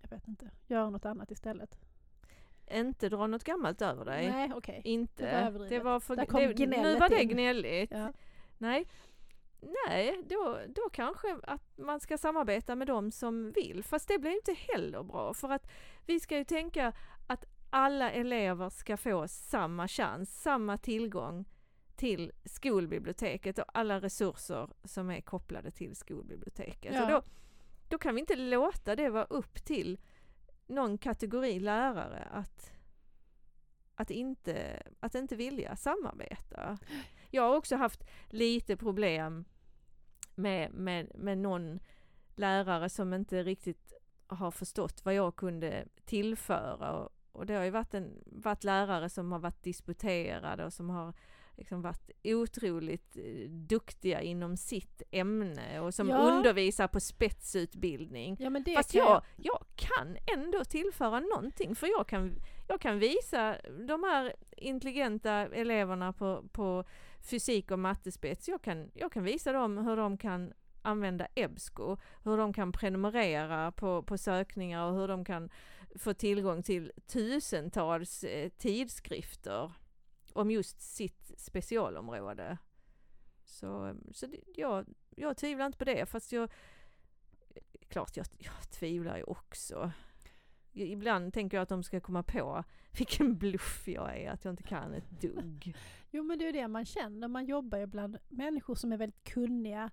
jag 0.00 0.10
vet 0.10 0.28
inte, 0.28 0.50
göra 0.66 0.90
något 0.90 1.04
annat 1.04 1.30
istället? 1.30 1.78
Inte 2.70 3.08
dra 3.08 3.26
något 3.26 3.44
gammalt 3.44 3.82
över 3.82 4.04
dig. 4.04 4.30
Nej, 4.30 4.52
okej. 4.54 4.78
Okay. 4.78 4.92
Inte. 4.92 5.44
Det 5.44 5.50
var, 5.50 5.68
det 5.68 5.80
var 5.80 6.00
för, 6.00 6.16
det, 6.16 6.66
nu 6.66 6.98
var 6.98 7.08
det 7.08 7.24
gnälligt. 7.24 7.90
Ja. 7.90 8.12
Nej. 8.58 8.86
Nej, 9.88 10.24
då, 10.28 10.58
då 10.68 10.88
kanske 10.92 11.38
att 11.42 11.78
man 11.78 12.00
ska 12.00 12.18
samarbeta 12.18 12.74
med 12.74 12.86
dem 12.86 13.10
som 13.10 13.52
vill. 13.52 13.84
Fast 13.84 14.08
det 14.08 14.18
blir 14.18 14.30
inte 14.30 14.52
heller 14.52 15.02
bra 15.02 15.34
för 15.34 15.48
att 15.48 15.70
vi 16.06 16.20
ska 16.20 16.36
ju 16.36 16.44
tänka 16.44 16.92
att 17.26 17.44
alla 17.70 18.10
elever 18.10 18.70
ska 18.70 18.96
få 18.96 19.28
samma 19.28 19.88
chans, 19.88 20.42
samma 20.42 20.76
tillgång 20.76 21.44
till 21.96 22.32
skolbiblioteket 22.44 23.58
och 23.58 23.64
alla 23.74 24.00
resurser 24.00 24.68
som 24.84 25.10
är 25.10 25.20
kopplade 25.20 25.70
till 25.70 25.96
skolbiblioteket. 25.96 26.94
Ja. 26.94 27.02
Och 27.02 27.08
då, 27.10 27.22
då 27.88 27.98
kan 27.98 28.14
vi 28.14 28.20
inte 28.20 28.36
låta 28.36 28.96
det 28.96 29.10
vara 29.10 29.24
upp 29.24 29.64
till 29.64 29.98
någon 30.66 30.98
kategori 30.98 31.60
lärare 31.60 32.28
att, 32.32 32.72
att, 33.94 34.10
inte, 34.10 34.82
att 35.00 35.14
inte 35.14 35.36
vilja 35.36 35.76
samarbeta. 35.76 36.78
Jag 37.30 37.42
har 37.42 37.56
också 37.56 37.76
haft 37.76 38.04
lite 38.26 38.76
problem 38.76 39.44
med, 40.34 40.72
med, 40.72 41.12
med 41.14 41.38
någon 41.38 41.80
lärare 42.34 42.88
som 42.88 43.14
inte 43.14 43.42
riktigt 43.42 43.92
har 44.26 44.50
förstått 44.50 45.04
vad 45.04 45.14
jag 45.14 45.36
kunde 45.36 45.86
tillföra. 46.04 46.92
Och, 46.92 47.10
och 47.32 47.46
det 47.46 47.54
har 47.54 47.64
ju 47.64 47.70
varit, 47.70 47.94
en, 47.94 48.22
varit 48.26 48.64
lärare 48.64 49.08
som 49.08 49.32
har 49.32 49.38
varit 49.38 49.62
disputerade 49.62 50.64
och 50.64 50.72
som 50.72 50.90
har 50.90 51.14
liksom 51.56 51.82
varit 51.82 52.10
otroligt 52.24 53.16
eh, 53.16 53.50
duktiga 53.50 54.20
inom 54.20 54.56
sitt 54.56 55.02
ämne 55.10 55.80
och 55.80 55.94
som 55.94 56.08
ja. 56.08 56.18
undervisar 56.18 56.88
på 56.88 57.00
spetsutbildning. 57.00 58.36
Ja, 58.40 58.50
men 58.50 58.62
det 58.62 58.74
Fast 58.74 58.94
jag, 58.94 59.22
jag 59.36 59.64
kan 59.76 60.16
ändå 60.36 60.64
tillföra 60.64 61.20
någonting 61.20 61.74
för 61.74 61.86
jag 61.86 62.08
kan, 62.08 62.34
jag 62.68 62.80
kan 62.80 62.98
visa 62.98 63.56
de 63.86 64.02
här 64.02 64.34
intelligenta 64.56 65.32
eleverna 65.32 66.12
på, 66.12 66.44
på 66.52 66.84
fysik 67.30 67.70
och 67.70 67.78
mattespets, 67.78 68.48
jag 68.48 68.62
kan, 68.62 68.90
jag 68.94 69.12
kan 69.12 69.24
visa 69.24 69.52
dem 69.52 69.78
hur 69.78 69.96
de 69.96 70.18
kan 70.18 70.52
använda 70.82 71.26
EBSCO, 71.34 71.96
hur 72.24 72.36
de 72.36 72.52
kan 72.52 72.72
prenumerera 72.72 73.72
på, 73.72 74.02
på 74.02 74.18
sökningar 74.18 74.84
och 74.84 74.94
hur 74.94 75.08
de 75.08 75.24
kan 75.24 75.50
få 75.98 76.14
tillgång 76.14 76.62
till 76.62 76.92
tusentals 77.06 78.24
eh, 78.24 78.48
tidskrifter 78.48 79.72
om 80.36 80.50
just 80.50 80.80
sitt 80.80 81.32
specialområde. 81.36 82.58
Så, 83.44 83.96
så 84.12 84.26
det, 84.26 84.40
jag, 84.56 84.86
jag 85.16 85.36
tvivlar 85.36 85.66
inte 85.66 85.78
på 85.78 85.84
det, 85.84 86.06
fast 86.06 86.32
jag... 86.32 86.50
Klart 87.88 88.16
jag, 88.16 88.26
jag 88.38 88.70
tvivlar 88.70 89.16
ju 89.16 89.22
också. 89.22 89.92
Ibland 90.72 91.32
tänker 91.32 91.56
jag 91.56 91.62
att 91.62 91.68
de 91.68 91.82
ska 91.82 92.00
komma 92.00 92.22
på 92.22 92.64
vilken 92.98 93.38
bluff 93.38 93.88
jag 93.88 94.18
är, 94.18 94.30
att 94.30 94.44
jag 94.44 94.52
inte 94.52 94.62
kan 94.62 94.94
ett 94.94 95.20
dugg. 95.20 95.76
jo 96.10 96.22
men 96.22 96.38
det 96.38 96.44
är 96.44 96.46
ju 96.46 96.52
det 96.52 96.68
man 96.68 96.84
känner, 96.84 97.28
man 97.28 97.46
jobbar 97.46 97.78
ju 97.78 97.86
bland 97.86 98.18
människor 98.28 98.74
som 98.74 98.92
är 98.92 98.96
väldigt 98.96 99.24
kunniga 99.24 99.90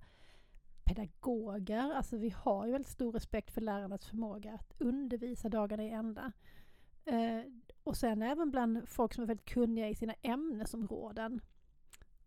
pedagoger, 0.83 1.93
alltså 1.93 2.17
vi 2.17 2.29
har 2.29 2.65
ju 2.65 2.71
väldigt 2.71 2.91
stor 2.91 3.11
respekt 3.11 3.51
för 3.51 3.61
lärarnas 3.61 4.05
förmåga 4.05 4.53
att 4.53 4.73
undervisa 4.77 5.49
dagarna 5.49 5.83
i 5.83 5.89
ända. 5.89 6.31
Eh, 7.05 7.41
och 7.83 7.97
sen 7.97 8.21
även 8.21 8.51
bland 8.51 8.89
folk 8.89 9.13
som 9.13 9.23
är 9.23 9.27
väldigt 9.27 9.49
kunniga 9.49 9.89
i 9.89 9.95
sina 9.95 10.13
ämnesområden. 10.21 11.41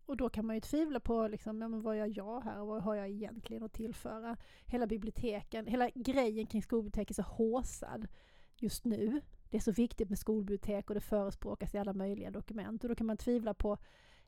Och 0.05 0.17
då 0.17 0.29
kan 0.29 0.45
man 0.45 0.55
ju 0.55 0.61
tvivla 0.61 0.99
på 0.99 1.27
liksom, 1.27 1.61
ja, 1.61 1.67
men 1.67 1.81
vad 1.81 1.97
gör 1.97 2.11
jag 2.15 2.41
här 2.41 2.59
och 2.59 2.67
vad 2.67 2.83
har 2.83 2.95
jag 2.95 3.09
egentligen 3.09 3.63
att 3.63 3.73
tillföra? 3.73 4.37
Hela 4.65 4.87
biblioteken, 4.87 5.67
hela 5.67 5.89
grejen 5.89 6.47
kring 6.47 6.63
skolbibliotek 6.63 7.09
är 7.09 7.13
så 7.13 7.21
håsad 7.21 8.07
just 8.55 8.85
nu. 8.85 9.21
Det 9.49 9.57
är 9.57 9.61
så 9.61 9.71
viktigt 9.71 10.09
med 10.09 10.19
skolbibliotek 10.19 10.89
och 10.89 10.93
det 10.95 11.01
förespråkas 11.01 11.75
i 11.75 11.77
alla 11.77 11.93
möjliga 11.93 12.31
dokument 12.31 12.83
och 12.83 12.89
då 12.89 12.95
kan 12.95 13.07
man 13.07 13.17
tvivla 13.17 13.53
på 13.53 13.77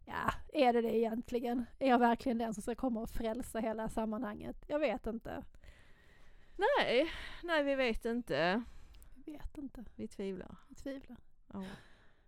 Ja, 0.05 0.33
är 0.53 0.73
det 0.73 0.81
det 0.81 0.97
egentligen? 0.97 1.65
Är 1.79 1.89
jag 1.89 1.99
verkligen 1.99 2.37
den 2.37 2.53
som 2.53 2.63
ska 2.63 2.75
komma 2.75 3.01
och 3.01 3.09
frälsa 3.09 3.59
hela 3.59 3.89
sammanhanget? 3.89 4.65
Jag 4.67 4.79
vet 4.79 5.07
inte. 5.07 5.43
Nej, 6.57 7.11
nej 7.43 7.63
vi 7.63 7.75
vet 7.75 8.05
inte. 8.05 8.63
Vet 9.31 9.57
inte. 9.57 9.85
Vi 9.95 10.07
tvivlar. 10.07 10.55
Vi 10.67 10.75
tvivlar. 10.75 11.17
Ja. 11.53 11.65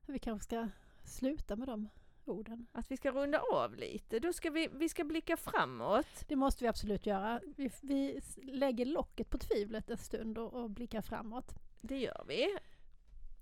Vi 0.06 0.20
kanske 0.20 0.44
ska 0.44 0.70
sluta 1.04 1.56
med 1.56 1.68
de 1.68 1.90
orden. 2.26 2.68
Att 2.72 2.92
vi 2.92 2.98
ska 2.98 3.12
runda 3.12 3.40
av 3.40 3.76
lite. 3.76 4.20
Då 4.20 4.34
ska 4.34 4.50
vi, 4.50 4.70
vi 4.74 4.90
ska 4.90 5.04
blicka 5.04 5.38
framåt. 5.38 6.26
Det 6.28 6.36
måste 6.36 6.64
vi 6.64 6.68
absolut 6.68 7.06
göra. 7.06 7.42
Vi, 7.56 7.72
vi 7.82 8.22
lägger 8.44 8.86
locket 8.86 9.30
på 9.30 9.38
tvivlet 9.38 9.90
en 9.90 9.98
stund 9.98 10.38
och, 10.38 10.54
och 10.54 10.70
blickar 10.70 11.02
framåt. 11.02 11.54
Det 11.82 11.98
gör 11.98 12.26
vi. 12.28 12.58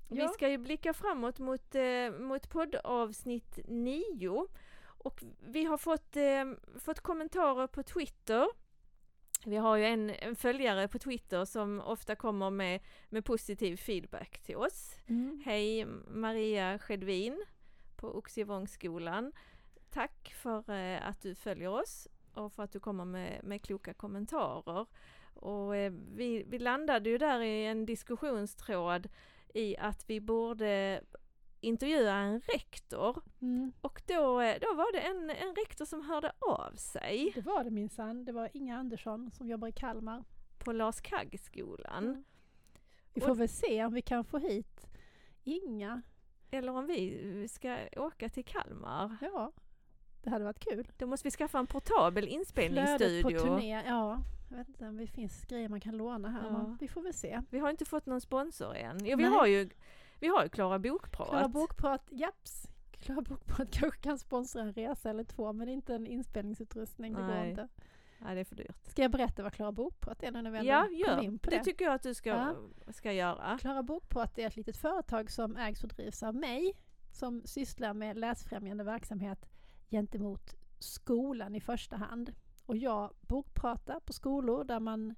Ja. 0.09 0.27
Vi 0.27 0.33
ska 0.33 0.49
ju 0.49 0.57
blicka 0.57 0.93
framåt 0.93 1.39
mot, 1.39 1.75
eh, 1.75 2.11
mot 2.19 2.49
poddavsnitt 2.49 3.59
9 3.67 4.47
och 4.81 5.23
vi 5.39 5.65
har 5.65 5.77
fått, 5.77 6.15
eh, 6.15 6.79
fått 6.79 6.99
kommentarer 6.99 7.67
på 7.67 7.83
Twitter. 7.83 8.47
Vi 9.45 9.55
har 9.55 9.75
ju 9.75 9.85
en, 9.85 10.09
en, 10.09 10.35
följare 10.35 10.87
på 10.87 10.99
Twitter 10.99 11.45
som 11.45 11.81
ofta 11.81 12.15
kommer 12.15 12.49
med, 12.49 12.79
med 13.09 13.25
positiv 13.25 13.77
feedback 13.77 14.39
till 14.41 14.55
oss. 14.55 14.95
Mm. 15.07 15.41
Hej 15.45 15.85
Maria 16.07 16.79
Skedvin 16.79 17.45
på 17.95 18.17
Oxivångsskolan. 18.17 19.31
Tack 19.89 20.33
för 20.35 20.69
eh, 20.69 21.07
att 21.07 21.21
du 21.21 21.35
följer 21.35 21.69
oss 21.69 22.07
och 22.33 22.53
för 22.53 22.63
att 22.63 22.71
du 22.71 22.79
kommer 22.79 23.05
med, 23.05 23.43
med 23.43 23.61
kloka 23.61 23.93
kommentarer. 23.93 24.85
Och 25.33 25.75
eh, 25.75 25.93
vi, 26.15 26.43
vi 26.47 26.59
landade 26.59 27.09
ju 27.09 27.17
där 27.17 27.39
i 27.39 27.65
en 27.65 27.85
diskussionstråd 27.85 29.09
i 29.53 29.77
att 29.77 30.09
vi 30.09 30.19
borde 30.19 31.01
intervjua 31.61 32.13
en 32.13 32.39
rektor 32.39 33.21
mm. 33.41 33.71
och 33.81 34.01
då, 34.05 34.15
då 34.61 34.73
var 34.73 34.93
det 34.93 34.99
en, 34.99 35.29
en 35.29 35.55
rektor 35.55 35.85
som 35.85 36.01
hörde 36.01 36.31
av 36.39 36.75
sig. 36.75 37.31
Det 37.35 37.41
var 37.41 37.63
det 37.63 37.69
minsann, 37.69 38.25
det 38.25 38.31
var 38.31 38.49
Inga 38.53 38.77
Andersson 38.77 39.31
som 39.31 39.47
jobbar 39.47 39.67
i 39.67 39.71
Kalmar. 39.71 40.23
På 40.57 40.71
Lars 40.71 41.01
Kagg-skolan. 41.01 42.03
Mm. 42.03 42.23
Vi 43.13 43.21
får 43.21 43.29
och, 43.29 43.39
väl 43.39 43.49
se 43.49 43.85
om 43.85 43.93
vi 43.93 44.01
kan 44.01 44.25
få 44.25 44.37
hit 44.37 44.87
Inga. 45.43 46.01
Eller 46.51 46.71
om 46.71 46.85
vi 46.85 47.47
ska 47.49 47.77
åka 47.97 48.29
till 48.29 48.45
Kalmar. 48.45 49.17
Ja, 49.21 49.51
det 50.23 50.29
hade 50.29 50.45
varit 50.45 50.59
kul. 50.59 50.87
Då 50.97 51.07
måste 51.07 51.27
vi 51.27 51.31
skaffa 51.31 51.59
en 51.59 51.67
portabel 51.67 52.27
inspelningsstudio. 52.27 53.21
Flödet 53.21 53.41
på 53.41 53.49
turné, 53.49 53.83
ja. 53.85 54.23
Jag 54.49 54.57
vet 54.57 54.67
inte 54.67 54.87
om 54.87 54.97
det 54.97 55.07
finns 55.07 55.45
grejer 55.45 55.69
man 55.69 55.79
kan 55.79 55.97
låna 55.97 56.29
här, 56.29 56.49
ja. 56.49 56.77
vi 56.79 56.87
får 56.87 57.01
väl 57.01 57.13
se. 57.13 57.41
Vi 57.49 57.59
har 57.59 57.69
inte 57.69 57.85
fått 57.85 58.05
någon 58.05 58.21
sponsor 58.21 58.75
än. 58.75 59.05
Jo, 59.05 59.17
vi 59.17 59.23
har 59.23 59.45
ju 59.45 59.69
vi 60.19 60.27
har 60.27 60.43
ju 60.43 60.49
Klara 60.49 60.79
Bokprat. 60.79 61.29
Klara 61.29 61.47
Bokprat, 61.47 62.07
japs. 62.11 62.67
Klara 62.91 63.21
Bokprat 63.21 63.71
kanske 63.71 63.99
kan 63.99 64.19
sponsra 64.19 64.61
en 64.61 64.73
resa 64.73 65.09
eller 65.09 65.23
två, 65.23 65.53
men 65.53 65.69
inte 65.69 65.95
en 65.95 66.07
inspelningsutrustning, 66.07 67.13
det 67.13 67.21
går 67.21 67.45
inte. 67.45 67.67
Nej, 68.21 68.35
det 68.35 68.41
är 68.41 68.45
för 68.45 68.55
dyrt. 68.55 68.87
Ska 68.87 69.01
jag 69.01 69.11
berätta 69.11 69.43
vad 69.43 69.53
Klara 69.53 69.71
Bokprat 69.71 70.23
är 70.23 70.31
nu 70.31 70.41
när 70.41 70.51
vi 70.51 70.67
ja, 70.67 70.87
gör. 70.89 71.23
in 71.23 71.39
på 71.39 71.49
det? 71.49 71.57
det 71.57 71.63
tycker 71.63 71.85
jag 71.85 71.93
att 71.93 72.03
du 72.03 72.13
ska, 72.13 72.29
ja. 72.29 72.55
ska 72.91 73.13
göra. 73.13 73.57
Klara 73.61 73.83
Bokprat 73.83 74.37
är 74.37 74.47
ett 74.47 74.55
litet 74.55 74.77
företag 74.77 75.31
som 75.31 75.57
ägs 75.57 75.83
och 75.83 75.89
drivs 75.89 76.23
av 76.23 76.35
mig, 76.35 76.73
som 77.11 77.41
sysslar 77.45 77.93
med 77.93 78.17
läsfrämjande 78.17 78.83
verksamhet 78.83 79.49
gentemot 79.89 80.55
skolan 80.79 81.55
i 81.55 81.61
första 81.61 81.95
hand. 81.95 82.33
Och 82.65 82.77
jag 82.77 83.13
bokpratar 83.21 83.99
på 83.99 84.13
skolor 84.13 84.63
där 84.63 84.79
man 84.79 85.15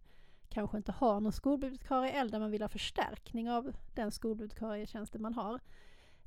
kanske 0.51 0.77
inte 0.77 0.91
har 0.91 1.19
någon 1.19 1.31
skolbibliotekarie 1.31 2.11
eller 2.11 2.31
där 2.31 2.39
man 2.39 2.51
vill 2.51 2.61
ha 2.61 2.69
förstärkning 2.69 3.51
av 3.51 3.73
den 3.93 4.11
skolbibliotekarietjänsten 4.11 5.21
man 5.21 5.33
har. 5.33 5.59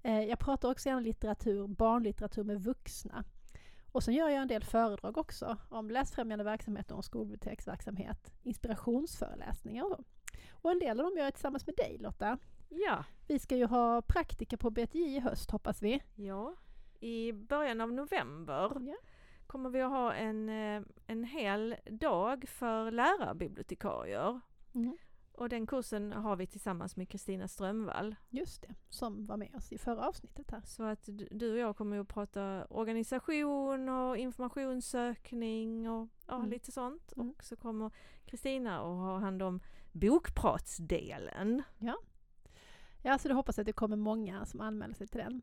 Eh, 0.02 0.20
jag 0.20 0.38
pratar 0.38 0.70
också 0.70 0.88
gärna 0.88 1.00
litteratur, 1.00 1.66
barnlitteratur 1.66 2.44
med 2.44 2.62
vuxna. 2.62 3.24
Och 3.92 4.02
sen 4.02 4.14
gör 4.14 4.28
jag 4.28 4.42
en 4.42 4.48
del 4.48 4.64
föredrag 4.64 5.18
också 5.18 5.56
om 5.68 5.90
läsfrämjande 5.90 6.44
verksamhet 6.44 6.90
och 6.90 6.96
om 6.96 7.02
skolbiblioteksverksamhet, 7.02 8.32
inspirationsföreläsningar 8.42 9.84
och 9.84 9.90
så. 9.90 10.04
Och 10.50 10.70
en 10.70 10.78
del 10.78 11.00
av 11.00 11.06
dem 11.06 11.16
gör 11.16 11.24
jag 11.24 11.34
tillsammans 11.34 11.66
med 11.66 11.76
dig 11.76 11.96
Lotta. 12.00 12.38
Ja. 12.68 13.04
Vi 13.26 13.38
ska 13.38 13.56
ju 13.56 13.66
ha 13.66 14.02
praktika 14.02 14.56
på 14.56 14.70
BTI 14.70 14.98
i 14.98 15.20
höst 15.20 15.50
hoppas 15.50 15.82
vi. 15.82 16.02
Ja, 16.14 16.54
i 17.00 17.32
början 17.32 17.80
av 17.80 17.92
november. 17.92 18.70
Ja 18.80 18.96
kommer 19.46 19.70
vi 19.70 19.82
att 19.82 19.90
ha 19.90 20.14
en, 20.14 20.48
eh, 20.48 20.82
en 21.06 21.24
hel 21.24 21.76
dag 21.90 22.48
för 22.48 22.90
lärarbibliotekarier. 22.90 24.40
Mm. 24.74 24.96
Och 25.32 25.48
den 25.48 25.66
kursen 25.66 26.12
har 26.12 26.36
vi 26.36 26.46
tillsammans 26.46 26.96
med 26.96 27.08
Kristina 27.08 27.48
Strömvall. 27.48 28.16
Just 28.30 28.62
det, 28.62 28.74
som 28.88 29.24
var 29.24 29.36
med 29.36 29.54
oss 29.54 29.72
i 29.72 29.78
förra 29.78 30.08
avsnittet 30.08 30.50
här. 30.50 30.62
Så 30.64 30.82
att 30.82 31.08
du 31.30 31.52
och 31.52 31.58
jag 31.58 31.76
kommer 31.76 31.98
att 31.98 32.08
prata 32.08 32.66
organisation 32.70 33.88
och 33.88 34.16
informationssökning 34.16 35.90
och 35.90 36.08
ja, 36.26 36.36
mm. 36.36 36.50
lite 36.50 36.72
sånt. 36.72 37.12
Mm. 37.16 37.30
Och 37.30 37.44
så 37.44 37.56
kommer 37.56 37.90
Kristina 38.24 38.78
att 38.78 38.84
ha 38.84 39.18
hand 39.18 39.42
om 39.42 39.60
bokpratsdelen. 39.92 41.62
Ja. 41.78 41.96
Ja, 43.02 43.18
så 43.18 43.28
det 43.28 43.34
hoppas 43.34 43.58
att 43.58 43.66
det 43.66 43.72
kommer 43.72 43.96
många 43.96 44.46
som 44.46 44.60
anmäler 44.60 44.94
sig 44.94 45.06
till 45.06 45.20
den. 45.20 45.42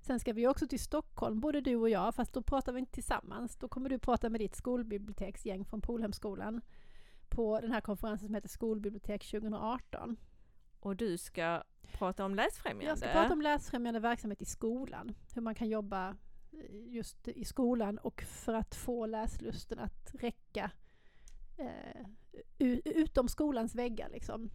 Sen 0.00 0.20
ska 0.20 0.32
vi 0.32 0.46
också 0.46 0.66
till 0.66 0.80
Stockholm, 0.80 1.40
både 1.40 1.60
du 1.60 1.76
och 1.76 1.90
jag, 1.90 2.14
fast 2.14 2.32
då 2.32 2.42
pratar 2.42 2.72
vi 2.72 2.78
inte 2.78 2.92
tillsammans. 2.92 3.56
Då 3.56 3.68
kommer 3.68 3.88
du 3.88 3.98
prata 3.98 4.30
med 4.30 4.40
ditt 4.40 4.56
skolbiblioteksgäng 4.56 5.64
från 5.64 5.80
Polhemskolan 5.80 6.60
på 7.28 7.60
den 7.60 7.72
här 7.72 7.80
konferensen 7.80 8.28
som 8.28 8.34
heter 8.34 8.48
Skolbibliotek 8.48 9.30
2018. 9.30 10.16
Och 10.80 10.96
du 10.96 11.18
ska 11.18 11.62
prata 11.92 12.24
om 12.24 12.34
läsfrämjande? 12.34 12.86
Jag 12.86 12.98
ska 12.98 13.08
prata 13.08 13.32
om 13.32 13.42
läsfrämjande 13.42 14.00
verksamhet 14.00 14.42
i 14.42 14.44
skolan. 14.44 15.14
Hur 15.34 15.42
man 15.42 15.54
kan 15.54 15.68
jobba 15.68 16.08
eh, 16.52 16.94
just 16.94 17.28
i 17.28 17.44
skolan 17.44 17.98
och 17.98 18.22
för 18.22 18.54
att 18.54 18.74
få 18.74 19.06
läslusten 19.06 19.78
att 19.78 20.14
räcka 20.14 20.70
eh, 21.58 22.06
utom 22.84 23.28
skolans 23.28 23.74
väggar 23.74 24.08
liksom. 24.08 24.50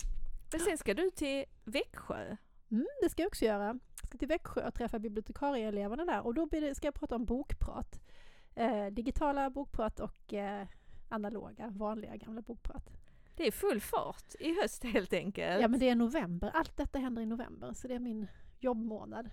Men 0.51 0.59
sen 0.59 0.77
ska 0.77 0.93
du 0.93 1.09
till 1.09 1.45
Växjö? 1.63 2.37
Mm, 2.71 2.87
det 3.01 3.09
ska 3.09 3.21
jag 3.21 3.27
också 3.27 3.45
göra 3.45 3.79
ska 4.15 4.19
till 4.19 4.27
Växjö 4.27 4.67
och 4.67 4.73
träffa 4.73 4.99
bibliotekarieeleverna 4.99 6.05
där 6.05 6.25
och 6.25 6.33
då 6.33 6.45
det, 6.45 6.75
ska 6.75 6.87
jag 6.87 6.93
prata 6.93 7.15
om 7.15 7.25
bokprat. 7.25 8.01
Eh, 8.55 8.85
digitala 8.85 9.49
bokprat 9.49 9.99
och 9.99 10.33
eh, 10.33 10.67
analoga, 11.09 11.67
vanliga 11.69 12.15
gamla 12.15 12.41
bokprat. 12.41 12.89
Det 13.35 13.47
är 13.47 13.51
full 13.51 13.81
fart 13.81 14.35
i 14.39 14.61
höst 14.61 14.83
helt 14.83 15.13
enkelt. 15.13 15.61
Ja 15.61 15.67
men 15.67 15.79
det 15.79 15.89
är 15.89 15.95
november, 15.95 16.51
allt 16.53 16.77
detta 16.77 16.99
händer 16.99 17.21
i 17.21 17.25
november 17.25 17.73
så 17.73 17.87
det 17.87 17.95
är 17.95 17.99
min 17.99 18.27
jobbmånad. 18.59 19.29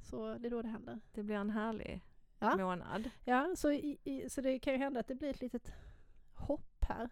Så 0.00 0.34
det 0.38 0.48
är 0.48 0.50
då 0.50 0.62
det 0.62 0.68
händer. 0.68 1.00
Det 1.12 1.22
blir 1.22 1.36
en 1.36 1.50
härlig 1.50 2.00
ja. 2.38 2.56
månad. 2.56 3.10
Ja, 3.24 3.54
så, 3.56 3.72
i, 3.72 3.98
i, 4.04 4.30
så 4.30 4.40
det 4.40 4.58
kan 4.58 4.72
ju 4.72 4.78
hända 4.78 5.00
att 5.00 5.08
det 5.08 5.14
blir 5.14 5.30
ett 5.30 5.40
litet 5.40 5.72
hopp 6.34 6.84
här. 6.88 7.08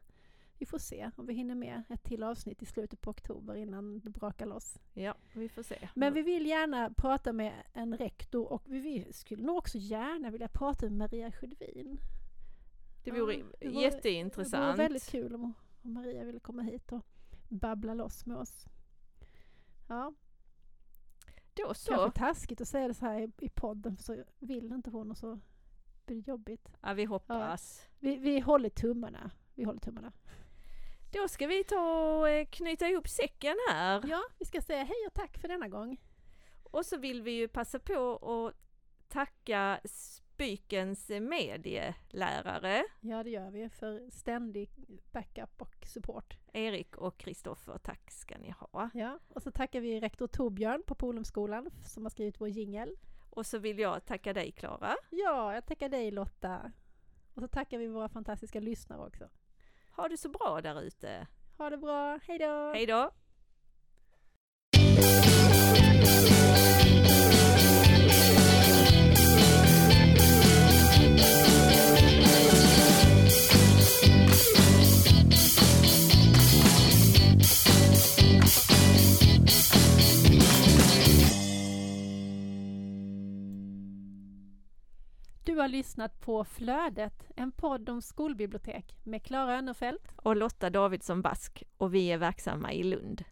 Vi 0.60 0.66
får 0.66 0.78
se 0.78 1.10
om 1.16 1.26
vi 1.26 1.34
hinner 1.34 1.54
med 1.54 1.82
ett 1.88 2.02
till 2.02 2.22
avsnitt 2.22 2.62
i 2.62 2.66
slutet 2.66 3.00
på 3.00 3.10
oktober 3.10 3.54
innan 3.54 4.00
det 4.00 4.10
brakar 4.10 4.46
loss. 4.46 4.78
Ja, 4.94 5.14
vi 5.34 5.48
får 5.48 5.62
se. 5.62 5.88
Men 5.94 6.14
vi 6.14 6.22
vill 6.22 6.46
gärna 6.46 6.94
prata 6.96 7.32
med 7.32 7.52
en 7.72 7.96
rektor 7.96 8.52
och 8.52 8.62
vi 8.66 9.12
skulle 9.12 9.44
nog 9.44 9.56
också 9.56 9.78
gärna 9.78 10.30
vilja 10.30 10.48
prata 10.48 10.86
med 10.86 10.92
Maria 10.92 11.32
Sjödvin. 11.32 11.98
Det 13.04 13.10
vore 13.10 13.34
ja, 13.34 13.44
det 13.60 13.68
vore, 13.68 13.82
jätteintressant. 13.82 14.62
Det 14.62 14.66
vore 14.66 14.76
väldigt 14.76 15.10
kul 15.10 15.34
om, 15.34 15.54
om 15.82 15.92
Maria 15.92 16.24
ville 16.24 16.40
komma 16.40 16.62
hit 16.62 16.92
och 16.92 17.06
babbla 17.48 17.94
loss 17.94 18.26
med 18.26 18.36
oss. 18.36 18.66
Ja. 19.88 20.14
Då 21.54 21.74
så. 21.74 21.94
Kanske 21.94 22.18
taskigt 22.18 22.60
att 22.60 22.68
säga 22.68 22.88
det 22.88 22.94
så 22.94 23.06
här 23.06 23.20
i, 23.20 23.30
i 23.38 23.48
podden 23.48 23.96
för 23.96 24.02
så 24.02 24.24
vill 24.38 24.72
inte 24.72 24.90
hon 24.90 25.10
och 25.10 25.18
så 25.18 25.40
blir 26.06 26.16
det 26.16 26.30
jobbigt. 26.30 26.68
Ja, 26.80 26.92
vi 26.92 27.04
hoppas. 27.04 27.82
Ja. 27.82 27.96
Vi, 27.98 28.16
vi 28.16 28.40
håller 28.40 28.68
tummarna. 28.68 29.30
Vi 29.54 29.64
håller 29.64 29.80
tummarna. 29.80 30.12
Då 31.12 31.28
ska 31.28 31.46
vi 31.46 31.64
ta 31.64 32.18
och 32.18 32.28
eh, 32.28 32.46
knyta 32.46 32.88
ihop 32.88 33.08
säcken 33.08 33.56
här. 33.70 34.02
Ja, 34.06 34.22
vi 34.38 34.44
ska 34.44 34.60
säga 34.60 34.84
hej 34.84 35.06
och 35.06 35.14
tack 35.14 35.38
för 35.38 35.48
denna 35.48 35.68
gång. 35.68 36.00
Och 36.62 36.86
så 36.86 36.96
vill 36.98 37.22
vi 37.22 37.30
ju 37.30 37.48
passa 37.48 37.78
på 37.78 38.16
att 38.16 38.54
tacka 39.08 39.80
Spykens 39.84 41.08
medielärare. 41.08 42.84
Ja, 43.00 43.22
det 43.22 43.30
gör 43.30 43.50
vi 43.50 43.68
för 43.68 44.10
ständig 44.10 44.70
backup 45.12 45.62
och 45.62 45.86
support. 45.86 46.36
Erik 46.52 46.96
och 46.96 47.18
Kristoffer, 47.18 47.78
tack 47.78 48.10
ska 48.10 48.38
ni 48.38 48.50
ha. 48.50 48.90
Ja, 48.94 49.18
och 49.28 49.42
så 49.42 49.50
tackar 49.50 49.80
vi 49.80 50.00
rektor 50.00 50.26
Torbjörn 50.26 50.82
på 50.86 50.94
Polumskolan 50.94 51.70
som 51.84 52.02
har 52.02 52.10
skrivit 52.10 52.40
vår 52.40 52.48
jingel. 52.48 52.96
Och 53.30 53.46
så 53.46 53.58
vill 53.58 53.78
jag 53.78 54.06
tacka 54.06 54.32
dig 54.32 54.52
Klara. 54.52 54.96
Ja, 55.10 55.54
jag 55.54 55.66
tackar 55.66 55.88
dig 55.88 56.10
Lotta. 56.10 56.72
Och 57.34 57.42
så 57.42 57.48
tackar 57.48 57.78
vi 57.78 57.86
våra 57.86 58.08
fantastiska 58.08 58.60
lyssnare 58.60 59.06
också. 59.06 59.28
Ha 60.00 60.08
det 60.08 60.16
så 60.16 60.28
bra 60.28 60.60
där 60.60 60.82
ute. 60.82 61.26
Ha 61.58 61.70
det 61.70 61.76
bra. 61.76 62.18
Hej 62.72 62.86
då! 62.86 63.10
Har 85.60 85.68
lyssnat 85.68 86.20
på 86.20 86.44
Flödet, 86.44 87.28
en 87.36 87.52
podd 87.52 87.88
om 87.88 88.02
skolbibliotek 88.02 88.96
med 89.04 89.22
Klara 89.22 89.58
Önnerfelt 89.58 90.14
och 90.16 90.36
Lotta 90.36 90.70
Davidsson 90.70 91.22
Bask 91.22 91.62
och 91.76 91.94
vi 91.94 92.12
är 92.12 92.18
verksamma 92.18 92.72
i 92.72 92.82
Lund. 92.82 93.24